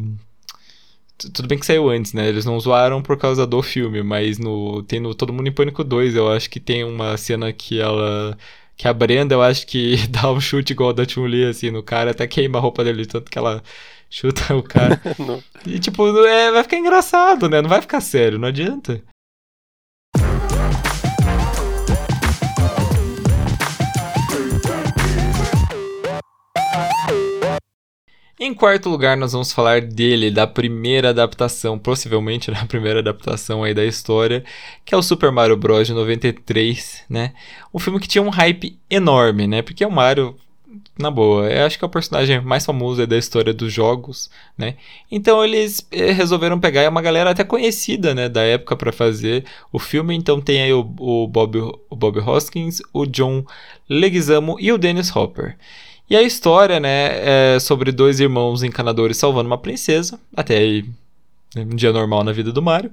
Tudo 1.17 1.47
bem 1.47 1.57
que 1.57 1.65
saiu 1.65 1.89
antes, 1.89 2.13
né? 2.13 2.27
Eles 2.27 2.45
não 2.45 2.59
zoaram 2.59 3.01
por 3.01 3.17
causa 3.17 3.47
do 3.47 3.61
filme, 3.63 4.03
mas 4.03 4.37
no 4.37 4.83
tem 4.83 4.99
no 4.99 5.15
Todo 5.15 5.31
Mundo 5.31 5.47
em 5.47 5.51
Pânico 5.51 5.83
2, 5.83 6.15
eu 6.15 6.29
acho 6.31 6.49
que 6.49 6.59
tem 6.59 6.83
uma 6.83 7.15
cena 7.17 7.53
que 7.53 7.79
ela 7.79 8.37
que 8.77 8.87
a 8.87 8.93
Brenda, 8.93 9.33
eu 9.35 9.41
acho 9.41 9.65
que 9.65 9.95
dá 10.09 10.29
um 10.31 10.41
chute 10.41 10.73
igual 10.73 10.93
da 10.93 11.07
Chun-Li 11.07 11.45
assim 11.45 11.71
no 11.71 11.81
cara, 11.81 12.11
até 12.11 12.27
queima 12.27 12.57
a 12.57 12.61
roupa 12.61 12.83
dele 12.83 13.05
tanto 13.05 13.31
que 13.31 13.37
ela 13.37 13.63
chuta 14.09 14.55
o 14.55 14.63
cara. 14.63 15.01
e 15.65 15.79
tipo, 15.79 16.07
é, 16.25 16.51
vai 16.51 16.63
ficar 16.63 16.77
engraçado, 16.77 17.49
né? 17.49 17.61
Não 17.61 17.69
vai 17.69 17.81
ficar 17.81 18.01
sério, 18.01 18.37
não 18.37 18.49
adianta. 18.49 19.01
Em 28.45 28.53
quarto 28.53 28.89
lugar, 28.89 29.17
nós 29.17 29.31
vamos 29.31 29.51
falar 29.51 29.81
dele, 29.81 30.29
da 30.29 30.45
primeira 30.45 31.09
adaptação, 31.09 31.79
possivelmente 31.79 32.51
a 32.53 32.65
primeira 32.67 32.99
adaptação 32.99 33.63
aí 33.63 33.73
da 33.73 33.83
história, 33.83 34.45
que 34.85 34.93
é 34.93 34.97
o 34.97 35.01
Super 35.01 35.31
Mario 35.31 35.57
Bros. 35.57 35.87
de 35.87 35.93
93, 35.93 37.05
né? 37.09 37.33
Um 37.73 37.79
filme 37.79 37.99
que 37.99 38.07
tinha 38.07 38.21
um 38.21 38.29
hype 38.29 38.77
enorme, 38.87 39.47
né? 39.47 39.63
Porque 39.63 39.83
o 39.83 39.89
Mario, 39.89 40.35
na 40.95 41.09
boa, 41.09 41.49
eu 41.49 41.65
acho 41.65 41.79
que 41.79 41.83
é 41.83 41.87
o 41.87 41.89
personagem 41.89 42.39
mais 42.39 42.63
famoso 42.63 43.07
da 43.07 43.17
história 43.17 43.51
dos 43.51 43.73
jogos, 43.73 44.29
né? 44.55 44.75
Então 45.11 45.43
eles 45.43 45.83
eh, 45.91 46.11
resolveram 46.11 46.59
pegar 46.59 46.87
uma 46.87 47.01
galera 47.01 47.31
até 47.31 47.43
conhecida, 47.43 48.13
né, 48.13 48.29
da 48.29 48.43
época 48.43 48.75
para 48.75 48.91
fazer 48.91 49.43
o 49.73 49.79
filme. 49.79 50.13
Então 50.13 50.39
tem 50.39 50.61
aí 50.61 50.71
o, 50.71 50.87
o, 50.99 51.27
Bob, 51.27 51.57
o 51.89 51.95
Bob 51.95 52.19
Hoskins, 52.19 52.79
o 52.93 53.07
John 53.07 53.43
Leguizamo 53.89 54.55
e 54.59 54.71
o 54.71 54.77
Dennis 54.77 55.15
Hopper. 55.15 55.57
E 56.09 56.15
a 56.15 56.21
história, 56.21 56.79
né, 56.79 57.55
é 57.55 57.59
sobre 57.59 57.91
dois 57.91 58.19
irmãos 58.19 58.63
encanadores 58.63 59.17
salvando 59.17 59.47
uma 59.47 59.57
princesa, 59.57 60.19
até 60.35 60.57
aí 60.57 60.85
né, 61.55 61.63
um 61.63 61.75
dia 61.75 61.91
normal 61.91 62.23
na 62.23 62.31
vida 62.31 62.51
do 62.51 62.61
Mario. 62.61 62.91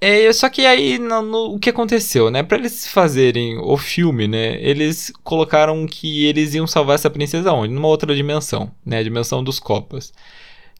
É, 0.00 0.32
só 0.32 0.48
que 0.48 0.64
aí 0.64 0.98
no, 0.98 1.20
no, 1.20 1.54
o 1.54 1.58
que 1.58 1.68
aconteceu, 1.68 2.30
né? 2.30 2.42
Para 2.42 2.56
eles 2.56 2.86
fazerem 2.88 3.58
o 3.58 3.76
filme, 3.76 4.26
né? 4.26 4.58
Eles 4.62 5.12
colocaram 5.22 5.86
que 5.86 6.24
eles 6.24 6.54
iam 6.54 6.66
salvar 6.66 6.94
essa 6.94 7.10
princesa 7.10 7.52
onde? 7.52 7.74
Numa 7.74 7.88
outra 7.88 8.14
dimensão, 8.14 8.70
né? 8.84 8.98
A 8.98 9.02
dimensão 9.02 9.44
dos 9.44 9.60
copas. 9.60 10.14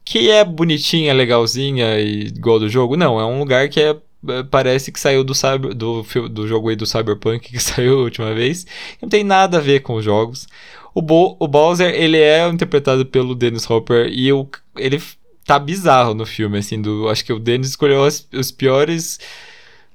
Que 0.04 0.30
é 0.30 0.44
bonitinha, 0.44 1.12
legalzinha 1.12 1.98
e 2.00 2.28
igual 2.28 2.59
do 2.59 2.68
jogo? 2.70 2.96
Não, 2.96 3.20
é 3.20 3.26
um 3.26 3.38
lugar 3.38 3.68
que 3.68 3.80
é, 3.80 3.90
é 4.28 4.42
parece 4.44 4.90
que 4.90 5.00
saiu 5.00 5.22
do, 5.24 5.35
cyber, 5.35 5.74
do, 5.74 6.02
do 6.30 6.48
jogo 6.48 6.70
aí 6.70 6.76
do 6.76 6.87
Cyberpunk 6.87 7.40
que 7.52 7.61
saiu 7.61 8.00
a 8.00 8.02
última 8.04 8.32
vez. 8.35 8.66
Não 9.02 9.09
tem 9.09 9.24
nada 9.24 9.59
a 9.59 9.61
ver 9.61 9.80
com 9.80 9.94
os 9.96 10.04
jogos. 10.04 10.46
O, 10.96 11.02
Bo 11.02 11.37
o 11.38 11.46
Bowser, 11.46 11.94
ele 11.94 12.16
é 12.16 12.48
interpretado 12.48 13.04
pelo 13.04 13.35
Dennis 13.35 13.68
Hopper 13.68 14.09
e 14.09 14.26
eu, 14.26 14.48
ele 14.78 14.98
tá 15.44 15.59
bizarro 15.59 16.14
no 16.14 16.24
filme, 16.24 16.56
assim, 16.56 16.80
do, 16.80 17.06
acho 17.11 17.22
que 17.22 17.35
o 17.35 17.38
Dennis 17.38 17.68
escolheu 17.68 18.02
as, 18.02 18.26
os 18.32 18.50
piores 18.50 19.20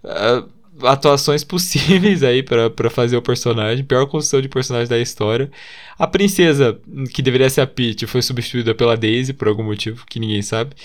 uh, 0.03 0.47
atuações 0.87 1.41
possíveis 1.43 2.21
aí 2.21 2.43
para 2.43 2.87
fazer 2.91 3.17
o 3.17 3.21
personagem, 3.21 3.83
pior 3.83 4.05
construção 4.05 4.43
de 4.43 4.47
personagem 4.47 4.87
da 4.87 4.99
história. 4.99 5.51
A 5.97 6.05
princesa, 6.05 6.79
que 7.11 7.23
deveria 7.23 7.49
ser 7.49 7.61
a 7.61 7.67
Peach, 7.67 8.05
foi 8.05 8.21
substituída 8.21 8.75
pela 8.75 8.95
Daisy 8.95 9.33
por 9.33 9.47
algum 9.47 9.63
motivo 9.63 10.05
que 10.07 10.19
ninguém 10.19 10.43
sabe. 10.43 10.75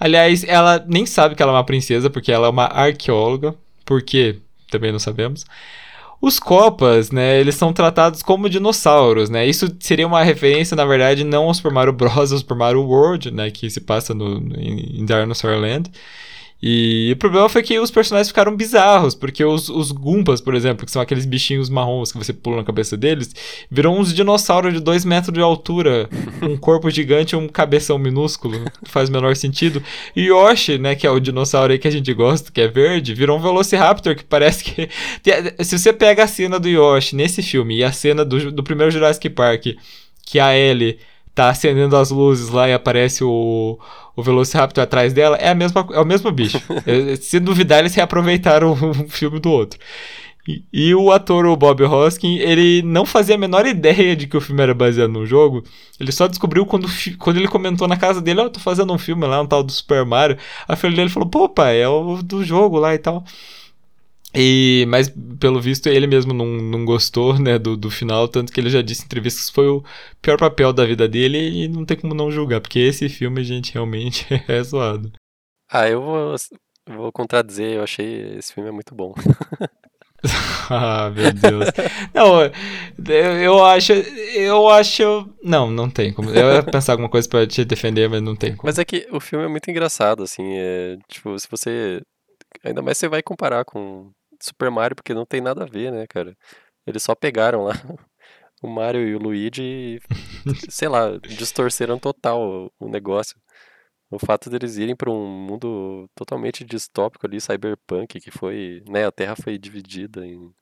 Aliás, 0.00 0.42
ela 0.44 0.82
nem 0.88 1.04
sabe 1.04 1.34
que 1.34 1.42
ela 1.42 1.52
é 1.52 1.54
uma 1.54 1.64
princesa 1.64 2.08
porque 2.08 2.32
ela 2.32 2.46
é 2.46 2.50
uma 2.50 2.64
arqueóloga, 2.64 3.54
por 3.84 4.00
quê? 4.00 4.38
Também 4.70 4.90
não 4.90 4.98
sabemos. 4.98 5.44
Os 6.20 6.38
copas, 6.38 7.10
né, 7.10 7.38
eles 7.38 7.54
são 7.54 7.72
tratados 7.72 8.22
como 8.22 8.48
dinossauros, 8.48 9.28
né? 9.28 9.46
Isso 9.46 9.74
seria 9.80 10.06
uma 10.06 10.22
referência, 10.22 10.74
na 10.74 10.84
verdade, 10.84 11.24
não 11.24 11.44
ao 11.44 11.54
Super 11.54 11.70
Mario 11.72 11.92
Bros, 11.92 12.32
ao 12.32 12.38
Super 12.38 12.56
Mario 12.56 12.82
World, 12.82 13.30
né, 13.30 13.50
que 13.50 13.68
se 13.68 13.80
passa 13.80 14.14
no, 14.14 14.40
no 14.40 14.56
em 14.58 15.04
Dinosaur 15.04 15.58
Land. 15.58 15.90
E 16.68 17.12
o 17.12 17.16
problema 17.16 17.48
foi 17.48 17.62
que 17.62 17.78
os 17.78 17.92
personagens 17.92 18.26
ficaram 18.26 18.56
bizarros, 18.56 19.14
porque 19.14 19.44
os, 19.44 19.68
os 19.68 19.92
Gumpas, 19.92 20.40
por 20.40 20.52
exemplo, 20.52 20.84
que 20.84 20.90
são 20.90 21.00
aqueles 21.00 21.24
bichinhos 21.24 21.70
marrons 21.70 22.10
que 22.10 22.18
você 22.18 22.32
pula 22.32 22.56
na 22.56 22.64
cabeça 22.64 22.96
deles, 22.96 23.32
viram 23.70 23.96
uns 23.96 24.12
dinossauros 24.12 24.74
de 24.74 24.80
2 24.80 25.04
metros 25.04 25.32
de 25.32 25.40
altura, 25.40 26.10
um 26.42 26.56
corpo 26.58 26.90
gigante 26.90 27.36
e 27.36 27.38
um 27.38 27.46
cabeção 27.46 27.98
minúsculo, 27.98 28.64
faz 28.82 29.08
o 29.08 29.12
menor 29.12 29.36
sentido. 29.36 29.80
E 30.16 30.22
Yoshi, 30.22 30.76
né, 30.76 30.96
que 30.96 31.06
é 31.06 31.10
o 31.10 31.20
dinossauro 31.20 31.72
aí 31.72 31.78
que 31.78 31.86
a 31.86 31.92
gente 31.92 32.12
gosta, 32.12 32.50
que 32.50 32.60
é 32.60 32.66
verde, 32.66 33.14
virou 33.14 33.38
um 33.38 33.40
Velociraptor, 33.40 34.16
que 34.16 34.24
parece 34.24 34.64
que... 34.64 34.88
Se 35.62 35.78
você 35.78 35.92
pega 35.92 36.24
a 36.24 36.26
cena 36.26 36.58
do 36.58 36.68
Yoshi 36.68 37.14
nesse 37.14 37.44
filme 37.44 37.76
e 37.76 37.84
a 37.84 37.92
cena 37.92 38.24
do, 38.24 38.50
do 38.50 38.64
primeiro 38.64 38.90
Jurassic 38.90 39.30
Park, 39.30 39.66
que 40.26 40.40
a 40.40 40.58
Ellie 40.58 40.98
tá 41.36 41.50
acendendo 41.50 41.94
as 41.98 42.10
luzes 42.10 42.48
lá 42.48 42.66
e 42.66 42.72
aparece 42.72 43.22
o, 43.22 43.78
o 44.16 44.22
Velociraptor 44.22 44.82
atrás 44.82 45.12
dela, 45.12 45.36
é, 45.36 45.50
a 45.50 45.54
mesma, 45.54 45.86
é 45.92 46.00
o 46.00 46.04
mesmo 46.04 46.32
bicho. 46.32 46.60
É, 46.86 47.16
se 47.16 47.38
duvidar, 47.38 47.80
eles 47.80 47.94
reaproveitaram 47.94 48.72
um 48.82 49.08
filme 49.08 49.38
do 49.38 49.50
outro. 49.50 49.78
E, 50.48 50.64
e, 50.72 50.94
o 50.94 51.10
ator, 51.10 51.44
o 51.44 51.56
Bob 51.56 51.82
Hoskin, 51.82 52.36
ele 52.36 52.80
não 52.82 53.04
fazia 53.04 53.34
a 53.34 53.38
menor 53.38 53.66
ideia 53.66 54.14
de 54.16 54.26
que 54.26 54.36
o 54.36 54.40
filme 54.40 54.62
era 54.62 54.72
baseado 54.72 55.10
num 55.10 55.26
jogo. 55.26 55.62
Ele 56.00 56.12
só 56.12 56.26
descobriu 56.28 56.64
quando, 56.64 56.88
quando 57.18 57.36
ele 57.36 57.48
comentou 57.48 57.88
na 57.88 57.96
casa 57.96 58.20
dele: 58.22 58.40
Ó, 58.40 58.46
oh, 58.46 58.50
tô 58.50 58.60
fazendo 58.60 58.92
um 58.92 58.98
filme 58.98 59.26
lá, 59.26 59.42
um 59.42 59.46
tal 59.46 59.62
do 59.62 59.72
Super 59.72 60.04
Mario. 60.06 60.38
A 60.68 60.76
filha 60.76 60.94
dele 60.94 61.10
falou: 61.10 61.28
Pô, 61.28 61.48
pai, 61.48 61.80
é 61.80 61.88
o 61.88 62.22
do 62.22 62.44
jogo 62.44 62.78
lá 62.78 62.94
e 62.94 62.98
tal. 62.98 63.24
E, 64.38 64.84
mas, 64.88 65.10
pelo 65.40 65.58
visto, 65.58 65.86
ele 65.86 66.06
mesmo 66.06 66.34
não, 66.34 66.46
não 66.46 66.84
gostou 66.84 67.38
né, 67.38 67.58
do, 67.58 67.74
do 67.74 67.90
final, 67.90 68.28
tanto 68.28 68.52
que 68.52 68.60
ele 68.60 68.68
já 68.68 68.82
disse 68.82 69.00
em 69.00 69.04
entrevistas 69.06 69.48
que 69.48 69.54
foi 69.54 69.66
o 69.66 69.82
pior 70.20 70.36
papel 70.36 70.74
da 70.74 70.84
vida 70.84 71.08
dele 71.08 71.38
e 71.38 71.68
não 71.68 71.86
tem 71.86 71.96
como 71.96 72.14
não 72.14 72.30
julgar, 72.30 72.60
porque 72.60 72.78
esse 72.78 73.08
filme, 73.08 73.42
gente, 73.42 73.72
realmente 73.72 74.26
é 74.46 74.62
zoado. 74.62 75.10
Ah, 75.70 75.88
eu 75.88 76.02
vou, 76.02 76.34
vou 76.86 77.10
contradizer, 77.12 77.76
eu 77.76 77.82
achei 77.82 78.36
esse 78.36 78.52
filme 78.52 78.68
é 78.68 78.72
muito 78.72 78.94
bom. 78.94 79.14
ah, 80.68 81.10
meu 81.10 81.32
Deus. 81.32 81.70
Não, 82.12 82.42
eu, 82.42 83.38
eu 83.40 83.64
acho. 83.64 83.92
Eu 83.92 84.68
acho. 84.68 85.34
Não, 85.42 85.70
não 85.70 85.88
tem 85.88 86.12
como. 86.12 86.30
Eu 86.30 86.54
ia 86.54 86.62
pensar 86.62 86.92
alguma 86.92 87.08
coisa 87.08 87.28
pra 87.28 87.46
te 87.46 87.64
defender, 87.64 88.08
mas 88.08 88.22
não 88.22 88.36
tem 88.36 88.50
como. 88.50 88.66
Mas 88.66 88.78
é 88.78 88.84
que 88.84 89.08
o 89.10 89.18
filme 89.18 89.44
é 89.46 89.48
muito 89.48 89.70
engraçado, 89.70 90.22
assim. 90.22 90.44
É, 90.56 90.98
tipo, 91.08 91.38
se 91.38 91.48
você. 91.50 92.00
Ainda 92.64 92.82
mais 92.82 92.96
você 92.98 93.08
vai 93.08 93.22
comparar 93.22 93.64
com 93.64 94.10
Super 94.40 94.70
Mario, 94.70 94.96
porque 94.96 95.14
não 95.14 95.26
tem 95.26 95.40
nada 95.40 95.64
a 95.64 95.66
ver, 95.66 95.92
né, 95.92 96.06
cara? 96.06 96.36
Eles 96.86 97.02
só 97.02 97.14
pegaram 97.14 97.64
lá 97.64 97.72
o 98.62 98.68
Mario 98.68 99.08
e 99.08 99.14
o 99.14 99.18
Luigi 99.18 99.62
e, 99.62 100.00
sei 100.70 100.88
lá, 100.88 101.16
distorceram 101.18 101.98
total 101.98 102.70
o 102.78 102.88
negócio. 102.88 103.36
O 104.10 104.18
fato 104.18 104.48
deles 104.48 104.76
irem 104.76 104.94
para 104.94 105.10
um 105.10 105.26
mundo 105.26 106.08
totalmente 106.14 106.64
distópico 106.64 107.26
ali, 107.26 107.40
cyberpunk, 107.40 108.20
que 108.20 108.30
foi, 108.30 108.82
né, 108.88 109.04
a 109.04 109.10
Terra 109.10 109.34
foi 109.34 109.58
dividida 109.58 110.24
em, 110.24 110.54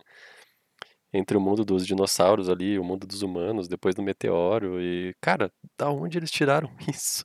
entre 1.13 1.37
o 1.37 1.41
mundo 1.41 1.65
dos 1.65 1.87
dinossauros 1.87 2.49
ali, 2.49 2.79
o 2.79 2.85
mundo 2.85 3.07
dos 3.07 3.23
humanos, 3.23 3.69
depois 3.69 3.95
do 3.95 4.03
meteoro 4.03 4.81
e, 4.81 5.15
cara, 5.21 5.53
da 5.79 5.91
onde 5.91 6.19
eles 6.19 6.31
tiraram 6.31 6.71
isso? 6.89 7.25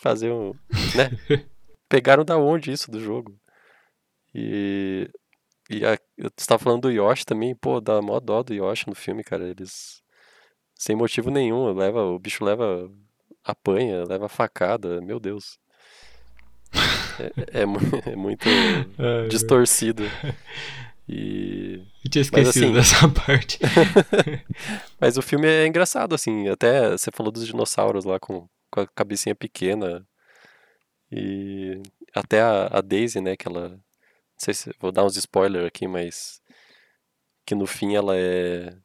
Fazer 0.00 0.32
um, 0.32 0.52
né? 0.96 1.10
Pegaram 1.88 2.24
da 2.24 2.36
onde 2.36 2.72
isso 2.72 2.90
do 2.90 3.00
jogo? 3.00 3.38
E, 4.34 5.08
e 5.70 5.84
a, 5.84 5.98
eu 6.16 6.30
estava 6.36 6.62
falando 6.62 6.82
do 6.82 6.90
Yoshi 6.90 7.24
também, 7.24 7.54
pô, 7.54 7.80
dá 7.80 8.00
mó 8.02 8.20
dó 8.20 8.42
do 8.42 8.54
Yoshi 8.54 8.88
no 8.88 8.94
filme, 8.94 9.24
cara. 9.24 9.48
Eles, 9.48 10.02
sem 10.74 10.94
motivo 10.94 11.30
nenhum, 11.30 11.72
leva, 11.72 12.02
o 12.02 12.18
bicho 12.18 12.44
leva, 12.44 12.90
apanha, 13.42 14.04
leva 14.04 14.28
facada, 14.28 15.00
meu 15.00 15.18
Deus. 15.18 15.58
É, 17.18 17.60
é, 17.60 17.62
é 17.62 17.66
muito 18.16 18.48
distorcido. 19.30 20.04
E... 21.06 21.82
Eu 22.02 22.10
tinha 22.10 22.22
esquecido 22.22 22.46
Mas, 22.46 22.56
assim, 22.56 22.72
dessa 22.72 23.08
parte. 23.08 23.58
Mas 24.98 25.18
o 25.18 25.22
filme 25.22 25.46
é 25.46 25.66
engraçado, 25.66 26.14
assim. 26.14 26.48
Até 26.48 26.92
você 26.92 27.10
falou 27.12 27.30
dos 27.30 27.46
dinossauros 27.46 28.06
lá 28.06 28.18
com, 28.18 28.48
com 28.70 28.80
a 28.80 28.86
cabecinha 28.86 29.34
pequena. 29.34 30.06
E 31.12 31.82
até 32.14 32.40
a, 32.40 32.68
a 32.72 32.80
Daisy, 32.80 33.20
né, 33.20 33.36
que 33.36 33.46
ela. 33.46 33.78
Não 34.34 34.38
sei 34.38 34.54
se. 34.54 34.74
Vou 34.80 34.92
dar 34.92 35.04
uns 35.04 35.16
spoilers 35.16 35.66
aqui, 35.66 35.86
mas. 35.86 36.40
Que 37.46 37.54
no 37.54 37.66
fim 37.66 37.94
ela 37.94 38.16
é. 38.16 38.76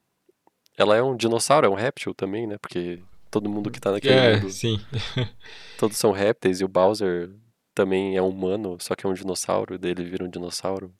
Ela 0.78 0.96
é 0.96 1.04
um 1.04 1.16
dinossauro, 1.16 1.68
é 1.68 1.70
um 1.70 1.76
réptil 1.76 2.14
também, 2.14 2.48
né? 2.48 2.58
Porque 2.58 3.02
todo 3.30 3.50
mundo 3.50 3.70
que 3.70 3.80
tá 3.80 3.92
naquele 3.92 4.14
é, 4.14 4.36
mundo. 4.38 4.50
Sim. 4.52 4.80
todos 5.78 5.98
são 5.98 6.12
répteis 6.12 6.62
e 6.62 6.66
o 6.66 6.70
Bowser 6.70 7.30
também 7.74 8.18
é 8.18 8.22
humano, 8.22 8.78
só 8.80 8.96
que 8.96 9.06
é 9.06 9.10
um 9.10 9.14
dinossauro, 9.14 9.78
dele 9.78 10.04
vira 10.04 10.24
um 10.24 10.30
dinossauro. 10.30 10.94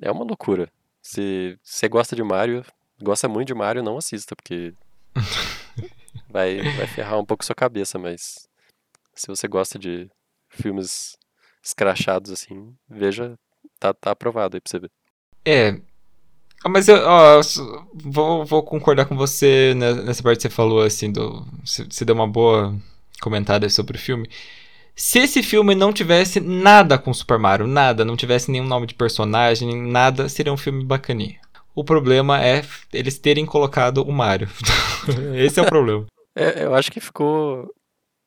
É 0.00 0.10
uma 0.10 0.24
loucura. 0.24 0.70
Se 1.00 1.58
você 1.62 1.88
gosta 1.88 2.14
de 2.14 2.22
Mario, 2.22 2.64
gosta 3.02 3.28
muito 3.28 3.48
de 3.48 3.54
Mario, 3.54 3.82
não 3.82 3.96
assista, 3.96 4.34
porque 4.36 4.74
vai, 6.28 6.60
vai 6.76 6.86
ferrar 6.86 7.18
um 7.18 7.24
pouco 7.24 7.44
sua 7.44 7.54
cabeça, 7.54 7.98
mas 7.98 8.48
se 9.14 9.26
você 9.26 9.48
gosta 9.48 9.78
de 9.78 10.08
filmes 10.48 11.17
escrachados 11.68 12.32
assim, 12.32 12.74
veja, 12.88 13.38
tá, 13.78 13.92
tá 13.92 14.10
aprovado 14.10 14.56
aí 14.56 14.60
pra 14.60 14.70
você 14.70 14.78
ver. 14.78 14.90
É. 15.44 15.80
Ah, 16.64 16.68
mas 16.68 16.88
eu 16.88 16.96
ó, 16.96 17.40
vou, 17.94 18.44
vou 18.44 18.62
concordar 18.62 19.06
com 19.06 19.16
você 19.16 19.74
nessa 20.04 20.22
parte 20.22 20.38
que 20.38 20.42
você 20.42 20.50
falou, 20.50 20.82
assim, 20.82 21.12
do. 21.12 21.46
Você 21.64 22.04
deu 22.04 22.14
uma 22.14 22.26
boa 22.26 22.74
comentada 23.20 23.68
sobre 23.68 23.96
o 23.96 24.00
filme. 24.00 24.28
Se 24.96 25.20
esse 25.20 25.44
filme 25.44 25.76
não 25.76 25.92
tivesse 25.92 26.40
nada 26.40 26.98
com 26.98 27.14
Super 27.14 27.38
Mario, 27.38 27.68
nada, 27.68 28.04
não 28.04 28.16
tivesse 28.16 28.50
nenhum 28.50 28.66
nome 28.66 28.88
de 28.88 28.94
personagem, 28.94 29.72
nada, 29.88 30.28
seria 30.28 30.52
um 30.52 30.56
filme 30.56 30.84
bacaninho. 30.84 31.36
O 31.72 31.84
problema 31.84 32.44
é 32.44 32.64
eles 32.92 33.16
terem 33.16 33.46
colocado 33.46 34.02
o 34.02 34.10
Mario. 34.10 34.48
esse 35.36 35.60
é 35.60 35.62
o 35.62 35.66
problema. 35.66 36.06
É, 36.34 36.64
eu 36.64 36.74
acho 36.74 36.90
que 36.90 36.98
ficou 36.98 37.72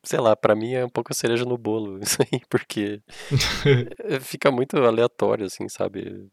sei 0.04 0.20
lá, 0.20 0.34
para 0.34 0.54
mim 0.54 0.72
é 0.72 0.84
um 0.84 0.90
pouco 0.90 1.12
a 1.12 1.14
cereja 1.14 1.44
no 1.44 1.56
bolo 1.56 1.98
isso 2.02 2.18
aí, 2.20 2.40
porque 2.48 3.00
fica 4.20 4.50
muito 4.50 4.76
aleatório, 4.76 5.46
assim, 5.46 5.68
sabe? 5.68 6.28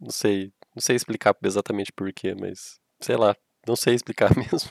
Não 0.00 0.10
sei, 0.10 0.52
não 0.74 0.80
sei 0.80 0.96
explicar 0.96 1.34
exatamente 1.42 1.92
porquê, 1.92 2.34
mas 2.38 2.78
sei 3.00 3.16
lá, 3.16 3.34
não 3.66 3.76
sei 3.76 3.94
explicar 3.94 4.30
mesmo. 4.36 4.70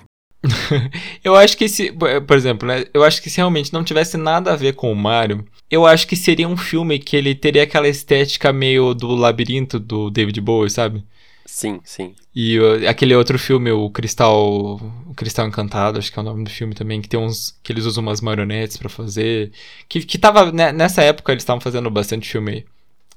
eu 1.23 1.35
acho 1.35 1.57
que 1.57 1.67
se, 1.67 1.91
por 1.91 2.37
exemplo, 2.37 2.67
né, 2.67 2.85
eu 2.93 3.03
acho 3.03 3.21
que 3.21 3.29
se 3.29 3.37
realmente 3.37 3.73
não 3.73 3.83
tivesse 3.83 4.15
nada 4.17 4.53
a 4.53 4.55
ver 4.55 4.73
com 4.73 4.91
o 4.91 4.95
Mario, 4.95 5.45
eu 5.69 5.85
acho 5.85 6.07
que 6.07 6.15
seria 6.15 6.47
um 6.47 6.55
filme 6.55 6.99
que 6.99 7.15
ele 7.15 7.35
teria 7.35 7.63
aquela 7.63 7.87
estética 7.87 8.53
meio 8.53 8.93
do 8.93 9.15
labirinto 9.15 9.79
do 9.79 10.09
David 10.09 10.39
Bowie, 10.39 10.69
sabe? 10.69 11.03
Sim, 11.49 11.79
sim. 11.85 12.13
E 12.35 12.59
uh, 12.59 12.89
aquele 12.89 13.15
outro 13.15 13.39
filme, 13.39 13.71
o 13.71 13.89
Cristal, 13.89 14.75
o 15.07 15.13
Cristal 15.15 15.47
Encantado, 15.47 15.97
acho 15.97 16.11
que 16.11 16.19
é 16.19 16.21
o 16.21 16.25
nome 16.25 16.43
do 16.43 16.49
filme 16.49 16.75
também, 16.75 17.01
que 17.01 17.07
tem 17.07 17.17
uns 17.17 17.57
que 17.63 17.71
eles 17.71 17.85
usam 17.85 18.03
umas 18.03 18.19
marionetes 18.19 18.75
para 18.75 18.89
fazer, 18.89 19.53
que 19.87 20.01
que 20.03 20.17
tava 20.19 20.51
né, 20.51 20.73
nessa 20.73 21.01
época 21.01 21.31
eles 21.31 21.43
estavam 21.43 21.61
fazendo 21.61 21.89
bastante 21.89 22.29
filme 22.29 22.65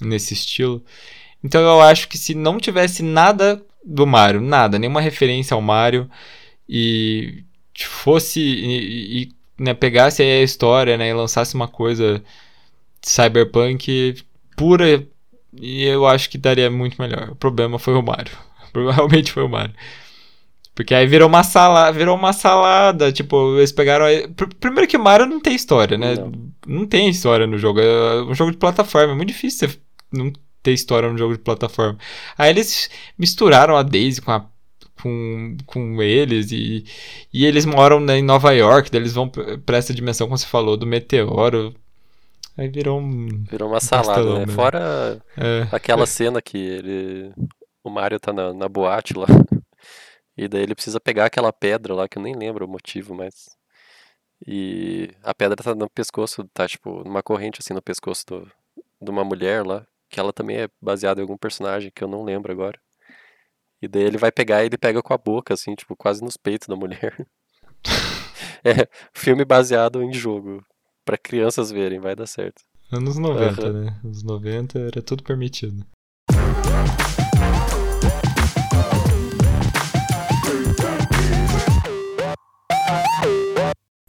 nesse 0.00 0.32
estilo. 0.32 0.82
Então 1.42 1.60
eu 1.60 1.80
acho 1.80 2.08
que 2.08 2.16
se 2.16 2.34
não 2.34 2.58
tivesse 2.58 3.02
nada 3.02 3.60
do 3.84 4.06
Mario, 4.06 4.40
nada, 4.40 4.78
nenhuma 4.78 5.00
referência 5.00 5.54
ao 5.54 5.60
Mario, 5.62 6.08
e 6.68 7.44
fosse 7.76 8.40
e, 8.40 9.22
e 9.24 9.28
né, 9.58 9.74
pegasse 9.74 10.22
a 10.22 10.42
história 10.42 10.96
né, 10.96 11.08
e 11.08 11.14
lançasse 11.14 11.54
uma 11.56 11.68
coisa 11.68 12.22
cyberpunk 13.02 14.16
pura 14.56 15.06
e 15.52 15.84
eu 15.84 16.06
acho 16.06 16.30
que 16.30 16.38
daria 16.38 16.70
muito 16.70 17.00
melhor. 17.00 17.30
O 17.30 17.36
problema 17.36 17.78
foi 17.78 17.94
o 17.94 18.02
Mario. 18.02 18.32
Realmente 18.74 19.32
foi 19.32 19.42
o 19.42 19.48
Mario. 19.48 19.74
Porque 20.74 20.94
aí 20.94 21.06
virou 21.06 21.28
uma 21.28 21.42
salada, 21.42 21.92
virou 21.92 22.16
uma 22.16 22.32
salada, 22.32 23.12
tipo, 23.12 23.56
eles 23.58 23.72
pegaram. 23.72 24.06
Primeiro 24.60 24.88
que 24.88 24.96
o 24.96 25.02
Mario 25.02 25.26
não 25.26 25.40
tem 25.40 25.54
história, 25.54 25.98
né? 25.98 26.14
Não. 26.14 26.32
não 26.66 26.86
tem 26.86 27.08
história 27.08 27.46
no 27.46 27.58
jogo. 27.58 27.80
É 27.80 28.22
um 28.22 28.34
jogo 28.34 28.52
de 28.52 28.56
plataforma, 28.56 29.12
é 29.12 29.16
muito 29.16 29.28
difícil 29.28 29.68
você 29.68 29.78
não 30.12 30.32
ter 30.62 30.72
história 30.72 31.10
no 31.10 31.18
jogo 31.18 31.34
de 31.34 31.40
plataforma. 31.40 31.98
Aí 32.38 32.50
eles 32.50 32.88
misturaram 33.18 33.76
a 33.76 33.82
Daisy 33.82 34.20
com 34.20 34.30
a 34.32 34.46
com, 35.02 35.56
com 35.66 36.02
eles 36.02 36.52
e, 36.52 36.84
e 37.32 37.46
eles 37.46 37.64
moram 37.64 38.00
né, 38.00 38.18
em 38.18 38.22
Nova 38.22 38.52
York, 38.52 38.90
daí 38.90 39.00
eles 39.00 39.14
vão 39.14 39.28
para 39.28 39.78
essa 39.78 39.94
dimensão, 39.94 40.26
como 40.26 40.36
você 40.36 40.46
falou, 40.46 40.76
do 40.76 40.86
meteoro. 40.86 41.74
Aí 42.60 42.68
virou 42.68 43.00
um. 43.00 43.42
Virou 43.44 43.68
uma 43.68 43.78
um 43.78 43.80
salada, 43.80 44.40
né? 44.40 44.52
Fora 44.52 45.18
é. 45.34 45.74
aquela 45.74 46.04
cena 46.04 46.42
que 46.42 46.58
ele. 46.58 47.32
O 47.82 47.88
Mario 47.88 48.20
tá 48.20 48.34
na, 48.34 48.52
na 48.52 48.68
boate 48.68 49.14
lá. 49.14 49.26
E 50.36 50.48
daí 50.48 50.62
ele 50.62 50.74
precisa 50.74 50.98
pegar 50.98 51.26
aquela 51.26 51.52
pedra 51.52 51.92
lá, 51.92 52.08
que 52.08 52.16
eu 52.16 52.22
nem 52.22 52.34
lembro 52.34 52.64
o 52.64 52.68
motivo, 52.68 53.14
mas. 53.14 53.58
E 54.46 55.10
a 55.22 55.34
pedra 55.34 55.56
tá 55.62 55.74
no 55.74 55.90
pescoço, 55.90 56.48
tá 56.54 56.66
tipo, 56.66 57.04
numa 57.04 57.22
corrente 57.22 57.58
assim 57.60 57.74
no 57.74 57.82
pescoço 57.82 58.24
do, 58.26 58.52
de 59.02 59.10
uma 59.10 59.22
mulher 59.22 59.66
lá, 59.66 59.86
que 60.08 60.18
ela 60.18 60.32
também 60.32 60.56
é 60.56 60.68
baseada 60.80 61.20
em 61.20 61.24
algum 61.24 61.36
personagem 61.36 61.90
que 61.94 62.02
eu 62.02 62.08
não 62.08 62.24
lembro 62.24 62.52
agora. 62.52 62.80
E 63.82 63.88
daí 63.88 64.04
ele 64.04 64.16
vai 64.16 64.32
pegar 64.32 64.62
e 64.62 64.66
ele 64.66 64.78
pega 64.78 65.02
com 65.02 65.12
a 65.12 65.18
boca, 65.18 65.52
assim, 65.52 65.74
tipo, 65.74 65.94
quase 65.94 66.22
nos 66.22 66.38
peitos 66.38 66.68
da 66.68 66.76
mulher. 66.76 67.26
é, 68.64 68.88
filme 69.12 69.44
baseado 69.44 70.02
em 70.02 70.12
jogo. 70.12 70.64
Para 71.04 71.18
crianças 71.18 71.70
verem, 71.70 71.98
vai 71.98 72.14
dar 72.14 72.26
certo. 72.26 72.62
Anos 72.92 73.16
90, 73.16 73.66
uhum. 73.66 73.72
né? 73.72 73.96
Anos 74.04 74.22
90 74.22 74.78
era 74.78 75.02
tudo 75.02 75.22
permitido. 75.22 75.84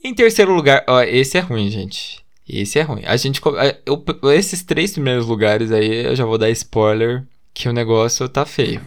Em 0.03 0.13
terceiro 0.13 0.53
lugar, 0.53 0.83
ó, 0.87 1.01
esse 1.03 1.37
é 1.37 1.41
ruim, 1.41 1.69
gente. 1.69 2.21
Esse 2.47 2.79
é 2.79 2.81
ruim. 2.81 3.03
A 3.05 3.15
gente, 3.15 3.39
eu, 3.85 4.03
esses 4.33 4.63
três 4.63 4.91
primeiros 4.91 5.25
lugares 5.25 5.71
aí, 5.71 6.05
eu 6.05 6.15
já 6.15 6.25
vou 6.25 6.37
dar 6.37 6.49
spoiler 6.49 7.25
que 7.53 7.69
o 7.69 7.73
negócio 7.73 8.27
tá 8.27 8.45
feio. 8.45 8.81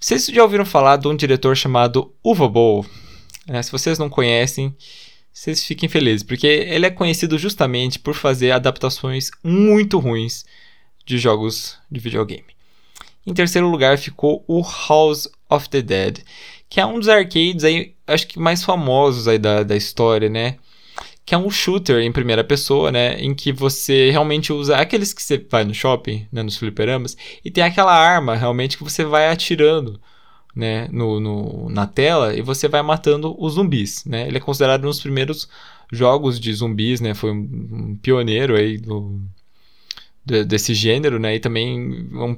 Vocês 0.00 0.26
já 0.26 0.42
ouviram 0.42 0.64
falar 0.64 0.96
de 0.96 1.08
um 1.08 1.14
diretor 1.14 1.56
chamado 1.56 2.12
Uva 2.24 2.48
Bowl? 2.48 2.86
É, 3.46 3.62
se 3.62 3.70
vocês 3.70 3.98
não 3.98 4.08
conhecem, 4.08 4.74
vocês 5.38 5.64
fiquem 5.64 5.88
felizes, 5.88 6.24
porque 6.24 6.48
ele 6.48 6.84
é 6.84 6.90
conhecido 6.90 7.38
justamente 7.38 7.96
por 7.96 8.12
fazer 8.12 8.50
adaptações 8.50 9.30
muito 9.40 9.96
ruins 10.00 10.44
de 11.06 11.16
jogos 11.16 11.78
de 11.88 12.00
videogame. 12.00 12.56
Em 13.24 13.32
terceiro 13.32 13.68
lugar 13.68 13.98
ficou 13.98 14.44
o 14.48 14.60
House 14.88 15.28
of 15.48 15.68
the 15.68 15.80
Dead, 15.80 16.18
que 16.68 16.80
é 16.80 16.86
um 16.86 16.98
dos 16.98 17.08
arcades 17.08 17.62
aí, 17.62 17.94
acho 18.04 18.26
que 18.26 18.36
mais 18.36 18.64
famosos 18.64 19.28
aí 19.28 19.38
da, 19.38 19.62
da 19.62 19.76
história, 19.76 20.28
né? 20.28 20.56
que 21.24 21.36
é 21.36 21.38
um 21.38 21.50
shooter 21.50 22.00
em 22.00 22.10
primeira 22.10 22.42
pessoa, 22.42 22.90
né? 22.90 23.20
Em 23.20 23.34
que 23.34 23.52
você 23.52 24.10
realmente 24.10 24.50
usa 24.52 24.76
aqueles 24.76 25.12
que 25.12 25.22
você 25.22 25.38
vai 25.38 25.62
no 25.62 25.74
shopping, 25.74 26.26
né, 26.32 26.42
nos 26.42 26.56
fliperamas, 26.56 27.18
e 27.44 27.50
tem 27.50 27.62
aquela 27.62 27.94
arma 27.94 28.34
realmente 28.34 28.78
que 28.78 28.82
você 28.82 29.04
vai 29.04 29.28
atirando, 29.28 30.00
né, 30.58 30.88
no, 30.90 31.20
no, 31.20 31.68
na 31.70 31.86
tela 31.86 32.34
e 32.34 32.42
você 32.42 32.66
vai 32.66 32.82
matando 32.82 33.32
os 33.38 33.52
zumbis, 33.52 34.04
né? 34.04 34.26
Ele 34.26 34.38
é 34.38 34.40
considerado 34.40 34.82
um 34.82 34.88
dos 34.88 34.98
primeiros 34.98 35.48
jogos 35.92 36.40
de 36.40 36.52
zumbis, 36.52 37.00
né? 37.00 37.14
Foi 37.14 37.30
um, 37.30 37.96
pioneiro 38.02 38.56
aí 38.56 38.76
do, 38.76 39.20
de, 40.26 40.44
desse 40.44 40.74
gênero, 40.74 41.20
né? 41.20 41.36
E 41.36 41.38
também 41.38 42.10
um, 42.12 42.36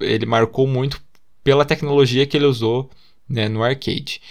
ele 0.00 0.24
marcou 0.24 0.66
muito 0.66 1.02
pela 1.44 1.66
tecnologia 1.66 2.24
que 2.24 2.34
ele 2.34 2.46
usou, 2.46 2.88
né, 3.28 3.46
no 3.46 3.62
arcade. 3.62 4.22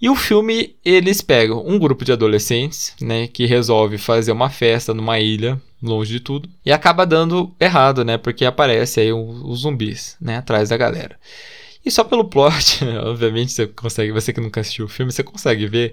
E 0.00 0.08
o 0.08 0.14
filme, 0.14 0.76
eles 0.84 1.20
pegam 1.20 1.66
um 1.66 1.80
grupo 1.80 2.04
de 2.04 2.12
adolescentes, 2.12 2.94
né, 3.00 3.26
que 3.26 3.44
resolve 3.44 3.98
fazer 3.98 4.30
uma 4.30 4.50
festa 4.50 4.94
numa 4.94 5.18
ilha, 5.18 5.60
longe 5.82 6.12
de 6.12 6.20
tudo, 6.20 6.48
e 6.64 6.70
acaba 6.70 7.04
dando 7.04 7.52
errado, 7.58 8.04
né, 8.04 8.18
porque 8.18 8.44
aparece 8.44 9.00
aí 9.00 9.12
os 9.12 9.60
zumbis, 9.60 10.16
né, 10.20 10.36
atrás 10.36 10.68
da 10.68 10.76
galera. 10.76 11.18
E 11.84 11.90
só 11.90 12.04
pelo 12.04 12.24
plot, 12.24 12.84
obviamente 13.04 13.52
você 13.52 13.66
consegue, 13.66 14.12
você 14.12 14.32
que 14.32 14.40
nunca 14.40 14.60
assistiu 14.60 14.86
o 14.86 14.88
filme, 14.88 15.12
você 15.12 15.22
consegue 15.22 15.66
ver 15.66 15.92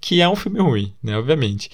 que 0.00 0.20
é 0.20 0.28
um 0.28 0.36
filme 0.36 0.60
ruim, 0.60 0.94
né, 1.02 1.16
obviamente. 1.16 1.70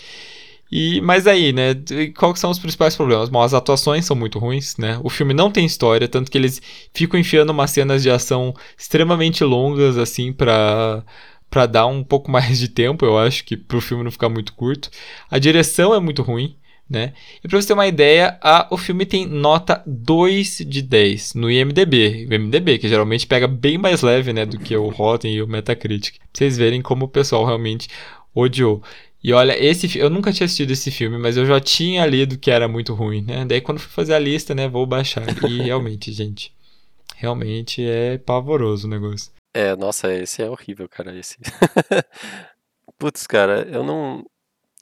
E, 0.71 1.01
mas 1.01 1.27
aí, 1.27 1.53
né, 1.53 1.75
quais 2.17 2.39
são 2.39 2.51
os 2.51 2.59
principais 2.61 2.95
problemas? 2.95 3.29
Bom, 3.29 3.43
as 3.43 3.53
atuações 3.53 4.05
são 4.05 4.15
muito 4.15 4.39
ruins, 4.39 4.77
né? 4.77 5.01
O 5.03 5.11
filme 5.11 5.35
não 5.35 5.51
tem 5.51 5.67
história, 5.67 6.07
tanto 6.07 6.31
que 6.31 6.39
eles 6.39 6.63
ficam 6.95 7.19
enfiando 7.19 7.51
umas 7.51 7.73
cenas 7.73 8.03
de 8.05 8.11
ação 8.11 8.55
extremamente 8.79 9.43
longas, 9.43 9.99
assim, 9.99 10.33
pra, 10.33 11.05
pra 11.51 11.67
dar 11.67 11.87
um 11.87 12.05
pouco 12.05 12.31
mais 12.33 12.59
de 12.59 12.69
tempo, 12.69 13.05
eu 13.05 13.19
acho, 13.19 13.45
que 13.45 13.57
pro 13.57 13.81
filme 13.81 14.05
não 14.05 14.13
ficar 14.13 14.29
muito 14.29 14.53
curto. 14.53 14.91
A 15.29 15.39
direção 15.41 15.93
é 15.93 15.99
muito 15.99 16.23
ruim, 16.23 16.57
né? 16.91 17.13
E 17.43 17.47
pra 17.47 17.61
você 17.61 17.69
ter 17.69 17.75
uma 17.75 17.87
ideia, 17.87 18.37
a, 18.43 18.67
o 18.69 18.77
filme 18.77 19.07
tem 19.07 19.25
nota 19.25 19.81
2 19.87 20.65
de 20.67 20.83
10 20.83 21.35
no 21.35 21.49
IMDB. 21.49 22.27
O 22.29 22.35
IMDB, 22.35 22.79
que 22.79 22.89
geralmente 22.89 23.29
pega 23.29 23.47
bem 23.47 23.79
mais 23.79 24.03
leve, 24.03 24.33
né, 24.33 24.45
do 24.45 24.59
que 24.59 24.77
o 24.77 24.89
Rotten 24.89 25.33
e 25.33 25.41
o 25.41 25.47
Metacritic. 25.47 26.19
Pra 26.19 26.27
vocês 26.33 26.59
verem 26.59 26.83
como 26.83 27.05
o 27.05 27.09
pessoal 27.09 27.47
realmente 27.47 27.89
odiou. 28.35 28.83
E 29.23 29.33
olha, 29.33 29.57
esse 29.63 29.99
eu 29.99 30.11
nunca 30.11 30.33
tinha 30.33 30.47
assistido 30.47 30.73
esse 30.73 30.91
filme, 30.91 31.17
mas 31.17 31.37
eu 31.37 31.47
já 31.47 31.61
tinha 31.61 32.05
lido 32.07 32.39
que 32.39 32.51
era 32.51 32.67
muito 32.67 32.93
ruim, 32.93 33.23
né? 33.23 33.45
Daí 33.45 33.61
quando 33.61 33.79
fui 33.79 33.91
fazer 33.93 34.15
a 34.15 34.19
lista, 34.19 34.55
né, 34.55 34.67
vou 34.67 34.85
baixar. 34.85 35.25
E 35.49 35.63
realmente, 35.63 36.11
gente, 36.11 36.53
realmente 37.15 37.85
é 37.85 38.19
pavoroso 38.19 38.89
o 38.89 38.91
negócio. 38.91 39.31
É, 39.55 39.77
nossa, 39.77 40.13
esse 40.13 40.43
é 40.43 40.51
horrível, 40.51 40.89
cara, 40.89 41.17
esse. 41.17 41.37
Putz, 42.99 43.27
cara, 43.27 43.69
eu 43.71 43.85
não 43.85 44.25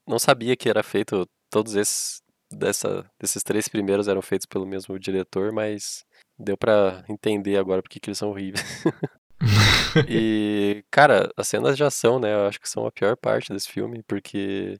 não 0.06 0.18
sabia 0.18 0.56
que 0.56 0.70
era 0.70 0.82
feito 0.82 1.28
todos 1.50 1.74
esses 1.74 2.22
dessa 2.50 3.04
desses 3.20 3.42
três 3.42 3.68
primeiros 3.68 4.08
eram 4.08 4.22
feitos 4.22 4.46
pelo 4.46 4.66
mesmo 4.66 4.98
diretor, 4.98 5.52
mas 5.52 6.04
deu 6.38 6.56
para 6.56 7.04
entender 7.08 7.56
agora 7.56 7.82
porque 7.82 8.00
que 8.00 8.08
eles 8.08 8.18
são 8.18 8.30
horríveis. 8.30 8.64
e, 10.08 10.84
cara, 10.90 11.30
as 11.36 11.48
cenas 11.48 11.76
de 11.76 11.84
ação, 11.84 12.18
né, 12.18 12.34
eu 12.34 12.46
acho 12.46 12.60
que 12.60 12.68
são 12.68 12.86
a 12.86 12.92
pior 12.92 13.16
parte 13.16 13.52
desse 13.52 13.68
filme, 13.68 14.02
porque, 14.04 14.78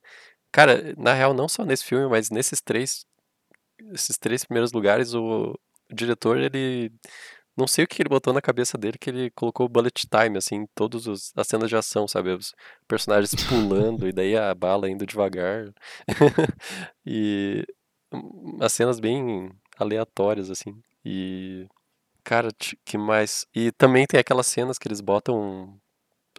cara, 0.52 0.94
na 0.96 1.12
real, 1.12 1.34
não 1.34 1.48
só 1.48 1.64
nesse 1.64 1.84
filme, 1.84 2.08
mas 2.08 2.30
nesses 2.30 2.60
três, 2.60 3.04
esses 3.92 4.18
três 4.18 4.44
primeiros 4.44 4.72
lugares, 4.72 5.14
o, 5.14 5.52
o 5.90 5.94
diretor, 5.94 6.38
ele, 6.38 6.92
não 7.58 7.66
sei 7.66 7.84
o 7.84 7.88
que 7.88 8.00
ele 8.00 8.08
botou 8.08 8.32
na 8.32 8.40
cabeça 8.40 8.78
dele, 8.78 8.98
que 8.98 9.10
ele 9.10 9.30
colocou 9.32 9.68
bullet 9.68 10.06
time, 10.08 10.38
assim, 10.38 10.66
todas 10.74 11.06
as 11.36 11.48
cenas 11.48 11.68
de 11.68 11.76
ação, 11.76 12.08
sabe, 12.08 12.30
os 12.32 12.54
personagens 12.86 13.34
pulando, 13.48 14.08
e 14.08 14.12
daí 14.12 14.36
a 14.36 14.54
bala 14.54 14.88
indo 14.88 15.06
devagar, 15.06 15.72
e 17.06 17.64
hum, 18.12 18.58
as 18.60 18.72
cenas 18.72 19.00
bem 19.00 19.50
aleatórias, 19.78 20.50
assim, 20.50 20.80
e 21.04 21.66
Cara, 22.28 22.50
que 22.84 22.98
mais? 22.98 23.46
E 23.54 23.72
também 23.72 24.06
tem 24.06 24.20
aquelas 24.20 24.46
cenas 24.46 24.76
que 24.78 24.86
eles 24.86 25.00
botam 25.00 25.80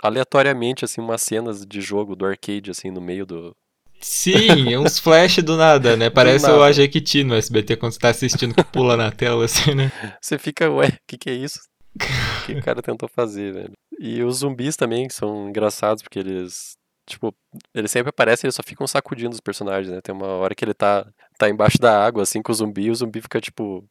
aleatoriamente, 0.04 0.86
assim, 0.86 1.02
umas 1.02 1.22
cenas 1.22 1.66
de 1.66 1.82
jogo 1.82 2.16
do 2.16 2.28
arcade, 2.28 2.70
assim, 2.70 2.92
no 2.92 3.02
meio 3.02 3.26
do. 3.26 3.56
Sim, 4.02 4.74
é 4.74 4.80
uns 4.80 4.98
flash 4.98 5.38
do 5.38 5.58
nada, 5.58 5.98
né? 5.98 6.10
Parece 6.10 6.46
nada. 6.46 6.58
o 6.58 6.64
Ajequiti 6.64 7.24
no 7.24 7.36
SBT 7.36 7.76
quando 7.76 7.94
você 7.94 8.00
tá 8.00 8.10
assistindo 8.10 8.56
que 8.56 8.64
pula 8.64 8.96
na 8.96 9.12
tela, 9.12 9.46
assim, 9.46 9.76
né? 9.76 9.92
Você 10.22 10.38
fica, 10.38 10.70
ué, 10.70 10.88
o 10.88 11.00
que, 11.08 11.18
que 11.18 11.30
é 11.30 11.34
isso? 11.34 11.60
O 11.96 12.46
que 12.46 12.54
o 12.54 12.64
cara 12.64 12.82
tentou 12.82 13.10
fazer, 13.10 13.54
velho? 13.54 13.74
E 14.00 14.24
os 14.24 14.38
zumbis 14.38 14.78
também 14.78 15.10
são 15.10 15.50
engraçados, 15.50 16.02
porque 16.02 16.20
eles. 16.20 16.78
Tipo, 17.06 17.36
eles 17.74 17.92
sempre 17.92 18.10
aparecem 18.10 18.48
eles 18.48 18.56
só 18.56 18.62
ficam 18.64 18.86
sacudindo 18.86 19.34
os 19.34 19.42
personagens, 19.42 19.94
né? 19.94 20.00
Tem 20.02 20.14
uma 20.14 20.28
hora 20.28 20.54
que 20.54 20.64
ele 20.64 20.76
tá, 20.76 21.06
tá 21.38 21.50
embaixo 21.50 21.80
da 21.80 22.06
água, 22.06 22.24
assim, 22.24 22.42
com 22.42 22.52
o 22.52 22.56
zumbi, 22.56 22.84
e 22.84 22.92
o 22.92 22.96
zumbi 22.96 23.20
fica, 23.20 23.42
tipo, 23.42 23.84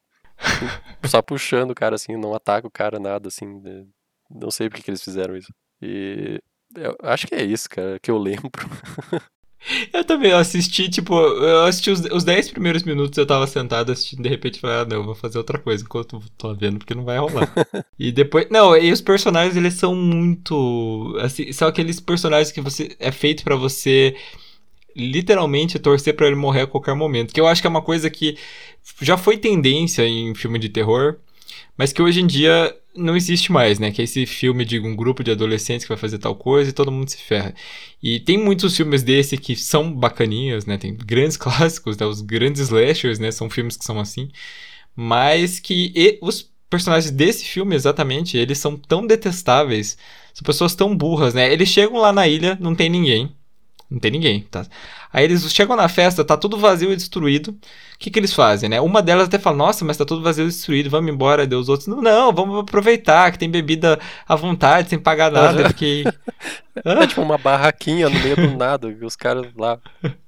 só 1.04 1.20
puxando 1.20 1.72
o 1.72 1.74
cara 1.74 1.96
assim, 1.96 2.16
não 2.16 2.34
ataca 2.34 2.66
o 2.66 2.70
cara, 2.70 2.98
nada 2.98 3.28
assim. 3.28 3.60
Né? 3.60 3.84
Não 4.30 4.50
sei 4.50 4.70
por 4.70 4.80
que 4.80 4.90
eles 4.90 5.02
fizeram 5.02 5.36
isso. 5.36 5.52
E 5.82 6.40
eu 6.76 6.96
acho 7.02 7.26
que 7.26 7.34
é 7.34 7.42
isso, 7.42 7.68
cara, 7.68 7.98
que 8.00 8.10
eu 8.10 8.18
lembro. 8.18 8.50
Eu 9.92 10.04
também, 10.04 10.30
eu 10.30 10.38
assisti, 10.38 10.88
tipo, 10.88 11.14
eu 11.14 11.64
assisti 11.64 11.90
os, 11.90 12.00
os 12.00 12.24
10 12.24 12.50
primeiros 12.50 12.84
minutos, 12.84 13.18
eu 13.18 13.26
tava 13.26 13.46
sentado 13.46 13.92
assistindo, 13.92 14.22
de 14.22 14.28
repente 14.28 14.60
falei, 14.60 14.76
ah, 14.76 14.84
não, 14.84 15.04
vou 15.04 15.14
fazer 15.14 15.36
outra 15.36 15.58
coisa 15.58 15.82
enquanto 15.82 16.22
tô 16.38 16.54
vendo, 16.54 16.78
porque 16.78 16.94
não 16.94 17.04
vai 17.04 17.18
rolar. 17.18 17.52
e 17.98 18.12
depois, 18.12 18.46
não, 18.50 18.76
e 18.76 18.92
os 18.92 19.00
personagens, 19.00 19.56
eles 19.56 19.74
são 19.74 19.94
muito, 19.94 21.16
assim, 21.20 21.52
são 21.52 21.68
aqueles 21.68 22.00
personagens 22.00 22.52
que 22.52 22.60
você, 22.60 22.96
é 22.98 23.10
feito 23.10 23.44
para 23.44 23.56
você 23.56 24.14
literalmente 24.96 25.78
torcer 25.78 26.14
para 26.14 26.26
ele 26.26 26.36
morrer 26.36 26.62
a 26.62 26.66
qualquer 26.66 26.94
momento. 26.94 27.32
Que 27.32 27.40
eu 27.40 27.46
acho 27.46 27.60
que 27.60 27.66
é 27.66 27.70
uma 27.70 27.82
coisa 27.82 28.08
que 28.10 28.36
já 29.00 29.16
foi 29.16 29.36
tendência 29.36 30.06
em 30.06 30.34
filme 30.34 30.58
de 30.58 30.68
terror, 30.68 31.16
mas 31.76 31.92
que 31.92 32.02
hoje 32.02 32.20
em 32.20 32.26
dia 32.26 32.74
não 32.98 33.16
existe 33.16 33.52
mais, 33.52 33.78
né? 33.78 33.90
Que 33.90 34.02
é 34.02 34.04
esse 34.04 34.26
filme 34.26 34.64
de 34.64 34.78
um 34.80 34.94
grupo 34.94 35.24
de 35.24 35.30
adolescentes 35.30 35.84
que 35.84 35.88
vai 35.88 35.98
fazer 35.98 36.18
tal 36.18 36.34
coisa 36.34 36.70
e 36.70 36.72
todo 36.72 36.92
mundo 36.92 37.08
se 37.08 37.18
ferra. 37.18 37.54
E 38.02 38.20
tem 38.20 38.36
muitos 38.38 38.76
filmes 38.76 39.02
desse 39.02 39.36
que 39.38 39.56
são 39.56 39.92
bacaninhas, 39.92 40.66
né? 40.66 40.76
Tem 40.78 40.94
grandes 40.94 41.36
clássicos, 41.38 41.96
né? 41.96 42.06
Os 42.06 42.20
grandes 42.20 42.62
slashers, 42.62 43.18
né? 43.18 43.30
São 43.30 43.48
filmes 43.48 43.76
que 43.76 43.84
são 43.84 43.98
assim. 44.00 44.30
Mas 44.94 45.60
que 45.60 46.18
os 46.20 46.50
personagens 46.68 47.10
desse 47.10 47.44
filme, 47.44 47.74
exatamente, 47.74 48.36
eles 48.36 48.58
são 48.58 48.76
tão 48.76 49.06
detestáveis. 49.06 49.96
São 50.34 50.44
pessoas 50.44 50.74
tão 50.74 50.96
burras, 50.96 51.34
né? 51.34 51.52
Eles 51.52 51.68
chegam 51.68 51.98
lá 51.98 52.12
na 52.12 52.28
ilha, 52.28 52.58
não 52.60 52.74
tem 52.74 52.88
ninguém. 52.88 53.32
Não 53.90 53.98
tem 53.98 54.10
ninguém, 54.10 54.42
tá? 54.50 54.66
Aí 55.12 55.24
eles 55.24 55.50
chegam 55.52 55.74
na 55.74 55.88
festa, 55.88 56.24
tá 56.24 56.36
tudo 56.36 56.58
vazio 56.58 56.92
e 56.92 56.96
destruído. 56.96 57.56
O 57.98 58.00
que, 58.00 58.10
que 58.12 58.18
eles 58.20 58.32
fazem, 58.32 58.68
né? 58.68 58.80
Uma 58.80 59.02
delas 59.02 59.26
até 59.26 59.40
fala, 59.40 59.56
nossa, 59.56 59.84
mas 59.84 59.96
tá 59.96 60.04
tudo 60.04 60.22
vazio 60.22 60.46
destruído, 60.46 60.88
vamos 60.88 61.12
embora. 61.12 61.44
Deus 61.44 61.62
os 61.62 61.68
outros, 61.68 61.88
não, 61.88 62.00
não, 62.00 62.32
vamos 62.32 62.60
aproveitar, 62.60 63.32
que 63.32 63.38
tem 63.40 63.50
bebida 63.50 63.98
à 64.26 64.36
vontade, 64.36 64.88
sem 64.88 65.00
pagar 65.00 65.32
nada. 65.32 65.62
Eu 65.62 65.68
fiquei... 65.70 66.04
é 66.84 67.06
tipo 67.08 67.20
uma 67.20 67.36
barraquinha 67.36 68.08
no 68.08 68.20
meio 68.20 68.36
do 68.36 68.56
nada, 68.56 68.86
os 69.02 69.16
caras 69.16 69.48
lá 69.56 69.80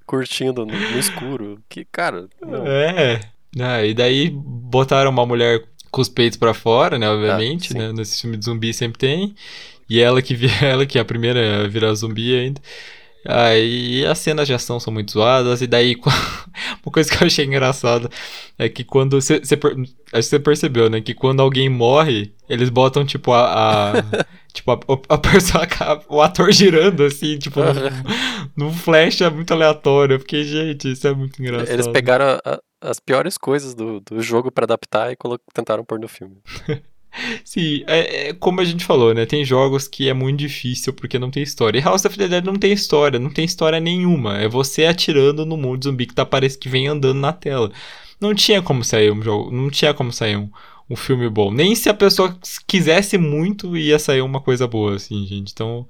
curtindo 0.05 0.67
no, 0.67 0.73
no, 0.73 0.99
escuro. 0.99 1.61
Que, 1.69 1.85
cara, 1.85 2.29
não. 2.45 2.67
É. 2.67 3.21
Ah, 3.61 3.85
e 3.85 3.95
daí 3.95 4.31
botaram 4.31 5.09
uma 5.09 5.25
mulher 5.25 5.63
com 5.93 6.01
os 6.01 6.09
peitos 6.09 6.37
para 6.37 6.53
fora, 6.53 6.99
né? 6.99 7.09
Obviamente, 7.09 7.73
ah, 7.77 7.79
né? 7.79 7.93
Nesse 7.93 8.21
filme 8.21 8.37
de 8.37 8.47
zumbi 8.47 8.75
sempre 8.75 8.99
tem. 8.99 9.33
E 9.89 10.01
ela 10.01 10.21
que, 10.21 10.37
ela 10.61 10.85
que 10.85 10.99
é 10.99 11.01
a 11.01 11.05
primeira 11.05 11.65
a 11.65 11.69
virar 11.69 11.95
zumbi 11.95 12.37
ainda. 12.37 12.61
Aí 13.27 14.05
as 14.07 14.19
cenas 14.19 14.47
de 14.47 14.55
ação 14.55 14.81
são 14.81 14.93
muito 14.93 15.13
zoadas, 15.13 15.61
e 15.61 15.67
daí 15.67 15.97
uma 16.85 16.93
coisa 16.93 17.11
que 17.11 17.23
eu 17.23 17.27
achei 17.27 17.45
engraçada 17.45 18.09
é 18.59 18.69
que 18.69 18.83
quando 18.83 19.21
você, 19.21 19.41
você 20.13 20.39
percebeu, 20.39 20.89
né? 20.89 21.01
Que 21.01 21.15
quando 21.15 21.41
alguém 21.41 21.69
morre, 21.69 22.33
eles 22.49 22.71
botam 22.71 23.05
tipo 23.05 23.33
a. 23.33 23.91
a 23.91 24.03
tipo, 24.53 24.71
a, 24.73 24.81
a, 25.09 25.19
pessoa, 25.19 25.67
o 26.09 26.21
ator 26.21 26.51
girando 26.51 27.05
assim, 27.05 27.39
tipo, 27.39 27.61
num, 28.57 28.73
flash 28.73 29.21
é 29.21 29.31
muito 29.31 29.53
aleatório. 29.53 30.19
Porque, 30.19 30.43
gente, 30.43 30.93
isso 30.93 31.07
é 31.07 31.15
muito 31.15 31.41
engraçado. 31.41 31.71
Eles 31.71 31.89
pegaram 31.89 32.39
a, 32.45 32.59
as 32.81 32.99
piores 32.99 33.37
coisas 33.37 33.75
do, 33.75 34.01
do 34.01 34.23
jogo 34.23 34.51
para 34.51 34.65
adaptar 34.65 35.13
e 35.13 35.17
tentaram 35.53 35.85
pôr 35.85 36.01
no 36.01 36.09
filme. 36.09 36.39
Sim, 37.45 37.83
é, 37.87 38.29
é, 38.29 38.33
como 38.33 38.61
a 38.61 38.65
gente 38.65 38.85
falou, 38.85 39.13
né? 39.15 39.27
Tem 39.27 39.45
jogos 39.45 39.89
que 39.89 40.09
é 40.09 40.15
muito 40.15 40.39
difícil 40.39 40.93
porque 40.93 41.19
não 41.19 41.31
tem 41.31 41.43
história. 41.43 41.79
E 41.79 41.83
House 41.83 42.05
of 42.05 42.17
the 42.17 42.29
Dead 42.29 42.45
não 42.45 42.57
tem 42.57 42.73
história, 42.73 43.19
não 43.19 43.31
tem 43.31 43.45
história 43.45 43.81
nenhuma. 43.81 44.39
É 44.39 44.49
você 44.49 44.85
atirando 44.85 45.45
no 45.45 45.57
mundo 45.57 45.85
zumbi 45.85 46.07
que 46.07 46.15
tá 46.15 46.25
parece 46.25 46.59
que 46.59 46.69
vem 46.69 46.89
andando 46.89 47.19
na 47.19 47.33
tela. 47.33 47.71
Não 48.21 48.35
tinha 48.35 48.63
como 48.63 48.85
sair 48.85 49.11
um 49.11 49.23
jogo, 49.23 49.51
não 49.51 49.71
tinha 49.71 49.95
como 49.95 50.13
sair 50.13 50.37
um, 50.37 50.51
um 50.89 50.97
filme 50.97 51.29
bom. 51.29 51.51
Nem 51.51 51.75
se 51.75 51.89
a 51.89 51.95
pessoa 51.95 52.39
quisesse 52.67 53.17
muito 53.19 53.77
ia 53.77 53.99
sair 53.99 54.21
uma 54.21 54.41
coisa 54.41 54.67
boa, 54.67 54.97
assim, 54.97 55.27
gente. 55.27 55.53
Então, 55.53 55.87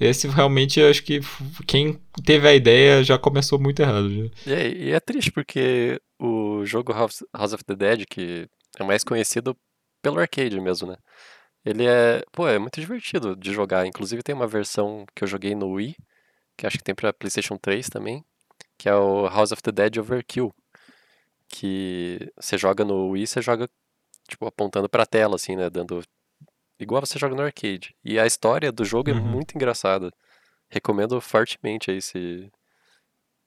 esse 0.00 0.28
realmente 0.28 0.78
eu 0.78 0.88
acho 0.88 1.02
que 1.02 1.20
quem 1.66 1.98
teve 2.24 2.46
a 2.46 2.54
ideia 2.54 3.02
já 3.02 3.18
começou 3.18 3.58
muito 3.58 3.80
errado. 3.80 4.08
Já. 4.08 4.24
E, 4.46 4.52
é, 4.52 4.68
e 4.68 4.90
é 4.90 5.00
triste 5.00 5.32
porque 5.32 6.00
o 6.20 6.64
jogo 6.64 6.92
House, 6.92 7.24
House 7.36 7.52
of 7.52 7.64
the 7.64 7.74
Dead, 7.74 8.04
que 8.08 8.46
é 8.78 8.84
mais 8.84 9.02
conhecido 9.02 9.56
pelo 10.02 10.18
arcade 10.18 10.60
mesmo, 10.60 10.88
né? 10.88 10.96
Ele 11.64 11.86
é, 11.86 12.22
pô, 12.32 12.48
é 12.48 12.58
muito 12.58 12.80
divertido 12.80 13.36
de 13.36 13.52
jogar. 13.52 13.86
Inclusive 13.86 14.22
tem 14.22 14.34
uma 14.34 14.46
versão 14.46 15.04
que 15.14 15.24
eu 15.24 15.28
joguei 15.28 15.54
no 15.54 15.70
Wii, 15.72 15.96
que 16.56 16.66
acho 16.66 16.78
que 16.78 16.84
tem 16.84 16.94
para 16.94 17.12
PlayStation 17.12 17.56
3 17.56 17.88
também, 17.88 18.24
que 18.78 18.88
é 18.88 18.94
o 18.94 19.28
House 19.28 19.52
of 19.52 19.62
the 19.62 19.72
Dead 19.72 19.98
Overkill, 19.98 20.54
que 21.48 22.32
você 22.36 22.56
joga 22.58 22.84
no 22.84 23.10
Wii, 23.10 23.26
você 23.26 23.42
joga 23.42 23.68
tipo 24.28 24.46
apontando 24.46 24.88
para 24.88 25.02
a 25.04 25.06
tela 25.06 25.36
assim, 25.36 25.56
né, 25.56 25.70
dando 25.70 26.02
igual 26.78 27.04
você 27.04 27.18
joga 27.18 27.34
no 27.34 27.42
arcade. 27.42 27.94
E 28.04 28.18
a 28.18 28.26
história 28.26 28.70
do 28.72 28.84
jogo 28.84 29.10
é 29.10 29.12
uhum. 29.12 29.18
é 29.18 29.22
muito 29.22 29.54
engraçada. 29.54 30.12
Recomendo 30.68 31.20
fortemente 31.20 31.90
aí 31.90 32.00
se 32.02 32.50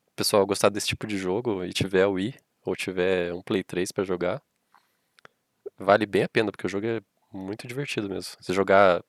o 0.08 0.16
pessoal 0.16 0.46
gostar 0.46 0.70
desse 0.70 0.88
tipo 0.88 1.08
de 1.08 1.18
jogo 1.18 1.64
e 1.64 1.72
tiver 1.74 2.06
o 2.08 2.14
Wii 2.14 2.36
ou 2.66 2.76
tiver 2.76 3.34
um 3.34 3.42
Play 3.42 3.64
3 3.64 3.92
para 3.92 4.04
jogar 4.04 4.42
vale 5.84 6.06
bem 6.06 6.24
a 6.24 6.30
pena, 6.30 6.52
porque 6.52 6.68
o 6.68 6.70
jogo 6.70 6.86
é 6.88 7.02
muito 7.34 7.68
divertido 7.68 8.10
mesmo. 8.10 8.36
Você 8.40 8.54
jogar 8.54 9.04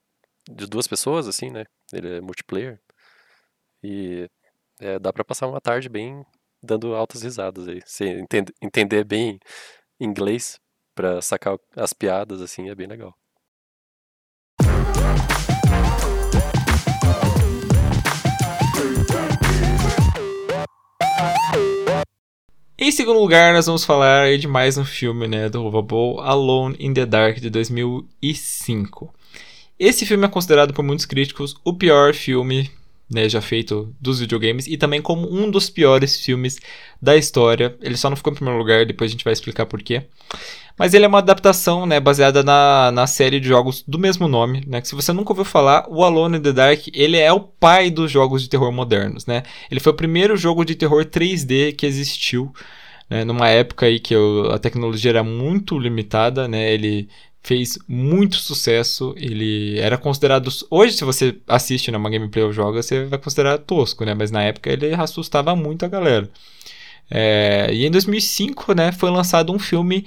de 0.48 0.66
duas 0.66 0.86
pessoas, 0.88 1.28
assim, 1.28 1.50
né? 1.50 1.64
Ele 1.92 2.16
é 2.16 2.20
multiplayer. 2.20 2.80
E 3.82 4.28
é, 4.80 4.98
dá 4.98 5.12
para 5.12 5.24
passar 5.24 5.46
uma 5.48 5.60
tarde 5.60 5.88
bem 5.88 6.24
dando 6.62 6.94
altas 6.94 7.22
risadas 7.22 7.68
aí. 7.68 7.80
Se 7.86 8.04
entende, 8.04 8.52
entender 8.62 9.04
bem 9.04 9.38
inglês 10.00 10.58
para 10.94 11.20
sacar 11.22 11.56
as 11.76 11.92
piadas, 11.92 12.40
assim, 12.40 12.68
é 12.70 12.74
bem 12.74 12.86
legal. 12.86 13.14
Em 22.92 22.94
segundo 22.94 23.20
lugar, 23.20 23.54
nós 23.54 23.64
vamos 23.64 23.86
falar 23.86 24.36
de 24.36 24.46
mais 24.46 24.76
um 24.76 24.84
filme, 24.84 25.26
né, 25.26 25.48
do 25.48 25.64
Uva 25.64 25.82
Alone 26.24 26.76
in 26.78 26.92
the 26.92 27.06
Dark, 27.06 27.38
de 27.40 27.48
2005. 27.48 29.14
Esse 29.78 30.04
filme 30.04 30.26
é 30.26 30.28
considerado 30.28 30.74
por 30.74 30.82
muitos 30.84 31.06
críticos 31.06 31.56
o 31.64 31.72
pior 31.72 32.12
filme 32.12 32.70
né, 33.10 33.30
já 33.30 33.40
feito 33.40 33.94
dos 33.98 34.20
videogames 34.20 34.66
e 34.66 34.76
também 34.76 35.00
como 35.00 35.26
um 35.26 35.50
dos 35.50 35.70
piores 35.70 36.20
filmes 36.20 36.58
da 37.00 37.16
história. 37.16 37.74
Ele 37.80 37.96
só 37.96 38.10
não 38.10 38.16
ficou 38.16 38.30
em 38.30 38.36
primeiro 38.36 38.58
lugar, 38.58 38.84
depois 38.84 39.10
a 39.10 39.12
gente 39.12 39.24
vai 39.24 39.32
explicar 39.32 39.64
por 39.64 39.82
quê. 39.82 40.02
Mas 40.78 40.92
ele 40.92 41.06
é 41.06 41.08
uma 41.08 41.18
adaptação, 41.18 41.86
né, 41.86 41.98
baseada 41.98 42.42
na, 42.42 42.90
na 42.92 43.06
série 43.06 43.40
de 43.40 43.48
jogos 43.48 43.82
do 43.88 43.98
mesmo 43.98 44.28
nome, 44.28 44.64
né, 44.66 44.82
que 44.82 44.88
se 44.88 44.94
você 44.94 45.14
nunca 45.14 45.32
ouviu 45.32 45.46
falar, 45.46 45.86
o 45.88 46.04
Alone 46.04 46.36
in 46.36 46.42
the 46.42 46.52
Dark, 46.52 46.88
ele 46.92 47.16
é 47.16 47.32
o 47.32 47.40
pai 47.40 47.90
dos 47.90 48.10
jogos 48.10 48.42
de 48.42 48.50
terror 48.50 48.70
modernos, 48.70 49.24
né. 49.24 49.44
Ele 49.70 49.80
foi 49.80 49.92
o 49.92 49.96
primeiro 49.96 50.36
jogo 50.36 50.62
de 50.62 50.74
terror 50.74 51.06
3D 51.06 51.74
que 51.74 51.86
existiu, 51.86 52.52
né, 53.12 53.24
numa 53.24 53.46
época 53.48 53.84
aí 53.84 54.00
que 54.00 54.14
eu, 54.14 54.50
a 54.52 54.58
tecnologia 54.58 55.10
era 55.10 55.22
muito 55.22 55.78
limitada, 55.78 56.48
né, 56.48 56.72
ele 56.72 57.10
fez 57.42 57.78
muito 57.86 58.36
sucesso, 58.36 59.12
ele 59.18 59.78
era 59.78 59.98
considerado, 59.98 60.48
hoje 60.70 60.94
se 60.94 61.04
você 61.04 61.36
assiste 61.46 61.90
numa 61.90 62.08
gameplay 62.08 62.42
ou 62.42 62.52
joga, 62.52 62.82
você 62.82 63.04
vai 63.04 63.18
considerar 63.18 63.58
tosco, 63.58 64.06
né, 64.06 64.14
mas 64.14 64.30
na 64.30 64.42
época 64.42 64.70
ele 64.70 64.94
assustava 64.94 65.54
muito 65.54 65.84
a 65.84 65.88
galera. 65.88 66.30
É, 67.10 67.68
e 67.70 67.84
em 67.84 67.90
2005, 67.90 68.72
né, 68.74 68.92
foi 68.92 69.10
lançado 69.10 69.52
um 69.52 69.58
filme 69.58 70.06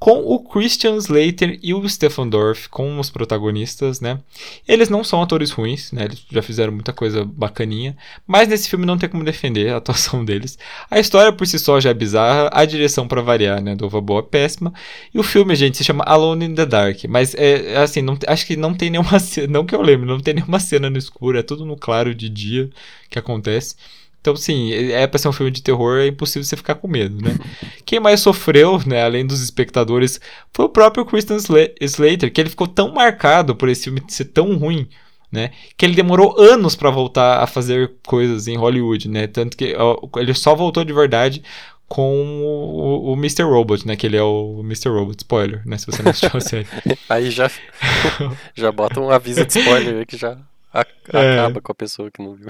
com 0.00 0.20
o 0.20 0.38
Christian 0.42 0.96
Slater 0.96 1.58
e 1.62 1.74
o 1.74 1.86
Stefan 1.86 2.26
Dorff 2.26 2.70
como 2.70 2.98
os 2.98 3.10
protagonistas, 3.10 4.00
né? 4.00 4.18
Eles 4.66 4.88
não 4.88 5.04
são 5.04 5.20
atores 5.20 5.50
ruins, 5.50 5.92
né? 5.92 6.06
Eles 6.06 6.24
já 6.32 6.40
fizeram 6.40 6.72
muita 6.72 6.90
coisa 6.90 7.22
bacaninha, 7.22 7.94
mas 8.26 8.48
nesse 8.48 8.66
filme 8.66 8.86
não 8.86 8.96
tem 8.96 9.10
como 9.10 9.22
defender 9.22 9.68
a 9.68 9.76
atuação 9.90 10.24
deles. 10.24 10.58
A 10.90 10.98
história 10.98 11.30
por 11.30 11.46
si 11.46 11.58
só 11.58 11.78
já 11.78 11.90
é 11.90 11.94
bizarra, 11.94 12.48
a 12.50 12.64
direção 12.64 13.06
para 13.06 13.20
variar, 13.20 13.62
né, 13.62 13.76
do 13.76 13.90
Boa 14.00 14.20
é 14.20 14.22
péssima, 14.22 14.72
e 15.12 15.18
o 15.18 15.22
filme, 15.22 15.54
gente, 15.54 15.76
se 15.76 15.84
chama 15.84 16.02
Alone 16.04 16.46
in 16.46 16.54
the 16.54 16.64
Dark, 16.64 17.04
mas 17.06 17.34
é, 17.34 17.74
é 17.74 17.76
assim, 17.76 18.00
não, 18.00 18.16
acho 18.26 18.46
que 18.46 18.56
não 18.56 18.72
tem 18.72 18.88
nenhuma 18.88 19.18
cena, 19.20 19.48
não 19.48 19.66
que 19.66 19.74
eu 19.74 19.82
lembro, 19.82 20.06
não 20.06 20.18
tem 20.18 20.32
nenhuma 20.32 20.58
cena 20.60 20.88
no 20.88 20.96
escuro, 20.96 21.38
é 21.38 21.42
tudo 21.42 21.66
no 21.66 21.76
claro 21.76 22.14
de 22.14 22.30
dia 22.30 22.70
que 23.10 23.18
acontece. 23.18 23.74
Então, 24.20 24.36
sim, 24.36 24.72
é 24.72 25.06
pra 25.06 25.18
ser 25.18 25.28
um 25.28 25.32
filme 25.32 25.50
de 25.50 25.62
terror, 25.62 25.98
é 25.98 26.06
impossível 26.06 26.44
você 26.44 26.56
ficar 26.56 26.74
com 26.74 26.86
medo, 26.86 27.22
né? 27.22 27.36
Quem 27.86 27.98
mais 27.98 28.20
sofreu, 28.20 28.78
né, 28.86 29.02
além 29.02 29.26
dos 29.26 29.40
espectadores, 29.40 30.20
foi 30.52 30.66
o 30.66 30.68
próprio 30.68 31.06
Christian 31.06 31.38
Slater, 31.80 32.30
que 32.30 32.40
ele 32.40 32.50
ficou 32.50 32.66
tão 32.66 32.92
marcado 32.92 33.56
por 33.56 33.68
esse 33.68 33.84
filme 33.84 34.02
ser 34.08 34.26
tão 34.26 34.56
ruim, 34.58 34.86
né, 35.32 35.52
que 35.76 35.86
ele 35.86 35.94
demorou 35.94 36.38
anos 36.38 36.76
para 36.76 36.90
voltar 36.90 37.42
a 37.42 37.46
fazer 37.46 37.92
coisas 38.06 38.46
em 38.46 38.56
Hollywood, 38.56 39.08
né? 39.08 39.26
Tanto 39.26 39.56
que 39.56 39.74
ó, 39.76 39.96
ele 40.16 40.34
só 40.34 40.54
voltou 40.54 40.84
de 40.84 40.92
verdade 40.92 41.42
com 41.90 42.42
o, 42.42 43.12
o 43.12 43.14
Mr. 43.14 43.42
Robot, 43.42 43.86
né? 43.86 43.96
Que 43.96 44.06
ele 44.06 44.16
é 44.16 44.22
o 44.22 44.60
Mr. 44.64 44.90
Robot, 44.90 45.16
spoiler, 45.18 45.62
né? 45.66 45.78
Se 45.78 45.86
você 45.86 46.02
não 46.02 46.10
assistiu 46.10 46.36
a 46.36 46.40
série. 46.40 46.66
Aí 47.08 47.30
já, 47.30 47.50
já 48.54 48.70
bota 48.70 49.00
um 49.00 49.10
aviso 49.10 49.44
de 49.44 49.58
spoiler 49.58 50.06
que 50.06 50.16
já 50.16 50.36
é. 50.72 51.40
acaba 51.40 51.60
com 51.60 51.72
a 51.72 51.74
pessoa 51.74 52.10
que 52.10 52.22
não 52.22 52.34
viu. 52.34 52.48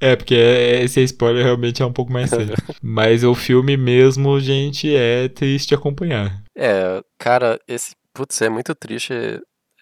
É, 0.00 0.16
porque 0.16 0.34
esse 0.34 1.00
spoiler 1.02 1.44
realmente 1.44 1.82
é 1.82 1.86
um 1.86 1.92
pouco 1.92 2.12
mais 2.12 2.30
sério. 2.30 2.54
Mas 2.82 3.24
o 3.24 3.34
filme 3.34 3.76
mesmo, 3.76 4.38
gente, 4.40 4.94
é 4.94 5.28
triste 5.28 5.74
acompanhar. 5.74 6.42
É, 6.56 7.02
cara, 7.18 7.58
esse. 7.66 7.94
Putz, 8.12 8.40
é 8.42 8.48
muito 8.48 8.74
triste 8.74 9.12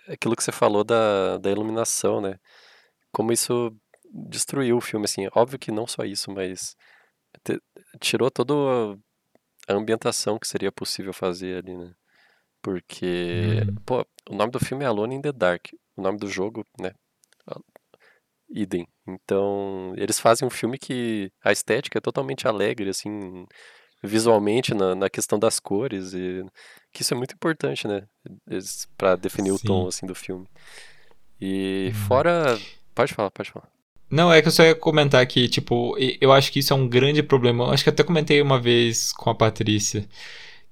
aquilo 0.08 0.36
que 0.36 0.42
você 0.42 0.52
falou 0.52 0.84
da, 0.84 1.38
da 1.38 1.50
iluminação, 1.50 2.20
né? 2.20 2.36
Como 3.12 3.32
isso 3.32 3.74
destruiu 4.12 4.76
o 4.76 4.80
filme, 4.80 5.04
assim. 5.04 5.28
Óbvio 5.34 5.58
que 5.58 5.70
não 5.70 5.86
só 5.86 6.04
isso, 6.04 6.30
mas 6.30 6.74
te, 7.44 7.60
tirou 8.00 8.30
toda 8.30 8.54
a 9.68 9.72
ambientação 9.74 10.38
que 10.38 10.46
seria 10.46 10.72
possível 10.72 11.12
fazer 11.12 11.58
ali, 11.58 11.76
né? 11.76 11.92
Porque, 12.62 13.62
hum. 13.68 13.74
pô, 13.84 14.06
o 14.30 14.34
nome 14.34 14.52
do 14.52 14.60
filme 14.60 14.84
é 14.84 14.86
Alone 14.86 15.16
in 15.16 15.22
the 15.22 15.32
Dark. 15.32 15.66
O 15.96 16.02
nome 16.02 16.18
do 16.18 16.28
jogo, 16.28 16.64
né? 16.80 16.92
Idem. 18.52 18.86
Então, 19.06 19.92
eles 19.96 20.20
fazem 20.20 20.46
um 20.46 20.50
filme 20.50 20.78
que 20.78 21.30
a 21.42 21.50
estética 21.50 21.98
é 21.98 22.00
totalmente 22.00 22.46
alegre, 22.46 22.90
assim, 22.90 23.46
visualmente, 24.02 24.74
na, 24.74 24.94
na 24.94 25.10
questão 25.10 25.38
das 25.38 25.58
cores, 25.58 26.12
e 26.12 26.44
que 26.92 27.02
isso 27.02 27.14
é 27.14 27.16
muito 27.16 27.34
importante, 27.34 27.88
né? 27.88 28.02
para 28.96 29.16
definir 29.16 29.50
Sim. 29.50 29.56
o 29.56 29.58
tom, 29.58 29.88
assim, 29.88 30.06
do 30.06 30.14
filme. 30.14 30.46
E 31.40 31.90
hum. 31.90 31.94
fora... 32.06 32.58
Pode 32.94 33.14
falar, 33.14 33.30
pode 33.30 33.50
falar. 33.50 33.68
Não, 34.10 34.30
é 34.30 34.42
que 34.42 34.48
eu 34.48 34.52
só 34.52 34.62
ia 34.62 34.74
comentar 34.74 35.26
que, 35.26 35.48
tipo, 35.48 35.96
eu 36.20 36.30
acho 36.30 36.52
que 36.52 36.58
isso 36.58 36.74
é 36.74 36.76
um 36.76 36.86
grande 36.86 37.22
problema. 37.22 37.64
Eu 37.64 37.70
acho 37.70 37.82
que 37.82 37.88
até 37.88 38.04
comentei 38.04 38.42
uma 38.42 38.60
vez 38.60 39.10
com 39.12 39.30
a 39.30 39.34
Patrícia 39.34 40.06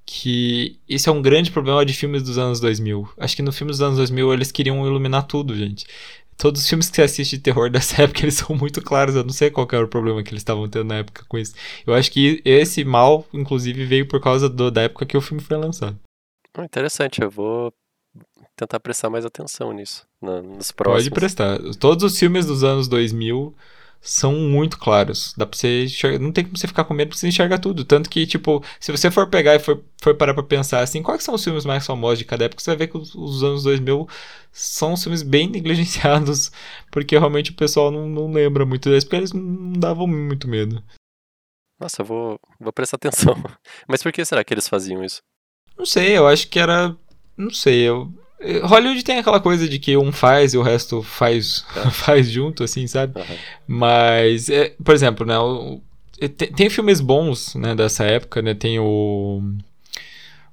que 0.05 0.81
isso 0.89 1.09
é 1.09 1.13
um 1.13 1.23
grande 1.23 1.53
problema 1.53 1.87
de 1.87 1.95
filmes 1.95 2.23
dos 2.23 2.37
anos 2.37 2.59
2000. 2.59 3.09
Acho 3.17 3.37
que 3.37 3.43
no 3.43 3.53
filme 3.53 3.71
dos 3.71 3.81
anos 3.81 3.97
2000 3.97 4.33
eles 4.33 4.51
queriam 4.51 4.85
iluminar 4.85 5.23
tudo, 5.23 5.57
gente 5.57 5.87
todos 6.41 6.63
os 6.63 6.69
filmes 6.69 6.89
que 6.89 6.97
você 6.97 7.03
assiste 7.03 7.37
de 7.37 7.43
terror 7.43 7.69
dessa 7.71 8.03
época, 8.03 8.23
eles 8.23 8.35
são 8.35 8.57
muito 8.57 8.83
claros. 8.83 9.15
Eu 9.15 9.23
não 9.23 9.33
sei 9.33 9.51
qual 9.51 9.69
era 9.71 9.85
o 9.85 9.89
problema 9.89 10.23
que 10.23 10.31
eles 10.31 10.41
estavam 10.41 10.69
tendo 10.69 10.87
na 10.87 10.97
época 10.97 11.25
com 11.29 11.39
isso. 11.39 11.55
Eu 11.87 11.95
acho 11.95 12.11
que 12.11 12.41
esse 12.45 12.83
mal, 12.85 13.27
inclusive, 13.33 13.85
veio 13.85 14.09
por 14.09 14.21
causa 14.21 14.49
do, 14.49 14.71
da 14.71 14.83
época 14.83 15.07
que 15.07 15.17
o 15.17 15.21
filme 15.21 15.43
foi 15.43 15.57
lançado. 15.57 15.99
Interessante, 16.59 17.23
eu 17.23 17.31
vou 17.31 17.73
tentar 18.57 18.81
prestar 18.81 19.09
mais 19.09 19.25
atenção 19.25 19.73
nisso, 19.73 20.07
nos 20.21 20.73
próximos. 20.73 21.05
Pode 21.05 21.11
prestar. 21.11 21.59
Todos 21.79 22.05
os 22.05 22.19
filmes 22.19 22.45
dos 22.45 22.65
anos 22.65 22.89
2000 22.89 23.55
são 24.01 24.33
muito 24.33 24.79
claros. 24.79 25.35
Dá 25.37 25.47
pra 25.47 25.57
você 25.57 25.85
enxergar, 25.85 26.19
não 26.19 26.33
tem 26.33 26.45
como 26.45 26.57
você 26.57 26.67
ficar 26.67 26.85
com 26.85 26.95
medo 26.95 27.09
porque 27.09 27.21
você 27.21 27.29
enxerga 27.29 27.59
tudo. 27.59 27.85
Tanto 27.85 28.09
que, 28.09 28.27
tipo, 28.27 28.65
se 28.79 28.91
você 28.91 29.11
for 29.11 29.29
pegar 29.29 29.55
e 29.55 29.59
for, 29.59 29.83
for 30.03 30.15
parar 30.15 30.35
pra 30.35 30.43
pensar 30.43 30.81
assim, 30.81 31.03
quais 31.03 31.23
são 31.23 31.35
os 31.35 31.45
filmes 31.45 31.65
mais 31.65 31.87
famosos 31.87 32.19
de 32.19 32.25
cada 32.25 32.45
época, 32.45 32.63
você 32.63 32.71
vai 32.71 32.79
ver 32.79 32.87
que 32.89 32.97
os, 32.97 33.15
os 33.15 33.43
anos 33.45 33.63
2000 33.65 34.09
são 34.53 34.97
filmes 34.97 35.23
bem 35.23 35.49
negligenciados, 35.51 36.51
porque 36.91 37.19
realmente 37.19 37.51
o 37.51 37.55
pessoal 37.55 37.91
não, 37.91 38.09
não 38.09 38.33
lembra 38.33 38.65
muito 38.65 38.89
deles, 38.89 39.05
porque 39.05 39.17
eles 39.17 39.33
não 39.33 39.73
davam 39.75 40.07
muito 40.07 40.49
medo. 40.49 40.83
Nossa, 41.79 42.03
eu 42.03 42.07
vou, 42.07 42.41
vou 42.59 42.73
prestar 42.73 42.97
atenção. 42.97 43.35
Mas 43.89 44.03
por 44.03 44.13
que 44.13 44.25
será 44.25 44.45
que 44.45 44.53
eles 44.53 44.69
faziam 44.69 45.05
isso? 45.05 45.23
Não 45.77 45.87
sei, 45.87 46.17
eu 46.17 46.27
acho 46.27 46.49
que 46.49 46.59
era. 46.59 46.95
Não 47.37 47.51
sei, 47.51 47.89
eu, 47.89 48.13
Hollywood 48.63 49.03
tem 49.03 49.19
aquela 49.19 49.41
coisa 49.41 49.69
de 49.69 49.79
que 49.79 49.97
um 49.97 50.11
faz 50.11 50.55
e 50.55 50.59
o 50.59 50.63
resto 50.63 51.03
faz, 51.03 51.65
é. 51.77 51.89
faz 51.91 52.31
junto, 52.31 52.65
assim, 52.65 52.87
sabe? 52.87 53.19
Uhum. 53.19 53.37
Mas, 53.67 54.49
é, 54.49 54.75
por 54.83 54.95
exemplo, 54.95 55.27
né, 55.27 55.39
o, 55.39 55.81
tem, 56.29 56.53
tem, 56.53 56.71
filmes 56.71 57.01
bons 57.01 57.55
né, 57.55 57.75
dessa 57.75 58.05
época, 58.05 58.43
né? 58.43 58.55
Tem 58.55 58.79
o. 58.79 59.43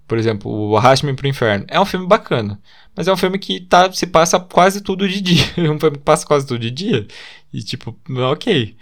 Por 0.07 0.17
exemplo, 0.17 0.49
o 0.49 0.77
Arraste-me 0.77 1.13
pro 1.13 1.27
Inferno. 1.27 1.65
É 1.67 1.79
um 1.79 1.85
filme 1.85 2.07
bacana. 2.07 2.59
Mas 2.95 3.07
é 3.07 3.13
um 3.13 3.17
filme 3.17 3.37
que 3.37 3.59
tá, 3.59 3.91
se 3.91 4.07
passa 4.07 4.39
quase 4.39 4.81
tudo 4.81 5.07
de 5.07 5.19
dia. 5.19 5.43
É 5.57 5.69
um 5.69 5.79
filme 5.79 5.97
que 5.97 6.03
passa 6.03 6.25
quase 6.25 6.47
tudo 6.47 6.59
de 6.59 6.71
dia. 6.71 7.05
E 7.53 7.61
tipo, 7.61 7.97
ok. 8.31 8.75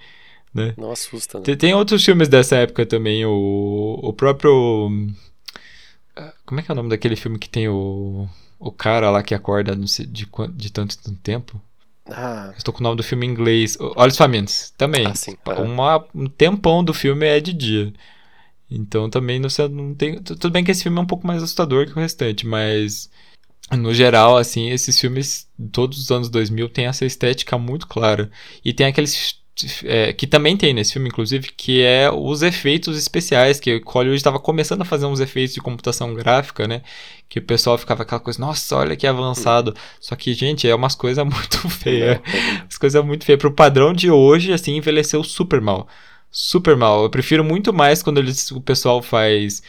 Né? 0.53 0.73
Não 0.77 0.91
assusta, 0.91 1.39
né? 1.39 1.43
Tem, 1.43 1.57
tem 1.57 1.73
outros 1.73 2.05
filmes 2.05 2.27
dessa 2.29 2.55
época 2.57 2.85
também. 2.85 3.25
O, 3.25 3.99
o 4.03 4.13
próprio. 4.13 4.51
Como 6.45 6.59
é 6.59 6.63
que 6.63 6.71
é 6.71 6.73
o 6.73 6.75
nome 6.75 6.89
daquele 6.89 7.15
filme 7.15 7.39
que 7.39 7.49
tem 7.49 7.67
o 7.67 8.29
o 8.65 8.71
cara 8.71 9.11
lá 9.11 9.21
que 9.21 9.35
acorda 9.35 9.75
de, 9.75 10.05
de, 10.07 10.27
de 10.53 10.71
tanto, 10.71 10.97
tanto 10.97 11.19
tempo. 11.19 11.61
Ah. 12.07 12.51
Estou 12.57 12.73
com 12.73 12.79
o 12.79 12.83
nome 12.83 12.97
do 12.97 13.03
filme 13.03 13.25
em 13.25 13.29
inglês. 13.29 13.77
Olhos 13.95 14.17
Famintos. 14.17 14.73
Também. 14.75 15.05
Ah, 15.05 15.13
sim. 15.13 15.37
Uma, 15.63 16.03
um 16.13 16.27
tempão 16.27 16.83
do 16.83 16.93
filme 16.93 17.27
é 17.27 17.39
de 17.39 17.53
dia. 17.53 17.93
Então 18.69 19.07
também 19.07 19.39
não, 19.39 19.49
não 19.69 19.93
tem. 19.93 20.19
Tudo 20.21 20.49
bem 20.49 20.63
que 20.63 20.71
esse 20.71 20.81
filme 20.81 20.97
é 20.97 21.01
um 21.01 21.05
pouco 21.05 21.27
mais 21.27 21.43
assustador 21.43 21.85
que 21.85 21.91
o 21.91 22.01
restante, 22.01 22.45
mas. 22.45 23.09
No 23.71 23.93
geral, 23.93 24.37
assim, 24.37 24.69
esses 24.69 24.99
filmes, 24.99 25.47
todos 25.71 25.97
os 25.97 26.11
anos 26.11 26.29
2000, 26.29 26.69
tem 26.69 26.85
essa 26.85 27.05
estética 27.05 27.57
muito 27.57 27.87
clara. 27.87 28.29
E 28.63 28.71
tem 28.73 28.85
aqueles 28.85 29.43
é, 29.85 30.11
que 30.11 30.27
também 30.27 30.57
tem 30.57 30.73
nesse 30.73 30.93
filme, 30.93 31.07
inclusive, 31.07 31.49
que 31.55 31.81
é 31.81 32.11
os 32.11 32.41
efeitos 32.41 32.97
especiais, 32.97 33.59
que 33.59 33.75
o 33.75 33.89
Hollywood 33.89 34.17
estava 34.17 34.39
começando 34.39 34.81
a 34.81 34.85
fazer 34.85 35.05
uns 35.05 35.21
efeitos 35.21 35.53
de 35.53 35.61
computação 35.61 36.13
gráfica, 36.13 36.67
né? 36.67 36.81
Que 37.29 37.39
o 37.39 37.41
pessoal 37.41 37.77
ficava 37.77 38.03
aquela 38.03 38.19
coisa, 38.19 38.39
nossa, 38.39 38.75
olha 38.75 38.95
que 38.95 39.07
avançado. 39.07 39.73
Só 39.99 40.15
que, 40.15 40.33
gente, 40.33 40.67
é 40.67 40.75
umas 40.75 40.95
coisas 40.95 41.23
muito 41.25 41.69
feias. 41.69 42.19
As 42.69 42.77
coisas 42.77 43.03
muito 43.05 43.23
feias. 43.25 43.39
Pro 43.39 43.51
padrão 43.51 43.93
de 43.93 44.11
hoje, 44.11 44.51
assim, 44.51 44.75
envelheceu 44.75 45.23
super 45.23 45.61
mal. 45.61 45.87
Super 46.29 46.75
mal. 46.75 47.03
Eu 47.03 47.09
prefiro 47.09 47.43
muito 47.43 47.71
mais 47.73 48.03
quando 48.03 48.17
eles, 48.17 48.51
o 48.51 48.59
pessoal 48.59 49.01
faz 49.01 49.63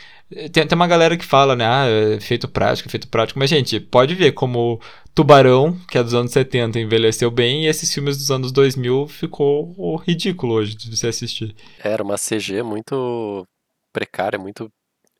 tem, 0.52 0.66
tem 0.66 0.76
uma 0.76 0.86
galera 0.86 1.16
que 1.16 1.24
fala, 1.24 1.54
né? 1.54 1.64
Ah, 1.66 1.86
é 1.86 2.20
feito 2.20 2.48
prático, 2.48 2.90
feito 2.90 3.08
prático. 3.08 3.38
Mas, 3.38 3.48
gente, 3.48 3.78
pode 3.78 4.14
ver 4.14 4.32
como 4.32 4.80
Tubarão, 5.14 5.78
que 5.88 5.96
é 5.96 6.02
dos 6.02 6.14
anos 6.14 6.32
70, 6.32 6.80
envelheceu 6.80 7.30
bem, 7.30 7.64
e 7.64 7.68
esses 7.68 7.92
filmes 7.92 8.16
dos 8.18 8.30
anos 8.30 8.50
2000 8.50 9.06
ficou 9.06 9.96
ridículo 9.96 10.54
hoje 10.54 10.74
de 10.74 10.96
você 10.96 11.08
assistir. 11.08 11.54
Era 11.78 12.02
uma 12.02 12.16
CG 12.16 12.62
muito 12.62 13.46
precária, 13.92 14.38
muito 14.38 14.68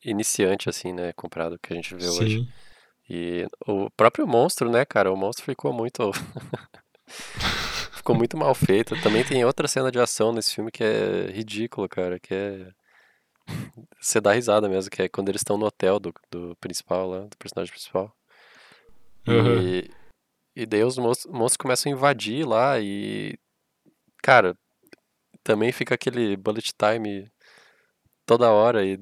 iniciante, 0.05 0.69
assim, 0.69 0.93
né? 0.93 1.13
Comparado 1.15 1.55
ao 1.55 1.59
que 1.59 1.73
a 1.73 1.77
gente 1.77 1.95
vê 1.95 2.03
Sim. 2.03 2.23
hoje. 2.23 2.49
E 3.09 3.47
o 3.67 3.89
próprio 3.97 4.27
monstro, 4.27 4.69
né, 4.69 4.85
cara? 4.85 5.13
O 5.13 5.17
monstro 5.17 5.45
ficou 5.45 5.73
muito. 5.73 6.11
ficou 7.93 8.17
muito 8.17 8.37
mal 8.37 8.55
feito. 8.55 9.01
Também 9.01 9.23
tem 9.23 9.45
outra 9.45 9.69
cena 9.69 9.93
de 9.93 10.01
ação 10.01 10.33
nesse 10.33 10.53
filme 10.53 10.73
que 10.73 10.83
é 10.83 11.31
ridículo, 11.33 11.89
cara. 11.89 12.19
Que 12.19 12.35
é 12.35 12.69
você 14.01 14.21
dá 14.21 14.33
risada 14.33 14.69
mesmo, 14.69 14.91
que 14.91 15.03
é 15.03 15.09
quando 15.09 15.29
eles 15.29 15.41
estão 15.41 15.57
no 15.57 15.67
hotel 15.67 15.99
do, 15.99 16.15
do 16.31 16.57
principal 16.57 17.09
lá, 17.09 17.21
do 17.21 17.37
personagem 17.37 17.73
principal. 17.73 18.15
Uhum. 19.27 19.61
E, 19.61 19.91
e 20.55 20.67
daí 20.67 20.85
os 20.85 20.97
monstros, 20.97 21.33
monstros 21.33 21.57
começam 21.57 21.93
a 21.93 21.95
invadir 21.97 22.47
lá 22.47 22.79
e. 22.81 23.39
cara, 24.23 24.57
também 25.43 25.73
fica 25.73 25.95
aquele 25.95 26.37
bullet 26.37 26.73
time 26.73 27.31
toda 28.25 28.51
hora 28.51 28.85
e 28.85 28.99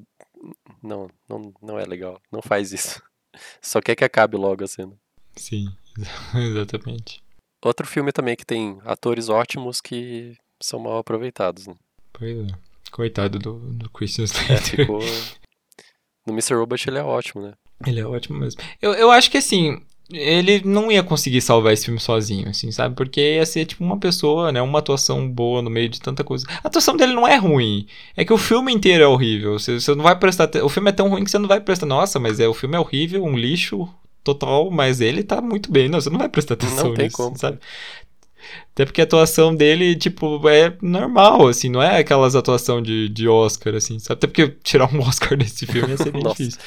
não, 0.83 1.09
não, 1.29 1.53
não 1.63 1.79
é 1.79 1.85
legal. 1.85 2.21
Não 2.31 2.43
faz 2.43 2.73
isso. 2.73 3.03
Só 3.61 3.81
quer 3.81 3.97
que 3.97 4.05
acabe 4.05 4.37
logo 4.37 4.65
a 4.65 4.69
cena. 4.69 4.97
Sim, 5.37 5.67
exatamente. 6.35 7.23
Outro 7.63 7.87
filme 7.87 8.13
também 8.13 8.37
que 8.37 8.45
tem 8.45 8.79
atores 8.85 9.29
ótimos 9.29 9.81
que 9.81 10.37
são 10.63 10.79
mal 10.79 10.99
aproveitados, 10.99 11.67
né? 11.67 11.75
Pois 12.13 12.37
é. 12.39 12.74
Coitado 12.95 13.39
do, 13.41 13.55
do 13.73 13.91
Christian 13.91 14.23
É, 14.23 14.27
Slater. 14.27 14.63
ficou... 14.63 15.01
No 16.27 16.33
Mr. 16.33 16.55
Robot 16.55 16.89
ele 16.89 16.99
é 16.99 17.03
ótimo, 17.03 17.43
né? 17.43 17.53
Ele 17.87 18.01
é 18.01 18.07
ótimo 18.07 18.39
mesmo. 18.39 18.59
Eu, 18.81 18.93
eu 18.95 19.11
acho 19.11 19.31
que 19.31 19.37
assim, 19.37 19.79
ele 20.11 20.63
não 20.65 20.91
ia 20.91 21.03
conseguir 21.03 21.43
salvar 21.43 21.75
esse 21.75 21.85
filme 21.85 22.01
sozinho, 22.01 22.49
assim, 22.49 22.71
sabe? 22.73 22.95
Porque 22.95 23.21
ia 23.35 23.45
ser 23.45 23.67
tipo 23.67 23.85
uma 23.85 23.99
pessoa, 23.99 24.51
né? 24.51 24.63
Uma 24.63 24.79
atuação 24.79 25.29
boa 25.31 25.61
no 25.61 25.69
meio 25.69 25.89
de 25.91 26.01
tanta 26.01 26.25
coisa. 26.25 26.47
A 26.63 26.69
atuação 26.69 26.97
dele 26.97 27.13
não 27.13 27.29
é 27.29 27.37
ruim. 27.37 27.87
É 28.17 28.25
que 28.25 28.33
o 28.33 28.39
filme 28.39 28.73
inteiro 28.73 29.05
é 29.05 29.07
horrível. 29.07 29.59
Você, 29.59 29.79
você 29.79 29.95
não 29.95 30.03
vai 30.03 30.19
prestar. 30.19 30.47
te- 30.49 30.63
O 30.63 30.69
filme 30.71 30.89
é 30.89 30.93
tão 30.93 31.11
ruim 31.11 31.25
que 31.25 31.31
você 31.31 31.39
não 31.39 31.49
vai 31.49 31.61
prestar. 31.61 31.85
Nossa, 31.85 32.19
mas 32.19 32.41
é, 32.41 32.49
o 32.49 32.55
filme 32.55 32.75
é 32.77 32.81
horrível, 32.81 33.23
um 33.23 33.37
lixo 33.37 33.87
total, 34.23 34.71
mas 34.71 35.03
ele 35.03 35.23
tá 35.23 35.43
muito 35.43 35.71
bem. 35.71 35.91
Não, 35.91 36.01
você 36.01 36.09
não 36.09 36.19
vai 36.19 36.31
prestar 36.31 36.55
atenção 36.55 36.89
Não 36.89 36.95
tem 36.95 37.05
nisso, 37.05 37.17
como. 37.19 37.37
sabe? 37.39 37.59
Até 38.73 38.85
porque 38.85 39.01
a 39.01 39.05
atuação 39.05 39.55
dele, 39.55 39.95
tipo, 39.97 40.49
é 40.49 40.77
normal, 40.83 41.49
assim, 41.49 41.69
não 41.69 41.83
é 41.83 41.99
aquelas 41.99 42.35
atuação 42.35 42.83
de, 42.83 43.09
de 43.09 43.29
Oscar, 43.29 43.75
assim, 43.75 43.99
sabe? 43.99 44.19
Até 44.19 44.27
porque 44.27 44.49
tirar 44.63 44.93
um 44.93 45.01
Oscar 45.07 45.37
desse 45.37 45.67
filme 45.67 45.91
ia 45.91 45.97
ser 45.97 46.13
bem 46.13 46.23
Nossa, 46.23 46.43
difícil. 46.43 46.61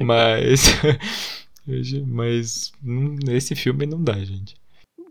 Mas. 0.00 0.64
mas 2.06 2.72
não- 2.82 3.14
nesse 3.24 3.54
filme 3.54 3.86
não 3.86 4.02
dá, 4.02 4.14
gente. 4.14 4.54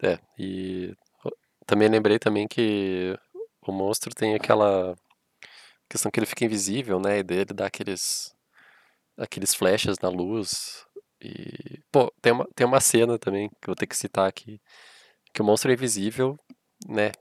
É, 0.01 0.19
e 0.37 0.93
também 1.65 1.87
lembrei 1.89 2.19
também 2.19 2.47
que 2.47 3.17
o 3.65 3.71
monstro 3.71 4.13
tem 4.13 4.35
aquela 4.35 4.95
questão 5.89 6.11
que 6.11 6.19
ele 6.19 6.25
fica 6.27 6.45
invisível, 6.45 6.99
né? 6.99 7.19
E 7.19 7.23
dele 7.23 7.53
dá 7.53 7.67
aqueles 7.67 8.33
aqueles 9.17 9.53
flashes 9.53 9.97
na 10.01 10.09
luz. 10.09 10.85
E 11.21 11.79
pô, 11.91 12.11
tem 12.21 12.33
uma, 12.33 12.47
tem 12.55 12.67
uma 12.67 12.81
cena 12.81 13.17
também 13.19 13.49
que 13.49 13.55
eu 13.63 13.67
vou 13.67 13.75
ter 13.75 13.87
que 13.87 13.95
citar 13.97 14.27
aqui, 14.27 14.59
que 15.33 15.41
o 15.41 15.45
monstro 15.45 15.71
é 15.71 15.73
invisível, 15.73 16.37
né? 16.87 17.11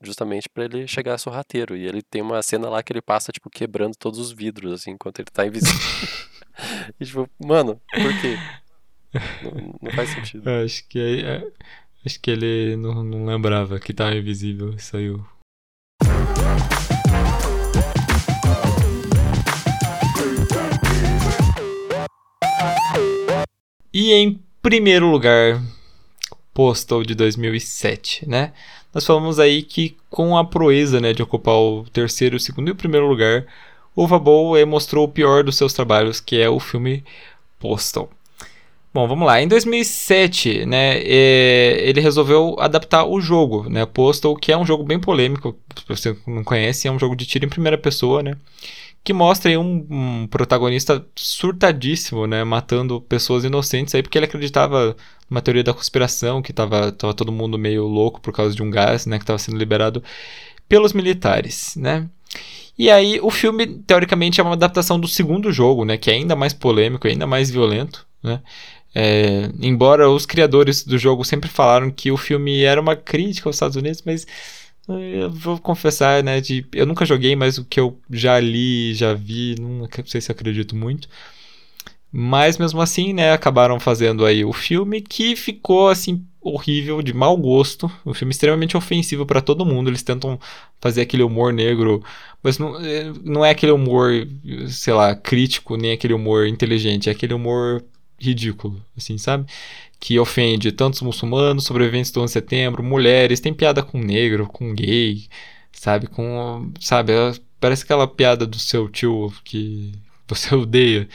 Justamente 0.00 0.48
pra 0.48 0.64
ele 0.64 0.86
chegar 0.86 1.18
sorrateiro. 1.18 1.76
E 1.76 1.84
ele 1.86 2.02
tem 2.02 2.22
uma 2.22 2.40
cena 2.42 2.68
lá 2.70 2.82
que 2.82 2.92
ele 2.92 3.02
passa, 3.02 3.32
tipo, 3.32 3.50
quebrando 3.50 3.96
todos 3.96 4.18
os 4.20 4.30
vidros, 4.32 4.72
assim, 4.72 4.92
enquanto 4.92 5.18
ele 5.18 5.28
tá 5.32 5.44
invisível. 5.44 5.76
e 7.00 7.04
tipo, 7.04 7.28
mano, 7.44 7.80
por 7.90 8.20
quê? 8.20 8.36
Não, 9.42 9.78
não 9.80 9.90
faz 9.92 10.10
sentido. 10.10 10.48
Eu 10.50 10.64
Acho 10.66 10.86
que, 10.86 10.98
é- 11.00 11.20
é- 11.38 11.52
acho 12.04 12.20
que 12.20 12.30
ele 12.30 12.76
não, 12.76 13.02
não 13.02 13.24
lembrava 13.24 13.80
que 13.80 13.94
tava 13.94 14.14
invisível 14.14 14.74
e 14.74 14.78
saiu. 14.78 15.24
E 23.92 24.12
em 24.12 24.40
primeiro 24.62 25.10
lugar, 25.10 25.60
Postal 26.58 27.04
de 27.04 27.14
2007, 27.14 28.28
né? 28.28 28.52
Nós 28.92 29.06
falamos 29.06 29.38
aí 29.38 29.62
que 29.62 29.96
com 30.10 30.36
a 30.36 30.44
proeza, 30.44 31.00
né, 31.00 31.12
de 31.12 31.22
ocupar 31.22 31.54
o 31.54 31.84
terceiro, 31.92 32.36
o 32.36 32.40
segundo 32.40 32.66
e 32.66 32.72
o 32.72 32.74
primeiro 32.74 33.06
lugar, 33.06 33.46
o 33.94 34.08
Vabol 34.08 34.56
eh, 34.56 34.64
mostrou 34.64 35.04
o 35.04 35.08
pior 35.08 35.44
dos 35.44 35.56
seus 35.56 35.72
trabalhos, 35.72 36.18
que 36.18 36.36
é 36.36 36.50
o 36.50 36.58
filme 36.58 37.04
Postal. 37.60 38.10
Bom, 38.92 39.06
vamos 39.06 39.24
lá. 39.24 39.40
Em 39.40 39.46
2007, 39.46 40.66
né, 40.66 40.98
eh, 40.98 41.76
ele 41.88 42.00
resolveu 42.00 42.56
adaptar 42.58 43.04
o 43.04 43.20
jogo, 43.20 43.70
né, 43.70 43.86
Postal, 43.86 44.34
que 44.34 44.50
é 44.50 44.58
um 44.58 44.66
jogo 44.66 44.82
bem 44.82 44.98
polêmico, 44.98 45.56
se 45.76 45.84
você 45.86 46.16
não 46.26 46.42
conhece, 46.42 46.88
é 46.88 46.90
um 46.90 46.98
jogo 46.98 47.14
de 47.14 47.24
tiro 47.24 47.46
em 47.46 47.48
primeira 47.48 47.78
pessoa, 47.78 48.20
né, 48.20 48.36
que 49.04 49.12
mostra 49.12 49.48
aí 49.48 49.56
um, 49.56 49.86
um 49.88 50.26
protagonista 50.26 51.06
surtadíssimo, 51.14 52.26
né, 52.26 52.42
matando 52.42 53.00
pessoas 53.00 53.44
inocentes 53.44 53.94
aí 53.94 54.02
porque 54.02 54.18
ele 54.18 54.26
acreditava 54.26 54.96
numa 55.28 55.42
teoria 55.42 55.62
da 55.62 55.74
conspiração, 55.74 56.40
que 56.42 56.52
tava, 56.52 56.92
tava 56.92 57.14
todo 57.14 57.32
mundo 57.32 57.58
meio 57.58 57.86
louco 57.86 58.20
por 58.20 58.32
causa 58.32 58.54
de 58.54 58.62
um 58.62 58.70
gás, 58.70 59.06
né, 59.06 59.18
que 59.18 59.24
estava 59.24 59.38
sendo 59.38 59.58
liberado 59.58 60.02
pelos 60.68 60.92
militares, 60.92 61.74
né. 61.76 62.08
E 62.78 62.90
aí 62.90 63.20
o 63.20 63.30
filme, 63.30 63.66
teoricamente, 63.66 64.40
é 64.40 64.44
uma 64.44 64.52
adaptação 64.52 65.00
do 65.00 65.08
segundo 65.08 65.52
jogo, 65.52 65.84
né, 65.84 65.96
que 65.96 66.10
é 66.10 66.14
ainda 66.14 66.36
mais 66.36 66.52
polêmico, 66.52 67.06
ainda 67.06 67.26
mais 67.26 67.50
violento, 67.50 68.06
né. 68.22 68.40
É, 68.94 69.50
embora 69.60 70.08
os 70.10 70.24
criadores 70.24 70.82
do 70.82 70.96
jogo 70.96 71.24
sempre 71.24 71.48
falaram 71.48 71.90
que 71.90 72.10
o 72.10 72.16
filme 72.16 72.62
era 72.62 72.80
uma 72.80 72.96
crítica 72.96 73.48
aos 73.48 73.56
Estados 73.56 73.76
Unidos, 73.76 74.02
mas 74.04 74.26
eh, 74.88 75.24
eu 75.24 75.30
vou 75.30 75.58
confessar, 75.58 76.22
né, 76.24 76.40
de, 76.40 76.66
eu 76.72 76.86
nunca 76.86 77.04
joguei, 77.04 77.36
mas 77.36 77.58
o 77.58 77.64
que 77.64 77.78
eu 77.78 78.00
já 78.10 78.40
li, 78.40 78.94
já 78.94 79.12
vi, 79.14 79.56
não 79.60 79.86
sei 80.06 80.20
se 80.20 80.32
acredito 80.32 80.74
muito. 80.74 81.08
Mas 82.10 82.56
mesmo 82.58 82.80
assim, 82.80 83.12
né, 83.12 83.32
acabaram 83.32 83.78
fazendo 83.78 84.24
aí 84.24 84.44
o 84.44 84.52
filme 84.52 85.00
que 85.00 85.36
ficou 85.36 85.88
assim 85.88 86.24
horrível, 86.40 87.02
de 87.02 87.12
mau 87.12 87.36
gosto, 87.36 87.90
um 88.06 88.14
filme 88.14 88.32
extremamente 88.32 88.76
ofensivo 88.76 89.26
para 89.26 89.40
todo 89.42 89.66
mundo. 89.66 89.90
Eles 89.90 90.02
tentam 90.02 90.38
fazer 90.80 91.02
aquele 91.02 91.22
humor 91.22 91.52
negro, 91.52 92.02
mas 92.42 92.58
não, 92.58 92.80
eh, 92.84 93.12
não 93.22 93.44
é 93.44 93.50
aquele 93.50 93.72
humor, 93.72 94.12
sei 94.68 94.94
lá, 94.94 95.14
crítico, 95.14 95.76
nem 95.76 95.92
aquele 95.92 96.14
humor 96.14 96.46
inteligente, 96.46 97.08
é 97.08 97.12
aquele 97.12 97.34
humor 97.34 97.84
ridículo, 98.18 98.82
assim, 98.96 99.18
sabe? 99.18 99.46
Que 100.00 100.18
ofende 100.18 100.72
tantos 100.72 101.02
muçulmanos, 101.02 101.64
sobreviventes 101.64 102.10
do 102.12 102.20
11 102.22 102.30
de 102.32 102.34
setembro, 102.34 102.82
mulheres, 102.82 103.40
tem 103.40 103.52
piada 103.54 103.82
com 103.82 103.98
negro, 103.98 104.46
com 104.46 104.74
gay, 104.74 105.26
sabe? 105.72 106.06
Com, 106.06 106.72
sabe, 106.80 107.12
é- 107.12 107.32
parece 107.60 107.82
aquela 107.84 108.06
piada 108.06 108.46
do 108.46 108.58
seu 108.58 108.88
tio 108.88 109.32
que 109.44 109.92
você 110.28 110.54
odeia. 110.54 111.08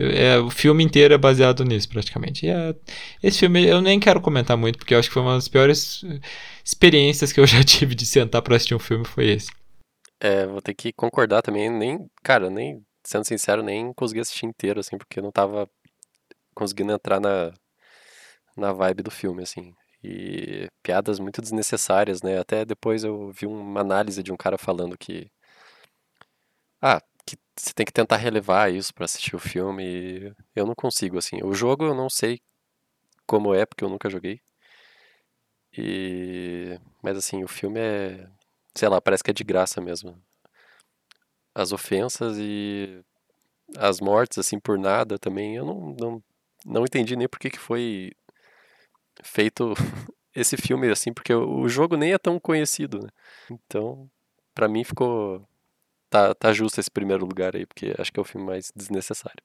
É, 0.00 0.38
o 0.38 0.50
filme 0.50 0.84
inteiro 0.84 1.14
é 1.14 1.18
baseado 1.18 1.64
nisso, 1.64 1.88
praticamente. 1.88 2.48
É- 2.48 2.74
esse 3.22 3.40
filme 3.40 3.66
eu 3.66 3.80
nem 3.80 4.00
quero 4.00 4.20
comentar 4.20 4.56
muito, 4.56 4.78
porque 4.78 4.94
eu 4.94 4.98
acho 4.98 5.08
que 5.08 5.14
foi 5.14 5.22
uma 5.22 5.34
das 5.34 5.48
piores 5.48 6.04
experiências 6.64 7.32
que 7.32 7.40
eu 7.40 7.46
já 7.46 7.62
tive 7.64 7.94
de 7.94 8.06
sentar 8.06 8.42
pra 8.42 8.56
assistir 8.56 8.74
um 8.74 8.78
filme, 8.78 9.04
foi 9.06 9.28
esse. 9.30 9.50
É, 10.20 10.46
vou 10.46 10.60
ter 10.62 10.74
que 10.74 10.92
concordar 10.92 11.42
também, 11.42 11.70
nem, 11.70 12.10
cara, 12.22 12.50
nem, 12.50 12.84
sendo 13.04 13.24
sincero, 13.24 13.62
nem 13.62 13.92
consegui 13.94 14.20
assistir 14.20 14.46
inteiro, 14.46 14.80
assim, 14.80 14.98
porque 14.98 15.18
eu 15.18 15.22
não 15.22 15.32
tava 15.32 15.68
conseguindo 16.54 16.92
entrar 16.92 17.20
na, 17.20 17.52
na 18.56 18.72
vibe 18.72 19.02
do 19.02 19.10
filme, 19.10 19.42
assim. 19.42 19.74
E 20.02 20.68
piadas 20.82 21.18
muito 21.18 21.42
desnecessárias, 21.42 22.22
né? 22.22 22.38
Até 22.38 22.64
depois 22.64 23.04
eu 23.04 23.30
vi 23.32 23.46
uma 23.46 23.80
análise 23.80 24.22
de 24.22 24.32
um 24.32 24.36
cara 24.36 24.56
falando 24.58 24.96
que. 24.96 25.30
Ah, 26.82 27.00
que 27.36 27.42
você 27.56 27.72
tem 27.72 27.86
que 27.86 27.92
tentar 27.92 28.16
relevar 28.16 28.72
isso 28.72 28.94
pra 28.94 29.04
assistir 29.04 29.36
o 29.36 29.38
filme. 29.38 30.34
Eu 30.54 30.66
não 30.66 30.74
consigo, 30.74 31.18
assim. 31.18 31.42
O 31.42 31.54
jogo 31.54 31.84
eu 31.84 31.94
não 31.94 32.08
sei 32.10 32.40
como 33.26 33.54
é, 33.54 33.66
porque 33.66 33.84
eu 33.84 33.88
nunca 33.88 34.10
joguei. 34.10 34.40
E. 35.76 36.78
Mas 37.02 37.16
assim, 37.16 37.42
o 37.44 37.48
filme 37.48 37.80
é. 37.80 38.28
Sei 38.74 38.88
lá, 38.88 39.00
parece 39.00 39.22
que 39.22 39.30
é 39.30 39.34
de 39.34 39.44
graça 39.44 39.80
mesmo. 39.80 40.20
As 41.54 41.72
ofensas 41.72 42.36
e 42.38 43.02
as 43.76 44.00
mortes, 44.00 44.38
assim, 44.38 44.58
por 44.58 44.78
nada 44.78 45.18
também. 45.18 45.56
Eu 45.56 45.64
não, 45.64 45.96
não, 45.98 46.22
não 46.64 46.84
entendi 46.84 47.16
nem 47.16 47.28
por 47.28 47.38
que 47.38 47.50
que 47.50 47.58
foi 47.58 48.12
feito 49.22 49.74
esse 50.34 50.56
filme, 50.56 50.88
assim, 50.90 51.12
porque 51.12 51.32
o 51.34 51.68
jogo 51.68 51.96
nem 51.96 52.12
é 52.12 52.18
tão 52.18 52.38
conhecido, 52.38 53.00
né? 53.00 53.08
Então, 53.50 54.10
pra 54.54 54.68
mim 54.68 54.84
ficou. 54.84 55.46
Tá, 56.10 56.34
tá 56.34 56.52
justo 56.52 56.80
esse 56.80 56.90
primeiro 56.90 57.24
lugar 57.24 57.54
aí, 57.54 57.64
porque 57.64 57.94
acho 57.96 58.12
que 58.12 58.18
é 58.18 58.22
o 58.22 58.24
filme 58.24 58.44
mais 58.44 58.72
desnecessário. 58.74 59.40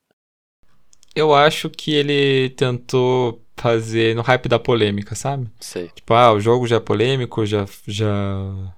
Eu 1.15 1.33
acho 1.33 1.69
que 1.69 1.93
ele 1.93 2.49
tentou 2.49 3.41
fazer 3.55 4.15
no 4.15 4.23
hype 4.23 4.49
da 4.49 4.59
polêmica, 4.59 5.15
sabe? 5.15 5.47
Sei. 5.59 5.89
Tipo, 5.89 6.13
ah, 6.15 6.33
o 6.33 6.39
jogo 6.41 6.67
já 6.67 6.77
é 6.77 6.79
polêmico, 6.79 7.45
já, 7.45 7.65
já, 7.87 8.75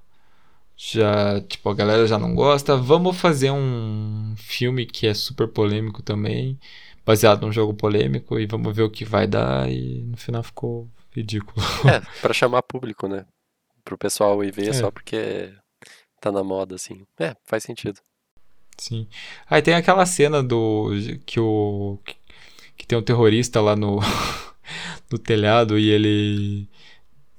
já, 0.76 1.42
tipo, 1.42 1.70
a 1.70 1.74
galera 1.74 2.06
já 2.06 2.20
não 2.20 2.36
gosta. 2.36 2.76
Vamos 2.76 3.18
fazer 3.18 3.52
um 3.52 4.36
filme 4.38 4.86
que 4.86 5.08
é 5.08 5.14
super 5.14 5.48
polêmico 5.48 6.04
também, 6.04 6.60
baseado 7.06 7.42
num 7.42 7.54
jogo 7.54 7.74
polêmico, 7.74 8.38
e 8.38 8.46
vamos 8.46 8.76
ver 8.76 8.84
o 8.84 8.92
que 8.92 9.06
vai 9.06 9.26
dar. 9.26 9.68
E 9.72 10.04
no 10.04 10.18
final 10.18 10.44
ficou 10.44 10.88
ridículo. 11.16 11.66
É, 11.90 12.02
pra 12.22 12.34
chamar 12.34 12.62
público, 12.62 13.08
né? 13.08 13.26
Pro 13.84 13.98
pessoal 13.98 14.44
ir 14.44 14.52
ver 14.52 14.70
É. 14.70 14.74
só 14.74 14.92
porque 14.92 15.54
tá 16.20 16.32
na 16.32 16.44
moda, 16.44 16.76
assim. 16.76 17.06
É, 17.20 17.36
faz 17.46 17.64
sentido. 17.64 18.00
Sim. 18.78 19.08
Aí 19.50 19.62
tem 19.62 19.74
aquela 19.74 20.06
cena 20.06 20.44
do 20.44 20.92
que 21.26 21.40
o 21.40 21.98
que 22.78 22.86
tem 22.86 22.98
um 22.98 23.02
terrorista 23.02 23.60
lá 23.60 23.76
no 23.76 24.00
no 25.12 25.18
telhado 25.18 25.80
e 25.80 25.90
ele 25.90 26.70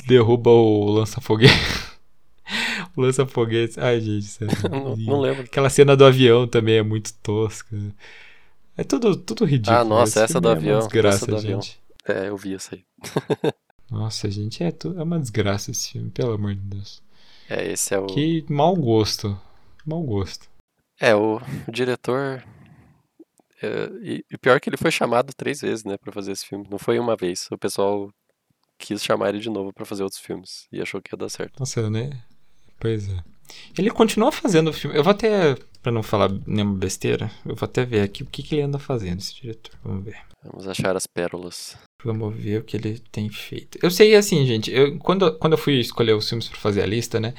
derruba 0.06 0.50
o 0.50 0.90
lança-foguete. 0.90 1.52
o 2.96 3.02
lança-foguete. 3.02 3.78
Ai, 3.78 4.00
gente, 4.00 4.24
sério. 4.24 4.56
não, 4.70 4.96
não 4.96 5.20
lembro. 5.20 5.42
Aquela 5.42 5.70
cena 5.70 5.96
do 5.96 6.04
avião 6.04 6.46
também 6.46 6.76
é 6.76 6.82
muito 6.82 7.14
tosca. 7.22 7.76
É 8.76 8.82
tudo, 8.82 9.16
tudo 9.16 9.44
ridículo. 9.44 9.76
Ah, 9.76 9.84
nossa, 9.84 10.24
essa 10.24 10.40
do 10.40 10.48
é 10.48 10.52
avião, 10.52 10.78
desgraça, 10.78 11.16
essa 11.16 11.26
do 11.26 11.36
avião. 11.36 11.60
gente. 11.60 11.80
É, 12.06 12.28
eu 12.28 12.36
vi 12.36 12.54
isso 12.54 12.74
aí. 12.74 12.84
Nossa, 13.90 14.30
gente, 14.30 14.62
é, 14.62 14.68
é 14.68 15.02
uma 15.02 15.18
desgraça 15.18 15.70
esse 15.70 15.92
filme, 15.92 16.10
pelo 16.10 16.32
amor 16.32 16.54
de 16.54 16.60
Deus. 16.60 17.02
É, 17.48 17.72
esse 17.72 17.94
é 17.94 17.98
o. 17.98 18.06
Que 18.06 18.44
mau 18.48 18.74
gosto. 18.76 19.38
Mau 19.86 20.02
gosto. 20.02 20.48
É, 21.00 21.14
o, 21.14 21.40
o 21.66 21.72
diretor. 21.72 22.44
é, 23.62 23.90
e, 24.02 24.24
e 24.30 24.38
pior 24.38 24.60
que 24.60 24.68
ele 24.68 24.76
foi 24.76 24.90
chamado 24.90 25.32
três 25.34 25.60
vezes, 25.60 25.84
né, 25.84 25.96
pra 25.96 26.12
fazer 26.12 26.32
esse 26.32 26.46
filme. 26.46 26.66
Não 26.70 26.78
foi 26.78 26.98
uma 26.98 27.16
vez. 27.16 27.48
O 27.50 27.58
pessoal 27.58 28.10
quis 28.78 29.02
chamar 29.02 29.30
ele 29.30 29.40
de 29.40 29.50
novo 29.50 29.72
pra 29.72 29.84
fazer 29.84 30.02
outros 30.02 30.20
filmes 30.20 30.66
e 30.72 30.80
achou 30.80 31.00
que 31.00 31.14
ia 31.14 31.18
dar 31.18 31.28
certo. 31.28 31.58
Nossa, 31.58 31.88
né? 31.90 32.10
Pois 32.78 33.08
é. 33.08 33.16
Ele 33.76 33.90
continua 33.90 34.30
fazendo 34.30 34.72
filme. 34.72 34.96
Eu 34.96 35.02
vou 35.02 35.10
até, 35.10 35.56
pra 35.88 35.92
não 35.92 36.02
falar 36.02 36.30
nenhuma 36.46 36.74
besteira, 36.74 37.30
eu 37.46 37.54
vou 37.54 37.64
até 37.64 37.84
ver 37.84 38.02
aqui 38.02 38.22
o 38.22 38.26
que, 38.26 38.42
que 38.42 38.54
ele 38.54 38.62
anda 38.62 38.78
fazendo, 38.78 39.20
esse 39.20 39.34
diretor. 39.34 39.72
Vamos 39.82 40.04
ver. 40.04 40.16
Vamos 40.44 40.68
achar 40.68 40.94
as 40.94 41.06
pérolas. 41.06 41.76
Vamos 42.04 42.36
ver 42.36 42.60
o 42.60 42.64
que 42.64 42.76
ele 42.76 43.00
tem 43.10 43.30
feito. 43.30 43.78
Eu 43.82 43.90
sei 43.90 44.14
assim, 44.14 44.44
gente, 44.46 44.70
eu, 44.70 44.98
quando, 44.98 45.32
quando 45.38 45.54
eu 45.54 45.58
fui 45.58 45.80
escolher 45.80 46.12
os 46.12 46.28
filmes 46.28 46.46
pra 46.48 46.58
fazer 46.58 46.82
a 46.82 46.86
lista, 46.86 47.18
né? 47.18 47.32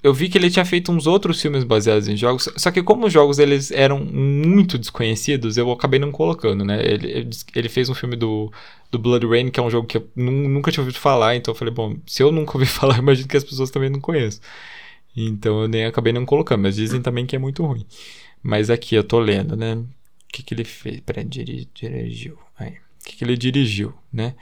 Eu 0.00 0.14
vi 0.14 0.28
que 0.28 0.38
ele 0.38 0.48
tinha 0.48 0.64
feito 0.64 0.92
uns 0.92 1.08
outros 1.08 1.42
filmes 1.42 1.64
baseados 1.64 2.06
em 2.06 2.16
jogos, 2.16 2.48
só 2.56 2.70
que 2.70 2.84
como 2.84 3.06
os 3.06 3.12
jogos 3.12 3.40
eles 3.40 3.72
eram 3.72 3.98
muito 3.98 4.78
desconhecidos, 4.78 5.56
eu 5.56 5.72
acabei 5.72 5.98
não 5.98 6.12
colocando, 6.12 6.64
né? 6.64 6.80
Ele, 6.80 7.28
ele, 7.52 7.68
fez 7.68 7.88
um 7.88 7.94
filme 7.96 8.14
do, 8.14 8.52
do 8.92 8.98
Blood 9.00 9.26
Rain, 9.26 9.50
que 9.50 9.58
é 9.58 9.62
um 9.62 9.70
jogo 9.70 9.88
que 9.88 9.96
eu 9.96 10.08
nu- 10.14 10.48
nunca 10.48 10.70
tinha 10.70 10.82
ouvido 10.82 11.00
falar, 11.00 11.34
então 11.34 11.52
eu 11.52 11.58
falei, 11.58 11.74
bom, 11.74 11.96
se 12.06 12.22
eu 12.22 12.30
nunca 12.30 12.56
ouvi 12.56 12.66
falar, 12.70 12.98
imagino 12.98 13.26
que 13.26 13.36
as 13.36 13.42
pessoas 13.42 13.72
também 13.72 13.90
não 13.90 14.00
conheçam. 14.00 14.40
Então 15.26 15.62
eu 15.62 15.68
nem 15.68 15.84
acabei 15.86 16.12
não 16.12 16.24
colocando, 16.26 16.62
mas 16.62 16.76
dizem 16.76 17.00
também 17.02 17.26
que 17.26 17.34
é 17.36 17.38
muito 17.38 17.64
ruim. 17.64 17.84
Mas 18.42 18.70
aqui 18.70 18.94
eu 18.94 19.02
tô 19.04 19.18
lendo, 19.18 19.56
né? 19.56 19.74
O 19.74 19.86
que, 20.32 20.42
que 20.42 20.54
ele 20.54 20.64
fez? 20.64 21.00
Peraí, 21.00 21.24
diri- 21.24 21.68
dirigiu. 21.74 22.38
Aí. 22.58 22.72
O 22.72 23.04
que, 23.04 23.16
que 23.16 23.24
ele 23.24 23.36
dirigiu, 23.36 23.94
né? 24.12 24.34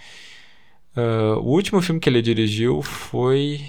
Ah, 0.95 1.37
o 1.39 1.49
último 1.51 1.81
filme 1.81 2.01
que 2.01 2.09
ele 2.09 2.23
dirigiu 2.23 2.83
foi 2.83 3.61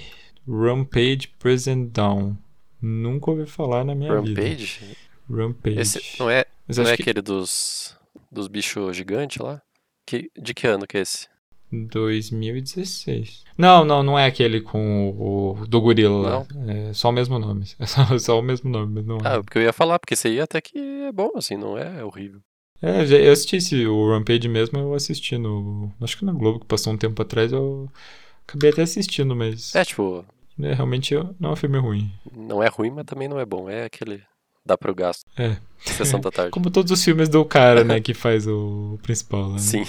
Rampage 0.47 1.27
Present 1.39 1.91
Down. 1.91 2.37
Nunca 2.81 3.31
ouvi 3.31 3.45
falar 3.45 3.83
na 3.83 3.93
minha 3.95 4.21
vida. 4.21 4.41
Rampage? 4.41 4.97
Rampage. 5.29 5.79
Esse 5.79 6.01
não 6.19 6.29
é, 6.29 6.45
Mas 6.67 6.77
não 6.77 6.87
é 6.87 6.95
que 6.95 7.01
aquele 7.01 7.21
dos, 7.21 7.95
dos 8.31 8.47
bichos 8.47 8.95
gigantes 8.95 9.37
lá? 9.37 9.61
Que, 10.05 10.31
de 10.41 10.53
que 10.53 10.65
ano 10.67 10.87
que 10.87 10.97
é 10.97 11.01
esse? 11.01 11.27
2016. 11.71 13.43
Não, 13.57 13.83
não, 13.83 14.03
não 14.03 14.17
é 14.17 14.25
aquele 14.25 14.61
com 14.61 15.09
o, 15.09 15.61
o 15.61 15.67
do 15.67 15.81
gorila 15.81 16.17
lá. 16.17 16.45
É 16.67 16.93
só 16.93 17.09
o 17.09 17.11
mesmo 17.11 17.37
nome. 17.39 17.65
É 17.79 17.85
só, 17.85 18.17
só 18.17 18.39
o 18.39 18.41
mesmo 18.41 18.69
nome, 18.69 18.93
mas 18.95 19.05
não 19.05 19.17
é. 19.17 19.35
Ah, 19.35 19.43
porque 19.43 19.57
eu 19.57 19.63
ia 19.63 19.73
falar, 19.73 19.99
porque 19.99 20.13
esse 20.13 20.27
aí 20.27 20.39
até 20.39 20.61
que 20.61 20.77
é 20.77 21.11
bom, 21.11 21.31
assim, 21.35 21.57
não 21.57 21.77
é 21.77 22.03
horrível. 22.03 22.41
É, 22.81 23.01
eu 23.27 23.31
assisti 23.31 23.55
esse, 23.55 23.87
o 23.87 24.11
Rampage 24.11 24.47
mesmo, 24.47 24.77
eu 24.77 24.93
assisti 24.93 25.37
no. 25.37 25.91
Acho 25.99 26.17
que 26.17 26.25
na 26.25 26.31
Globo, 26.31 26.59
que 26.59 26.65
passou 26.67 26.93
um 26.93 26.97
tempo 26.97 27.19
atrás, 27.21 27.51
eu 27.51 27.89
acabei 28.47 28.69
até 28.69 28.83
assistindo, 28.83 29.35
mas. 29.35 29.73
É, 29.75 29.83
tipo, 29.83 30.23
né, 30.57 30.73
realmente 30.73 31.15
não 31.39 31.49
é 31.49 31.53
um 31.53 31.55
filme 31.55 31.79
ruim. 31.79 32.11
não 32.35 32.61
é 32.61 32.67
ruim, 32.67 32.91
mas 32.91 33.05
também 33.05 33.27
não 33.27 33.39
é 33.39 33.45
bom. 33.45 33.69
É 33.69 33.85
aquele. 33.85 34.21
Dá 34.65 34.77
pro 34.77 34.93
gasto. 34.93 35.23
É. 35.37 35.57
Sessão 35.79 36.19
da 36.19 36.29
tarde. 36.29 36.51
Como 36.51 36.69
todos 36.69 36.91
os 36.91 37.03
filmes 37.03 37.29
do 37.29 37.43
cara, 37.45 37.83
né, 37.83 38.01
que 38.01 38.13
faz 38.13 38.45
o 38.47 38.99
principal 39.01 39.49
né? 39.51 39.59
Sim. 39.59 39.85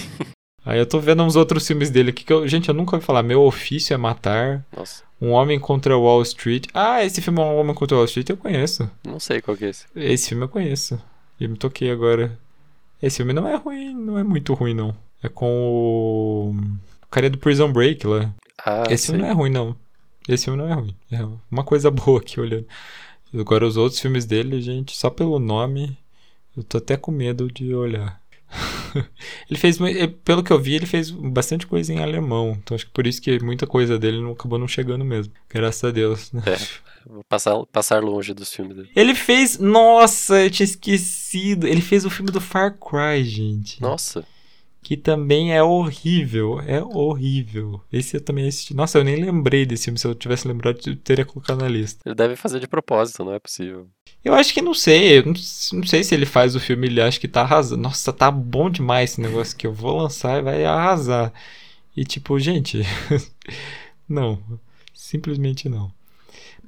Aí 0.69 0.79
eu 0.79 0.85
tô 0.87 1.01
vendo 1.01 1.23
uns 1.23 1.35
outros 1.35 1.67
filmes 1.67 1.89
dele 1.91 2.11
aqui 2.11 2.25
que 2.25 2.33
eu. 2.33 2.47
Gente, 2.47 2.69
eu 2.69 2.75
nunca 2.75 2.97
ouvi 2.97 3.05
falar. 3.07 3.23
Meu 3.23 3.43
ofício 3.43 3.95
é 3.95 3.97
matar. 3.97 4.65
Nossa, 4.77 5.03
Um 5.21 5.31
Homem 5.31 5.59
contra 5.59 5.97
Wall 5.97 6.21
Street. 6.23 6.67
Ah, 6.75 7.03
esse 7.05 7.23
filme 7.23 7.41
é 7.41 7.45
Um 7.45 7.57
Homem 7.59 7.75
contra 7.75 7.97
Wall 7.97 8.05
Street 8.05 8.29
eu 8.29 8.37
conheço. 8.37 8.91
não 9.05 9.19
sei 9.19 9.41
qual 9.41 9.57
que 9.57 9.65
é 9.65 9.71
esse. 9.71 9.87
Esse 9.97 10.29
filme 10.29 10.45
eu 10.45 10.49
conheço. 10.49 11.01
E 11.41 11.49
me 11.49 11.57
toquei 11.57 11.91
agora. 11.91 12.39
Esse 13.03 13.19
filme 13.19 13.33
não 13.33 13.49
é 13.49 13.55
ruim, 13.57 13.95
não 13.95 14.19
é 14.19 14.23
muito 14.25 14.53
ruim, 14.55 14.75
não. 14.75 14.95
É 15.23 15.29
com 15.29 15.47
o. 15.47 16.55
O 17.05 17.07
cara 17.11 17.31
do 17.31 17.39
Prison 17.39 17.73
Break 17.73 18.07
lá. 18.07 18.31
Ah, 18.65 18.85
Esse 18.91 19.07
sei. 19.07 19.15
filme 19.15 19.23
não 19.23 19.29
é 19.31 19.33
ruim, 19.33 19.51
não. 19.51 19.77
Esse 20.29 20.45
filme 20.45 20.59
não 20.59 20.69
é 20.69 20.75
ruim. 20.75 20.95
É 21.11 21.21
uma 21.51 21.65
coisa 21.65 21.91
boa 21.91 22.21
aqui 22.21 22.39
olhando. 22.39 22.67
Agora, 23.33 23.67
os 23.67 23.77
outros 23.79 24.01
filmes 24.01 24.27
dele, 24.27 24.61
gente, 24.61 24.95
só 24.97 25.09
pelo 25.09 25.39
nome, 25.39 25.97
eu 26.57 26.63
tô 26.63 26.77
até 26.79 26.97
com 26.97 27.11
medo 27.11 27.51
de 27.51 27.75
olhar. 27.75 28.21
ele 29.49 29.59
fez, 29.59 29.81
eh, 29.81 30.07
pelo 30.25 30.43
que 30.43 30.53
eu 30.53 30.59
vi, 30.59 30.75
ele 30.75 30.87
fez 30.87 31.11
bastante 31.11 31.67
coisa 31.67 31.93
em 31.93 32.03
alemão. 32.03 32.59
Então 32.63 32.75
acho 32.75 32.87
que 32.87 32.93
por 32.93 33.07
isso 33.07 33.21
que 33.21 33.43
muita 33.43 33.67
coisa 33.67 33.99
dele 33.99 34.21
não 34.21 34.33
acabou 34.33 34.59
não 34.59 34.69
chegando 34.69 35.05
mesmo. 35.05 35.33
Graças 35.49 35.85
a 35.85 35.91
Deus. 35.91 36.33
né? 36.33 36.43
É. 36.47 36.89
Vou 37.07 37.25
passar, 37.25 37.55
passar 37.73 38.03
longe 38.03 38.35
dos 38.35 38.53
filmes 38.53 38.77
dele. 38.77 38.91
Ele 38.95 39.15
fez. 39.15 39.59
Nossa, 39.59 40.43
eu 40.43 40.51
tinha 40.51 40.65
esquecido. 40.65 41.67
Ele 41.67 41.81
fez 41.81 42.05
o 42.05 42.11
filme 42.11 42.31
do 42.31 42.41
Far 42.41 42.77
Cry, 42.79 43.25
gente. 43.25 43.81
Nossa, 43.81 44.27
Que 44.83 44.97
também 44.97 45.53
é 45.55 45.63
horrível. 45.63 46.61
É 46.61 46.83
horrível. 46.83 47.83
Esse 47.93 48.17
eu 48.17 48.21
também 48.21 48.49
assisti. 48.49 48.75
Nossa, 48.75 48.99
eu 48.99 49.05
nem 49.05 49.17
lembrei 49.17 49.67
desse 49.67 49.85
filme. 49.85 49.99
Se 49.99 50.07
eu 50.07 50.15
tivesse 50.15 50.47
lembrado, 50.47 50.79
eu 50.87 50.97
teria 50.97 51.25
colocado 51.25 51.61
na 51.61 51.69
lista. 51.69 52.01
ele 52.07 52.15
deve 52.15 52.37
fazer 52.37 52.61
de 52.61 52.69
propósito, 52.69 53.25
não 53.25 53.35
é 53.35 53.39
possível. 53.39 53.89
Eu 54.25 54.35
acho 54.35 54.53
que 54.55 54.63
não 54.63 54.75
sei. 54.75 55.19
Eu 55.19 55.27
não, 55.27 55.33
não 55.33 55.87
sei 55.87 56.03
se 56.05 56.15
ele 56.15 56.27
faz 56.27 56.55
o 56.55 56.61
filme, 56.61 56.87
ele 56.87 57.01
acha 57.01 57.21
que 57.21 57.29
tá 57.29 57.43
arrasando. 57.43 57.83
Nossa, 57.83 58.13
tá 58.13 58.31
bom 58.31 58.71
demais 58.71 59.13
esse 59.13 59.21
negócio 59.21 59.57
que 59.57 59.67
eu 59.67 59.73
vou 59.73 59.97
lançar 60.03 60.39
e 60.39 60.43
vai 60.43 60.65
arrasar. 60.65 61.33
E 61.97 62.05
tipo, 62.05 62.39
gente. 62.39 62.83
não. 64.09 64.39
Simplesmente 64.95 65.69
não. 65.69 65.93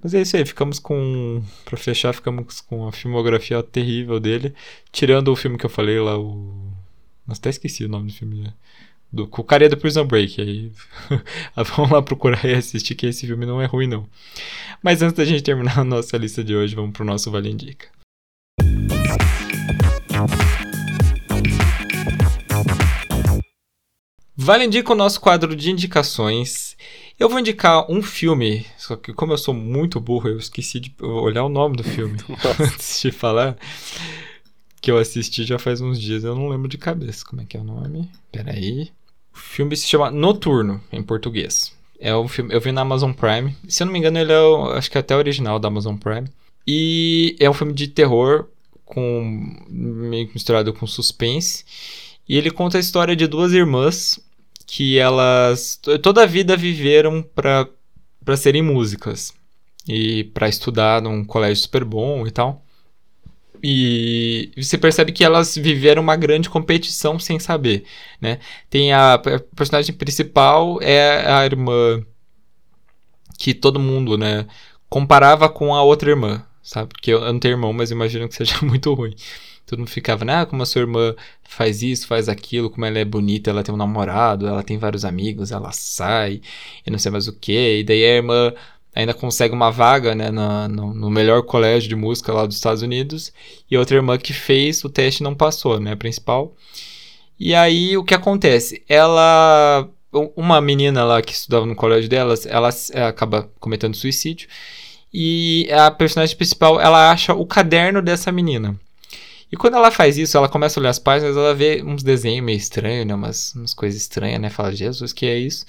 Mas 0.02 0.14
é 0.14 0.22
isso 0.22 0.36
aí, 0.36 0.44
ficamos 0.44 0.78
com. 0.78 1.42
Pra 1.64 1.76
fechar, 1.76 2.14
ficamos 2.14 2.60
com 2.60 2.88
a 2.88 2.92
filmografia 2.92 3.62
terrível 3.62 4.18
dele. 4.18 4.54
Tirando 4.90 5.28
o 5.28 5.36
filme 5.36 5.58
que 5.58 5.66
eu 5.66 5.70
falei 5.70 6.00
lá, 6.00 6.18
o. 6.18 6.69
Nossa, 7.30 7.42
até 7.42 7.50
esqueci 7.50 7.84
o 7.84 7.88
nome 7.88 8.08
do 8.08 8.12
filme 8.12 8.42
já. 8.42 8.52
Do, 9.12 9.24
com 9.28 9.40
o 9.40 9.44
cara 9.44 9.68
do 9.68 9.76
Prison 9.76 10.04
Break. 10.04 10.40
Aí. 10.40 10.72
vamos 11.76 11.92
lá 11.92 12.02
procurar 12.02 12.44
e 12.44 12.54
assistir, 12.54 12.96
que 12.96 13.06
esse 13.06 13.24
filme 13.24 13.46
não 13.46 13.62
é 13.62 13.66
ruim, 13.66 13.86
não. 13.86 14.04
Mas 14.82 15.00
antes 15.00 15.16
da 15.16 15.24
gente 15.24 15.44
terminar 15.44 15.78
a 15.78 15.84
nossa 15.84 16.16
lista 16.16 16.42
de 16.42 16.56
hoje, 16.56 16.74
vamos 16.74 16.90
pro 16.90 17.04
nosso 17.04 17.30
Vale 17.30 17.48
Indica. 17.48 17.86
Vale 24.36 24.64
Indica 24.64 24.92
o 24.92 24.96
nosso 24.96 25.20
quadro 25.20 25.54
de 25.54 25.70
indicações. 25.70 26.76
Eu 27.16 27.28
vou 27.28 27.38
indicar 27.38 27.88
um 27.88 28.02
filme, 28.02 28.66
só 28.76 28.96
que 28.96 29.12
como 29.12 29.32
eu 29.32 29.38
sou 29.38 29.54
muito 29.54 30.00
burro, 30.00 30.30
eu 30.30 30.38
esqueci 30.38 30.80
de 30.80 30.92
olhar 31.00 31.44
o 31.44 31.48
nome 31.48 31.76
do 31.76 31.84
filme 31.84 32.18
antes 32.58 33.00
de 33.00 33.12
falar. 33.12 33.56
Que 34.80 34.90
eu 34.90 34.98
assisti 34.98 35.44
já 35.44 35.58
faz 35.58 35.80
uns 35.80 36.00
dias, 36.00 36.24
eu 36.24 36.34
não 36.34 36.48
lembro 36.48 36.68
de 36.68 36.78
cabeça. 36.78 37.24
Como 37.24 37.42
é 37.42 37.44
que 37.44 37.56
é 37.56 37.60
o 37.60 37.64
nome? 37.64 38.10
Peraí. 38.32 38.90
O 39.34 39.38
filme 39.38 39.76
se 39.76 39.86
chama 39.86 40.10
Noturno, 40.10 40.80
em 40.92 41.02
português. 41.02 41.72
É 41.98 42.16
um 42.16 42.26
filme, 42.26 42.54
eu 42.54 42.60
vi 42.60 42.72
na 42.72 42.80
Amazon 42.80 43.12
Prime. 43.12 43.54
Se 43.68 43.82
eu 43.82 43.86
não 43.86 43.92
me 43.92 43.98
engano, 43.98 44.18
ele 44.18 44.32
é, 44.32 44.40
o, 44.40 44.70
acho 44.72 44.90
que 44.90 44.96
é 44.96 45.00
até 45.00 45.14
original 45.14 45.58
da 45.58 45.68
Amazon 45.68 45.96
Prime. 45.96 46.28
E 46.66 47.36
é 47.38 47.48
um 47.48 47.54
filme 47.54 47.72
de 47.72 47.88
terror 47.88 48.46
com 48.84 49.56
misturado 50.34 50.72
com 50.72 50.86
suspense. 50.86 51.64
E 52.28 52.36
ele 52.36 52.50
conta 52.50 52.78
a 52.78 52.80
história 52.80 53.14
de 53.14 53.26
duas 53.26 53.52
irmãs 53.52 54.18
que 54.66 54.98
elas 54.98 55.80
toda 56.00 56.22
a 56.22 56.26
vida 56.26 56.56
viveram 56.56 57.22
para 57.22 57.68
para 58.24 58.36
serem 58.36 58.62
músicas 58.62 59.34
e 59.88 60.24
para 60.24 60.48
estudar 60.48 61.02
num 61.02 61.24
colégio 61.24 61.62
super 61.62 61.84
bom 61.84 62.26
e 62.26 62.30
tal. 62.30 62.64
E 63.62 64.50
você 64.56 64.78
percebe 64.78 65.12
que 65.12 65.24
elas 65.24 65.56
viveram 65.56 66.02
uma 66.02 66.16
grande 66.16 66.48
competição 66.48 67.18
sem 67.18 67.38
saber, 67.38 67.84
né? 68.20 68.38
Tem 68.68 68.92
a, 68.92 69.14
a 69.14 69.18
personagem 69.54 69.94
principal 69.94 70.78
é 70.80 71.30
a 71.30 71.44
irmã 71.44 72.04
que 73.38 73.54
todo 73.54 73.80
mundo, 73.80 74.18
né, 74.18 74.46
comparava 74.88 75.48
com 75.48 75.74
a 75.74 75.82
outra 75.82 76.10
irmã, 76.10 76.44
sabe? 76.62 76.90
Porque 76.90 77.10
eu, 77.10 77.20
eu 77.22 77.32
não 77.32 77.40
tenho 77.40 77.54
irmão, 77.54 77.72
mas 77.72 77.90
imagino 77.90 78.28
que 78.28 78.34
seja 78.34 78.54
muito 78.62 78.92
ruim. 78.92 79.14
Todo 79.66 79.78
mundo 79.78 79.88
ficava, 79.90 80.24
né? 80.24 80.34
Ah, 80.42 80.46
como 80.46 80.62
a 80.62 80.66
sua 80.66 80.80
irmã 80.82 81.14
faz 81.42 81.82
isso, 81.82 82.06
faz 82.06 82.28
aquilo, 82.28 82.68
como 82.70 82.84
ela 82.84 82.98
é 82.98 83.04
bonita, 83.04 83.50
ela 83.50 83.62
tem 83.62 83.74
um 83.74 83.78
namorado, 83.78 84.46
ela 84.46 84.62
tem 84.62 84.78
vários 84.78 85.04
amigos, 85.04 85.52
ela 85.52 85.72
sai 85.72 86.40
e 86.86 86.90
não 86.90 86.98
sei 86.98 87.10
mais 87.12 87.28
o 87.28 87.32
que. 87.32 87.78
E 87.80 87.84
daí 87.84 88.04
a 88.04 88.16
irmã 88.16 88.52
ainda 88.94 89.14
consegue 89.14 89.54
uma 89.54 89.70
vaga, 89.70 90.14
né, 90.14 90.30
na- 90.30 90.68
no, 90.68 90.92
no 90.94 91.10
melhor 91.10 91.42
colégio 91.42 91.88
de 91.88 91.96
música 91.96 92.32
lá 92.32 92.46
dos 92.46 92.56
Estados 92.56 92.82
Unidos. 92.82 93.32
E 93.70 93.76
outra 93.76 93.96
irmã 93.96 94.18
que 94.18 94.32
fez 94.32 94.84
o 94.84 94.88
teste 94.88 95.22
não 95.22 95.34
passou, 95.34 95.78
né, 95.80 95.92
a 95.92 95.96
principal. 95.96 96.54
E 97.38 97.54
aí 97.54 97.96
o 97.96 98.04
que 98.04 98.14
acontece? 98.14 98.82
Ela. 98.88 99.88
Uma 100.34 100.60
menina 100.60 101.04
lá 101.04 101.22
que 101.22 101.32
estudava 101.32 101.64
no 101.64 101.76
colégio 101.76 102.10
delas, 102.10 102.44
ela 102.44 102.70
acaba 103.08 103.48
cometendo 103.60 103.96
suicídio. 103.96 104.48
E 105.14 105.68
a 105.72 105.88
personagem 105.90 106.36
principal, 106.36 106.80
ela 106.80 107.12
acha 107.12 107.32
o 107.32 107.46
caderno 107.46 108.02
dessa 108.02 108.32
menina. 108.32 108.78
E 109.52 109.56
quando 109.56 109.76
ela 109.76 109.90
faz 109.90 110.18
isso, 110.18 110.36
ela 110.36 110.48
começa 110.48 110.78
a 110.78 110.80
olhar 110.80 110.90
as 110.90 110.98
páginas, 110.98 111.36
ela 111.36 111.54
vê 111.54 111.82
uns 111.84 112.02
desenhos 112.02 112.44
meio 112.44 112.56
estranhos, 112.58 113.06
né? 113.06 113.14
Umas, 113.14 113.54
umas 113.54 113.72
coisas 113.74 114.00
estranhas, 114.00 114.40
né? 114.40 114.50
Fala, 114.50 114.72
Jesus, 114.74 115.12
que 115.12 115.26
é 115.26 115.38
isso? 115.38 115.64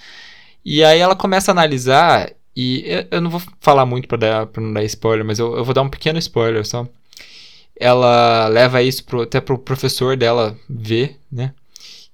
E 0.65 0.83
aí 0.83 0.99
ela 0.99 1.15
começa 1.15 1.51
a 1.51 1.53
analisar, 1.53 2.31
e 2.55 3.05
eu, 3.09 3.21
não 3.21 3.29
vou 3.29 3.41
falar 3.59 3.85
muito 3.85 4.07
pra 4.07 4.47
não 4.57 4.73
dar 4.73 4.83
spoiler, 4.83 5.25
mas 5.25 5.39
eu, 5.39 5.55
eu 5.55 5.63
vou 5.63 5.73
dar 5.73 5.81
um 5.81 5.89
pequeno 5.89 6.19
spoiler 6.19 6.65
só. 6.65 6.87
Ela 7.79 8.47
leva 8.47 8.81
isso 8.81 9.03
pro, 9.05 9.21
até 9.21 9.39
pro 9.41 9.57
professor 9.57 10.17
dela 10.17 10.57
ver, 10.69 11.17
né? 11.31 11.53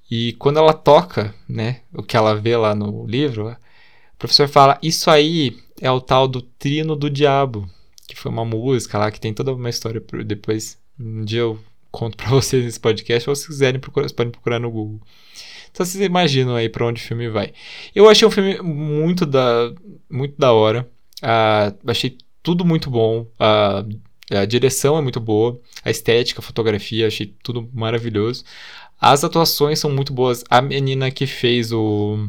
E 0.10 0.34
quando 0.34 0.58
ela 0.58 0.74
toca, 0.74 1.34
né? 1.48 1.82
O 1.94 2.02
que 2.02 2.16
ela 2.16 2.36
vê 2.36 2.56
lá 2.56 2.74
no 2.74 3.06
livro, 3.06 3.50
o 3.50 4.18
professor 4.18 4.48
fala: 4.48 4.80
Isso 4.82 5.10
aí 5.10 5.58
é 5.82 5.92
o 5.92 6.00
tal 6.00 6.28
do 6.28 6.42
Trino 6.42 6.96
do 6.96 7.10
Diabo, 7.10 7.70
que 8.08 8.16
foi 8.16 8.32
uma 8.32 8.46
música 8.46 8.98
lá 8.98 9.12
que 9.12 9.20
tem 9.20 9.34
toda 9.34 9.54
uma 9.54 9.70
história. 9.70 10.02
Depois, 10.26 10.78
um 11.00 11.26
dia 11.26 11.42
eu 11.42 11.60
conto 11.92 12.16
pra 12.16 12.30
vocês 12.32 12.64
nesse 12.64 12.80
podcast, 12.80 13.30
ou 13.30 13.36
se 13.36 13.48
quiserem 13.48 13.82
procurar, 13.82 14.10
podem 14.12 14.32
procurar 14.32 14.60
no 14.60 14.72
Google. 14.72 15.02
Então 15.78 15.86
vocês 15.86 16.03
imaginam 16.03 16.55
aí 16.55 16.67
pra 16.67 16.88
onde 16.88 16.99
o 16.99 17.05
filme 17.05 17.30
vai. 17.30 17.53
Eu 17.93 18.09
achei 18.09 18.28
um 18.28 18.32
filme 18.32 18.59
muito 18.63 19.28
da, 19.28 19.71
muito 20.09 20.34
da 20.36 20.51
hora. 20.51 20.89
Uh, 21.21 21.78
achei 21.91 22.17
tudo 22.41 22.65
muito 22.65 22.89
bom. 22.89 23.28
Uh, 23.39 23.99
a 24.36 24.43
direção 24.45 24.97
é 24.97 25.01
muito 25.01 25.19
boa. 25.19 25.61
A 25.86 25.91
estética, 25.91 26.39
a 26.39 26.43
fotografia, 26.43 27.05
achei 27.05 27.32
tudo 27.43 27.69
maravilhoso. 27.71 28.43
As 28.99 29.23
atuações 29.23 29.78
são 29.78 29.91
muito 29.91 30.11
boas. 30.11 30.43
A 30.49 30.63
menina 30.63 31.11
que 31.11 31.28
fez 31.28 31.71
o 31.71 32.28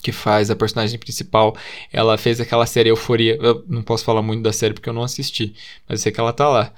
que 0.00 0.12
faz 0.12 0.48
a 0.48 0.54
personagem 0.54 1.00
principal, 1.00 1.56
ela 1.92 2.16
fez 2.16 2.40
aquela 2.40 2.64
série 2.64 2.90
Euforia. 2.90 3.36
Eu 3.40 3.64
não 3.66 3.82
posso 3.82 4.04
falar 4.04 4.22
muito 4.22 4.42
da 4.44 4.52
série 4.52 4.72
porque 4.72 4.88
eu 4.88 4.92
não 4.94 5.02
assisti, 5.02 5.52
mas 5.88 5.98
eu 5.98 6.02
sei 6.04 6.12
que 6.12 6.20
ela 6.20 6.32
tá 6.32 6.48
lá. 6.48 6.72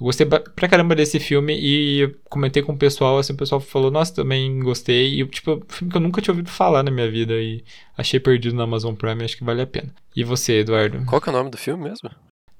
Eu 0.00 0.04
gostei 0.04 0.26
pra 0.26 0.68
caramba 0.68 0.94
desse 0.94 1.20
filme 1.20 1.54
e 1.58 2.14
comentei 2.28 2.62
com 2.62 2.72
o 2.72 2.78
pessoal, 2.78 3.18
assim, 3.18 3.32
o 3.32 3.36
pessoal 3.36 3.60
falou, 3.60 3.90
nossa, 3.90 4.14
também 4.14 4.60
gostei. 4.60 5.20
E, 5.20 5.26
tipo, 5.26 5.52
um 5.52 5.62
filme 5.68 5.90
que 5.90 5.96
eu 5.96 6.00
nunca 6.00 6.20
tinha 6.20 6.32
ouvido 6.32 6.50
falar 6.50 6.82
na 6.82 6.90
minha 6.90 7.10
vida 7.10 7.34
e 7.34 7.64
achei 7.96 8.18
perdido 8.18 8.56
na 8.56 8.64
Amazon 8.64 8.94
Prime, 8.94 9.24
acho 9.24 9.36
que 9.36 9.44
vale 9.44 9.62
a 9.62 9.66
pena. 9.66 9.94
E 10.14 10.24
você, 10.24 10.60
Eduardo? 10.60 11.04
Qual 11.06 11.20
que 11.20 11.28
é 11.28 11.32
o 11.32 11.36
nome 11.36 11.50
do 11.50 11.58
filme 11.58 11.84
mesmo? 11.84 12.10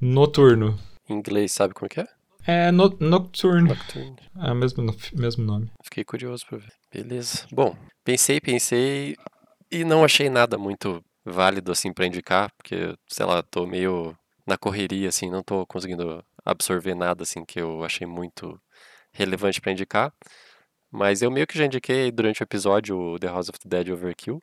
Noturno. 0.00 0.78
Em 1.08 1.14
inglês, 1.14 1.52
sabe 1.52 1.74
como 1.74 1.88
que 1.88 2.00
é? 2.00 2.06
É 2.46 2.70
no 2.70 2.94
Nocturne. 3.00 3.68
Nocturne. 3.68 4.16
É 4.38 4.52
o 4.52 4.54
mesmo, 4.54 4.94
mesmo 5.14 5.44
nome. 5.44 5.70
Fiquei 5.82 6.04
curioso 6.04 6.44
pra 6.46 6.58
ver. 6.58 6.72
Beleza. 6.92 7.46
Bom, 7.50 7.74
pensei, 8.04 8.40
pensei 8.40 9.16
e 9.72 9.82
não 9.82 10.04
achei 10.04 10.28
nada 10.28 10.58
muito 10.58 11.02
válido 11.24 11.72
assim 11.72 11.92
para 11.92 12.06
indicar, 12.06 12.52
porque, 12.56 12.94
sei 13.08 13.24
lá, 13.24 13.42
tô 13.42 13.66
meio 13.66 14.14
na 14.46 14.58
correria 14.58 15.08
assim, 15.08 15.30
não 15.30 15.42
tô 15.42 15.66
conseguindo 15.66 16.22
absorver 16.44 16.94
nada 16.94 17.22
assim 17.22 17.44
que 17.44 17.60
eu 17.60 17.84
achei 17.84 18.06
muito 18.06 18.60
relevante 19.12 19.60
para 19.60 19.72
indicar. 19.72 20.12
Mas 20.90 21.22
eu 21.22 21.30
meio 21.30 21.46
que 21.46 21.58
já 21.58 21.64
indiquei 21.66 22.10
durante 22.12 22.42
o 22.42 22.44
episódio 22.44 23.18
The 23.18 23.26
House 23.28 23.48
of 23.48 23.58
the 23.58 23.68
Dead 23.68 23.88
Overkill, 23.90 24.42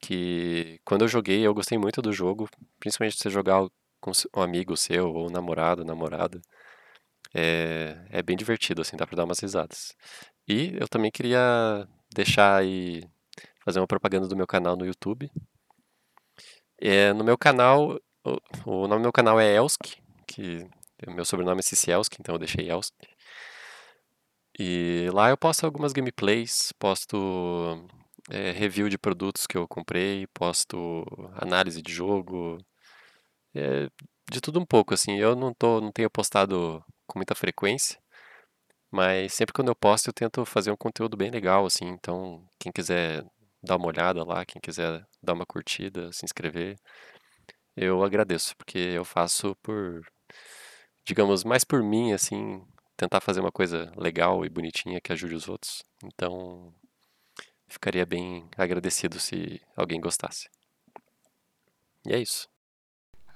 que 0.00 0.80
quando 0.84 1.02
eu 1.02 1.08
joguei 1.08 1.46
eu 1.46 1.54
gostei 1.54 1.78
muito 1.78 2.00
do 2.02 2.12
jogo, 2.12 2.48
principalmente 2.78 3.16
se 3.16 3.22
você 3.22 3.30
jogar 3.30 3.66
com 4.00 4.12
um 4.36 4.42
amigo 4.42 4.76
seu 4.76 5.12
ou 5.12 5.30
namorado, 5.30 5.84
namorada. 5.84 6.40
É, 7.34 7.96
é 8.10 8.22
bem 8.22 8.36
divertido, 8.36 8.82
assim, 8.82 8.96
dá 8.96 9.06
pra 9.06 9.16
dar 9.16 9.24
umas 9.24 9.38
risadas. 9.40 9.94
E 10.48 10.76
eu 10.80 10.88
também 10.88 11.10
queria 11.10 11.86
deixar 12.14 12.56
aí, 12.56 13.04
fazer 13.64 13.80
uma 13.80 13.86
propaganda 13.86 14.26
do 14.26 14.36
meu 14.36 14.46
canal 14.46 14.76
no 14.76 14.86
YouTube. 14.86 15.30
É, 16.80 17.12
no 17.12 17.22
meu 17.24 17.38
canal, 17.38 18.00
o, 18.24 18.38
o 18.66 18.88
nome 18.88 19.00
do 19.00 19.02
meu 19.02 19.12
canal 19.12 19.38
é 19.38 19.54
Elsk, 19.54 20.00
que 20.30 20.66
meu 21.08 21.24
sobrenome 21.24 21.60
é 21.60 21.62
Cicielski, 21.62 22.18
então 22.20 22.34
eu 22.34 22.38
deixei 22.38 22.70
Elsk. 22.70 22.94
E 24.58 25.08
lá 25.12 25.30
eu 25.30 25.36
posto 25.36 25.64
algumas 25.64 25.92
gameplays, 25.92 26.72
posto 26.78 27.16
é, 28.30 28.52
review 28.52 28.88
de 28.88 28.98
produtos 28.98 29.46
que 29.46 29.56
eu 29.56 29.66
comprei, 29.66 30.26
posto 30.28 31.04
análise 31.34 31.82
de 31.82 31.92
jogo, 31.92 32.58
é, 33.54 33.88
de 34.30 34.40
tudo 34.40 34.60
um 34.60 34.66
pouco, 34.66 34.94
assim. 34.94 35.18
Eu 35.18 35.34
não, 35.34 35.54
tô, 35.54 35.80
não 35.80 35.92
tenho 35.92 36.10
postado 36.10 36.84
com 37.06 37.18
muita 37.18 37.34
frequência, 37.34 37.98
mas 38.90 39.34
sempre 39.34 39.52
quando 39.54 39.68
eu 39.68 39.76
posto 39.76 40.08
eu 40.08 40.12
tento 40.12 40.44
fazer 40.44 40.70
um 40.70 40.76
conteúdo 40.76 41.16
bem 41.16 41.30
legal, 41.30 41.66
assim. 41.66 41.86
Então, 41.88 42.46
quem 42.58 42.72
quiser 42.72 43.24
dar 43.62 43.76
uma 43.76 43.88
olhada 43.88 44.24
lá, 44.24 44.44
quem 44.46 44.60
quiser 44.60 45.04
dar 45.22 45.34
uma 45.34 45.46
curtida, 45.46 46.12
se 46.12 46.24
inscrever, 46.24 46.76
eu 47.76 48.02
agradeço, 48.04 48.56
porque 48.56 48.78
eu 48.78 49.04
faço 49.04 49.56
por, 49.62 50.02
digamos, 51.04 51.44
mais 51.44 51.64
por 51.64 51.82
mim, 51.82 52.12
assim, 52.12 52.62
tentar 52.96 53.20
fazer 53.20 53.40
uma 53.40 53.52
coisa 53.52 53.92
legal 53.96 54.44
e 54.44 54.48
bonitinha 54.48 55.00
que 55.00 55.12
ajude 55.12 55.34
os 55.34 55.48
outros. 55.48 55.82
Então, 56.04 56.72
ficaria 57.68 58.04
bem 58.04 58.48
agradecido 58.56 59.18
se 59.18 59.60
alguém 59.76 60.00
gostasse. 60.00 60.48
E 62.06 62.12
é 62.12 62.18
isso. 62.18 62.48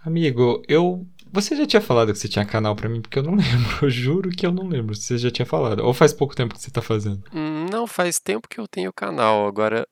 Amigo, 0.05 0.63
eu. 0.69 1.07
Você 1.33 1.57
já 1.57 1.67
tinha 1.67 1.81
falado 1.81 2.13
que 2.13 2.19
você 2.19 2.29
tinha 2.29 2.45
canal 2.45 2.77
pra 2.77 2.89
mim? 2.89 3.01
Porque 3.01 3.19
eu 3.19 3.23
não 3.23 3.35
lembro. 3.37 3.79
Eu 3.83 3.91
juro 3.91 4.31
que 4.31 4.47
eu 4.47 4.53
não 4.53 4.69
lembro 4.69 4.95
se 4.95 5.03
você 5.03 5.19
já 5.19 5.31
tinha 5.31 5.47
falado. 5.47 5.81
Ou 5.81 5.95
faz 5.95 6.13
pouco 6.13 6.37
tempo 6.37 6.55
que 6.55 6.61
você 6.61 6.71
tá 6.71 6.83
fazendo? 6.83 7.25
Hum, 7.33 7.67
não, 7.73 7.87
faz 7.87 8.19
tempo 8.21 8.49
que 8.49 8.61
eu 8.61 8.69
tenho 8.69 8.93
canal. 8.93 9.47
Agora, 9.47 9.87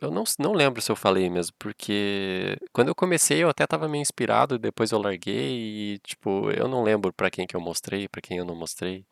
eu 0.00 0.10
não, 0.10 0.24
não 0.38 0.52
lembro 0.52 0.80
se 0.80 0.90
eu 0.90 0.96
falei 0.96 1.28
mesmo, 1.28 1.54
porque 1.58 2.56
quando 2.72 2.88
eu 2.88 2.94
comecei 2.94 3.42
eu 3.42 3.48
até 3.48 3.66
tava 3.66 3.88
meio 3.88 4.02
inspirado, 4.02 4.58
depois 4.58 4.90
eu 4.90 4.98
larguei 4.98 5.94
e, 5.94 5.98
tipo, 6.00 6.50
eu 6.50 6.68
não 6.68 6.82
lembro 6.82 7.12
pra 7.12 7.30
quem 7.30 7.46
que 7.46 7.56
eu 7.56 7.60
mostrei, 7.60 8.08
pra 8.08 8.20
quem 8.20 8.38
eu 8.38 8.44
não 8.44 8.54
mostrei. 8.54 9.04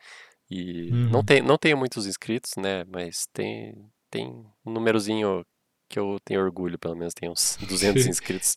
E 0.50 0.90
uhum. 0.90 1.10
não, 1.10 1.24
tem, 1.24 1.42
não 1.42 1.58
tenho 1.58 1.76
muitos 1.76 2.06
inscritos, 2.06 2.52
né? 2.56 2.84
Mas 2.84 3.26
tem, 3.32 3.74
tem 4.10 4.28
um 4.64 4.72
númerozinho 4.72 5.44
que 5.88 5.98
eu 5.98 6.18
tenho 6.24 6.42
orgulho, 6.42 6.78
pelo 6.78 6.96
menos 6.96 7.14
tem 7.14 7.30
uns 7.30 7.56
200 7.66 8.06
inscritos. 8.06 8.56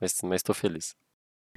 Mas, 0.00 0.18
mas 0.22 0.42
tô 0.42 0.54
feliz. 0.54 0.94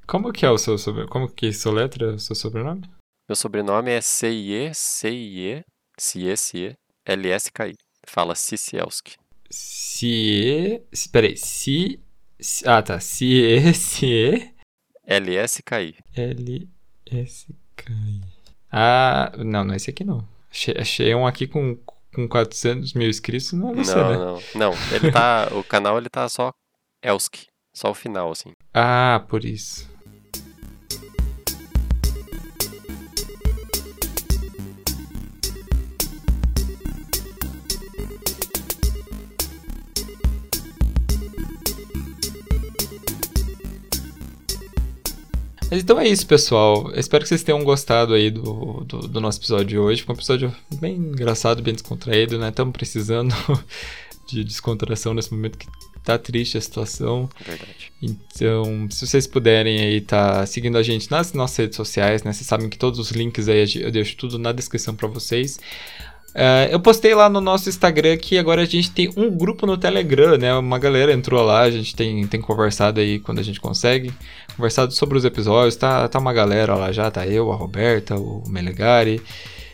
Como 0.06 0.34
que 0.34 0.46
é 0.46 0.50
o 0.50 0.58
seu 0.58 0.78
sobrenome? 0.78 1.10
Como 1.10 1.30
que 1.30 1.54
soletra 1.54 2.16
o 2.16 2.20
seu 2.20 2.36
sobrenome? 2.36 2.90
Meu 3.28 3.38
sobrenome 3.38 3.92
é 3.92 4.02
C-I-E, 4.02 4.74
C-I-E, 4.74 5.64
C-E-C-E, 5.98 6.76
L-S-K-I. 7.06 7.76
Fala 8.06 8.36
Cicielski. 8.36 9.16
C-E... 9.54 10.82
Peraí, 11.12 11.38
C... 11.38 11.99
Ah, 12.66 12.82
tá. 12.82 12.99
C-E, 12.99 13.74
C-E... 13.74 14.51
L-S-K-I. 15.06 15.95
L-S-K-I. 16.16 18.22
Ah, 18.72 19.32
não, 19.38 19.64
não 19.64 19.74
é 19.74 19.78
esse 19.78 19.91
aqui 19.91 20.04
não. 20.04 20.28
Achei, 20.49 20.76
achei 20.78 21.14
um 21.14 21.28
aqui 21.28 21.45
com, 21.45 21.78
com 22.14 22.28
400 22.28 22.93
mil 22.93 23.08
inscritos, 23.08 23.54
não 23.54 23.72
é 23.72 23.76
você, 23.76 23.95
não, 23.95 24.10
né? 24.10 24.18
Não, 24.18 24.41
não. 24.56 24.74
Ele 24.91 25.12
tá... 25.12 25.49
o 25.51 25.64
canal, 25.64 25.97
ele 25.97 26.10
tá 26.10 26.28
só 26.28 26.51
Elski. 27.04 27.47
Só 27.76 27.91
o 27.91 27.95
final, 27.95 28.32
assim. 28.32 28.54
Ah, 28.74 29.24
por 29.30 29.45
isso. 29.45 29.88
Mas 45.74 45.82
então 45.82 46.00
é 46.00 46.08
isso, 46.08 46.28
pessoal. 46.28 46.92
Eu 46.92 47.00
espero 47.00 47.24
que 47.24 47.30
vocês 47.30 47.42
tenham 47.42 47.64
gostado 47.64 48.14
aí 48.14 48.30
do, 48.30 48.84
do, 48.86 49.08
do, 49.08 49.20
nosso 49.20 49.40
episódio 49.40 49.66
de 49.66 49.80
hoje. 49.80 50.04
Foi 50.04 50.14
um 50.14 50.16
episódio 50.16 50.56
bem 50.76 50.94
engraçado, 50.94 51.64
bem 51.64 51.74
descontraído, 51.74 52.38
né? 52.38 52.50
Estamos 52.50 52.74
precisando 52.74 53.34
de 54.30 54.44
descontração 54.44 55.16
nesse 55.16 55.34
momento 55.34 55.58
que 55.58 55.66
tá 56.04 56.16
triste 56.20 56.60
a 56.60 56.62
situação. 56.62 57.28
Verdade. 57.44 57.92
Então, 58.00 58.88
se 58.92 59.08
vocês 59.08 59.26
puderem 59.26 59.80
aí 59.80 60.00
tá 60.00 60.46
seguindo 60.46 60.78
a 60.78 60.84
gente 60.84 61.10
nas 61.10 61.34
nossas 61.34 61.58
redes 61.58 61.76
sociais, 61.76 62.22
né? 62.22 62.32
Vocês 62.32 62.46
sabem 62.46 62.70
que 62.70 62.78
todos 62.78 63.00
os 63.00 63.10
links 63.10 63.50
aí 63.50 63.66
eu 63.82 63.90
deixo 63.90 64.16
tudo 64.16 64.38
na 64.38 64.52
descrição 64.52 64.96
para 64.96 65.08
vocês. 65.08 65.60
Uh, 66.36 66.66
eu 66.72 66.80
postei 66.80 67.14
lá 67.14 67.30
no 67.30 67.40
nosso 67.40 67.70
Instagram 67.70 68.18
que 68.18 68.40
agora 68.40 68.64
a 68.64 68.66
gente 68.66 68.90
tem 68.90 69.12
um 69.16 69.30
grupo 69.30 69.68
no 69.68 69.78
Telegram, 69.78 70.36
né? 70.36 70.54
Uma 70.56 70.80
galera 70.80 71.14
entrou 71.14 71.44
lá, 71.44 71.62
a 71.62 71.70
gente 71.70 71.96
tem, 71.96 72.26
tem 72.26 72.42
conversado 72.42 73.00
aí 73.00 73.20
quando 73.20 73.40
a 73.40 73.44
gente 73.44 73.62
consegue. 73.62 74.12
Conversado 74.56 74.92
sobre 74.94 75.18
os 75.18 75.26
episódios, 75.26 75.76
tá, 75.76 76.08
tá 76.08 76.18
uma 76.18 76.34
galera 76.34 76.74
lá 76.76 76.92
já, 76.92 77.10
tá 77.12 77.28
eu, 77.28 77.52
a 77.52 77.56
Roberta, 77.56 78.16
o 78.16 78.44
Melegari. 78.48 79.22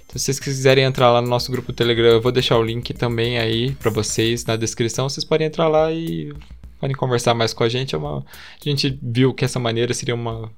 Então, 0.05 0.17
se 0.17 0.25
vocês 0.25 0.39
quiserem 0.39 0.83
entrar 0.83 1.11
lá 1.11 1.21
no 1.21 1.29
nosso 1.29 1.51
grupo 1.51 1.71
Telegram, 1.71 2.07
eu 2.07 2.21
vou 2.21 2.31
deixar 2.31 2.57
o 2.57 2.63
link 2.63 2.93
também 2.93 3.37
aí 3.37 3.71
para 3.75 3.91
vocês 3.91 4.43
na 4.43 4.55
descrição. 4.55 5.07
Vocês 5.07 5.23
podem 5.23 5.47
entrar 5.47 5.69
lá 5.69 5.91
e 5.91 6.33
podem 6.79 6.95
conversar 6.95 7.33
mais 7.33 7.53
com 7.53 7.63
a 7.63 7.69
gente. 7.69 7.95
É 7.95 7.97
uma... 7.97 8.17
A 8.17 8.23
gente 8.69 8.97
viu 9.01 9.33
que 9.33 9.45
essa 9.45 9.59
maneira 9.59 9.93
seria 9.93 10.15
uma, 10.15 10.51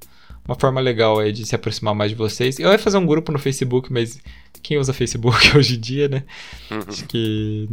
uma 0.47 0.55
forma 0.55 0.79
legal 0.81 1.19
aí 1.19 1.31
de 1.31 1.45
se 1.45 1.53
aproximar 1.53 1.93
mais 1.93 2.11
de 2.11 2.17
vocês. 2.17 2.59
Eu 2.59 2.71
ia 2.71 2.79
fazer 2.79 2.97
um 2.97 3.05
grupo 3.05 3.31
no 3.31 3.37
Facebook, 3.37 3.91
mas 3.91 4.19
quem 4.61 4.77
usa 4.77 4.93
Facebook 4.93 5.37
hoje 5.57 5.75
em 5.75 5.79
dia, 5.79 6.07
né? 6.07 6.23
Uhum. 6.69 6.79
Acho 6.87 7.05
que 7.05 7.67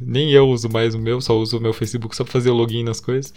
nem 0.00 0.32
eu 0.32 0.48
uso 0.48 0.68
mais 0.68 0.94
o 0.94 0.98
meu, 0.98 1.20
só 1.20 1.38
uso 1.38 1.58
o 1.58 1.60
meu 1.60 1.72
Facebook 1.72 2.14
só 2.14 2.24
pra 2.24 2.32
fazer 2.32 2.50
login 2.50 2.84
nas 2.84 3.00
coisas. 3.00 3.32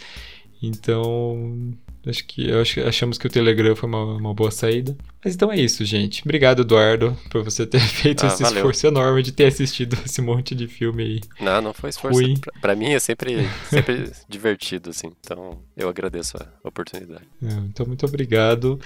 Então, 0.61 1.73
acho 2.09 2.25
que 2.25 2.51
acho, 2.51 2.81
achamos 2.81 3.17
que 3.17 3.27
o 3.27 3.29
Telegram 3.29 3.75
foi 3.75 3.87
uma, 3.89 4.03
uma, 4.15 4.33
boa 4.33 4.51
saída. 4.51 4.95
Mas 5.23 5.35
então 5.35 5.51
é 5.51 5.59
isso, 5.59 5.83
gente. 5.85 6.21
Obrigado, 6.23 6.61
Eduardo, 6.61 7.17
por 7.29 7.43
você 7.43 7.65
ter 7.65 7.79
feito 7.87 8.25
ah, 8.25 8.27
esse 8.27 8.43
valeu. 8.43 8.57
esforço 8.57 8.87
enorme 8.87 9.23
de 9.23 9.31
ter 9.31 9.45
assistido 9.45 9.97
esse 10.05 10.21
monte 10.21 10.55
de 10.55 10.67
filme 10.67 11.03
aí. 11.03 11.21
Não, 11.39 11.61
não 11.61 11.73
foi 11.73 11.89
esforço. 11.89 12.21
Pra, 12.39 12.53
pra, 12.61 12.75
mim 12.75 12.91
é 12.91 12.99
sempre, 12.99 13.47
sempre 13.69 14.11
divertido, 14.27 14.89
assim. 14.89 15.11
Então, 15.19 15.59
eu 15.75 15.89
agradeço 15.89 16.37
a 16.37 16.67
oportunidade. 16.67 17.23
É, 17.43 17.53
então, 17.53 17.85
muito 17.85 18.05
obrigado. 18.05 18.79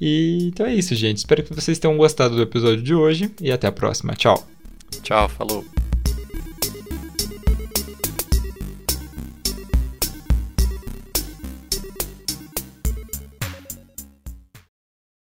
E 0.00 0.48
então 0.48 0.66
é 0.66 0.74
isso, 0.74 0.94
gente. 0.94 1.18
Espero 1.18 1.42
que 1.42 1.54
vocês 1.54 1.78
tenham 1.78 1.96
gostado 1.96 2.36
do 2.36 2.42
episódio 2.42 2.82
de 2.82 2.94
hoje 2.94 3.30
e 3.40 3.50
até 3.52 3.66
a 3.66 3.72
próxima. 3.72 4.14
Tchau. 4.14 4.46
Tchau, 5.02 5.28
falou. 5.28 5.79